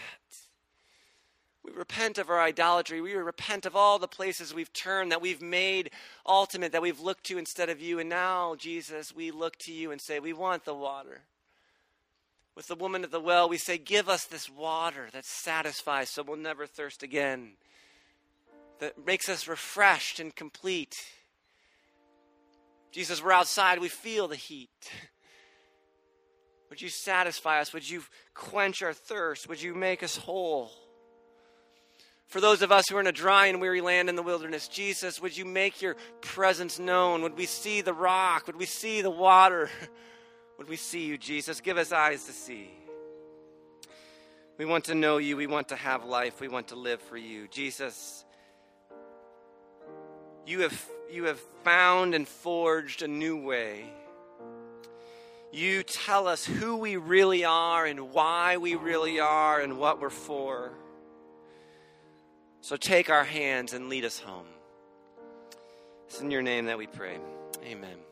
We 1.65 1.71
repent 1.71 2.19
of 2.19 2.29
our 2.29 2.39
idolatry. 2.39 3.01
We 3.01 3.15
repent 3.15 3.65
of 3.65 3.75
all 3.75 3.97
the 3.97 4.07
places 4.07 4.53
we've 4.53 4.71
turned 4.71 5.11
that 5.11 5.21
we've 5.21 5.41
made 5.41 5.89
ultimate, 6.27 6.71
that 6.73 6.81
we've 6.81 6.99
looked 6.99 7.23
to 7.25 7.39
instead 7.39 7.69
of 7.69 7.81
you. 7.81 7.97
And 7.97 8.07
now, 8.07 8.53
Jesus, 8.55 9.15
we 9.15 9.31
look 9.31 9.57
to 9.59 9.73
you 9.73 9.89
and 9.89 9.99
say, 9.99 10.19
We 10.19 10.33
want 10.33 10.65
the 10.65 10.75
water. 10.75 11.21
With 12.55 12.67
the 12.67 12.75
woman 12.75 13.03
at 13.03 13.09
the 13.09 13.19
well, 13.19 13.49
we 13.49 13.57
say, 13.57 13.79
Give 13.79 14.07
us 14.07 14.25
this 14.25 14.47
water 14.47 15.07
that 15.11 15.25
satisfies 15.25 16.09
so 16.11 16.21
we'll 16.21 16.37
never 16.37 16.67
thirst 16.67 17.01
again, 17.01 17.53
that 18.79 19.03
makes 19.03 19.27
us 19.27 19.47
refreshed 19.47 20.19
and 20.19 20.35
complete. 20.35 20.93
Jesus, 22.91 23.23
we're 23.23 23.31
outside, 23.31 23.79
we 23.79 23.89
feel 23.89 24.27
the 24.27 24.35
heat. 24.35 24.91
Would 26.69 26.81
you 26.81 26.89
satisfy 26.89 27.59
us? 27.59 27.73
Would 27.73 27.89
you 27.89 28.03
quench 28.35 28.83
our 28.83 28.93
thirst? 28.93 29.49
Would 29.49 29.61
you 29.61 29.73
make 29.73 30.03
us 30.03 30.17
whole? 30.17 30.71
For 32.27 32.41
those 32.41 32.61
of 32.61 32.71
us 32.71 32.85
who 32.89 32.97
are 32.97 32.99
in 32.99 33.07
a 33.07 33.11
dry 33.11 33.47
and 33.47 33.61
weary 33.61 33.81
land 33.81 34.09
in 34.09 34.15
the 34.15 34.23
wilderness, 34.23 34.67
Jesus, 34.67 35.21
would 35.21 35.37
you 35.37 35.45
make 35.45 35.81
your 35.81 35.95
presence 36.21 36.79
known? 36.79 37.21
Would 37.21 37.37
we 37.37 37.45
see 37.45 37.81
the 37.81 37.93
rock? 37.93 38.47
Would 38.47 38.55
we 38.55 38.65
see 38.65 39.01
the 39.01 39.11
water? 39.11 39.69
Would 40.57 40.67
we 40.67 40.75
see 40.75 41.05
you, 41.05 41.17
Jesus? 41.17 41.61
Give 41.61 41.77
us 41.77 41.91
eyes 41.91 42.25
to 42.25 42.31
see. 42.31 42.69
We 44.57 44.65
want 44.65 44.85
to 44.85 44.95
know 44.95 45.17
you. 45.17 45.35
We 45.37 45.47
want 45.47 45.69
to 45.69 45.75
have 45.75 46.05
life. 46.05 46.39
We 46.39 46.47
want 46.47 46.69
to 46.69 46.75
live 46.75 47.01
for 47.01 47.17
you. 47.17 47.47
Jesus, 47.49 48.23
you 50.47 50.61
have, 50.61 50.85
you 51.11 51.25
have 51.25 51.39
found 51.63 52.15
and 52.15 52.27
forged 52.27 53.01
a 53.01 53.07
new 53.07 53.37
way. 53.37 53.85
You 55.51 55.83
tell 55.83 56.27
us 56.27 56.45
who 56.45 56.77
we 56.77 56.97
really 56.97 57.45
are 57.45 57.85
and 57.85 58.11
why 58.11 58.57
we 58.57 58.75
really 58.75 59.19
are 59.19 59.59
and 59.59 59.77
what 59.77 60.01
we're 60.01 60.09
for. 60.09 60.71
So 62.65 62.75
take 62.75 63.11
our 63.11 63.23
hands 63.23 63.73
and 63.73 63.89
lead 63.89 64.05
us 64.05 64.17
home. 64.17 64.47
It's 66.07 66.19
in 66.19 66.31
your 66.31 66.41
name 66.41 66.65
that 66.65 66.79
we 66.79 66.87
pray. 66.87 67.19
Amen. 67.63 68.04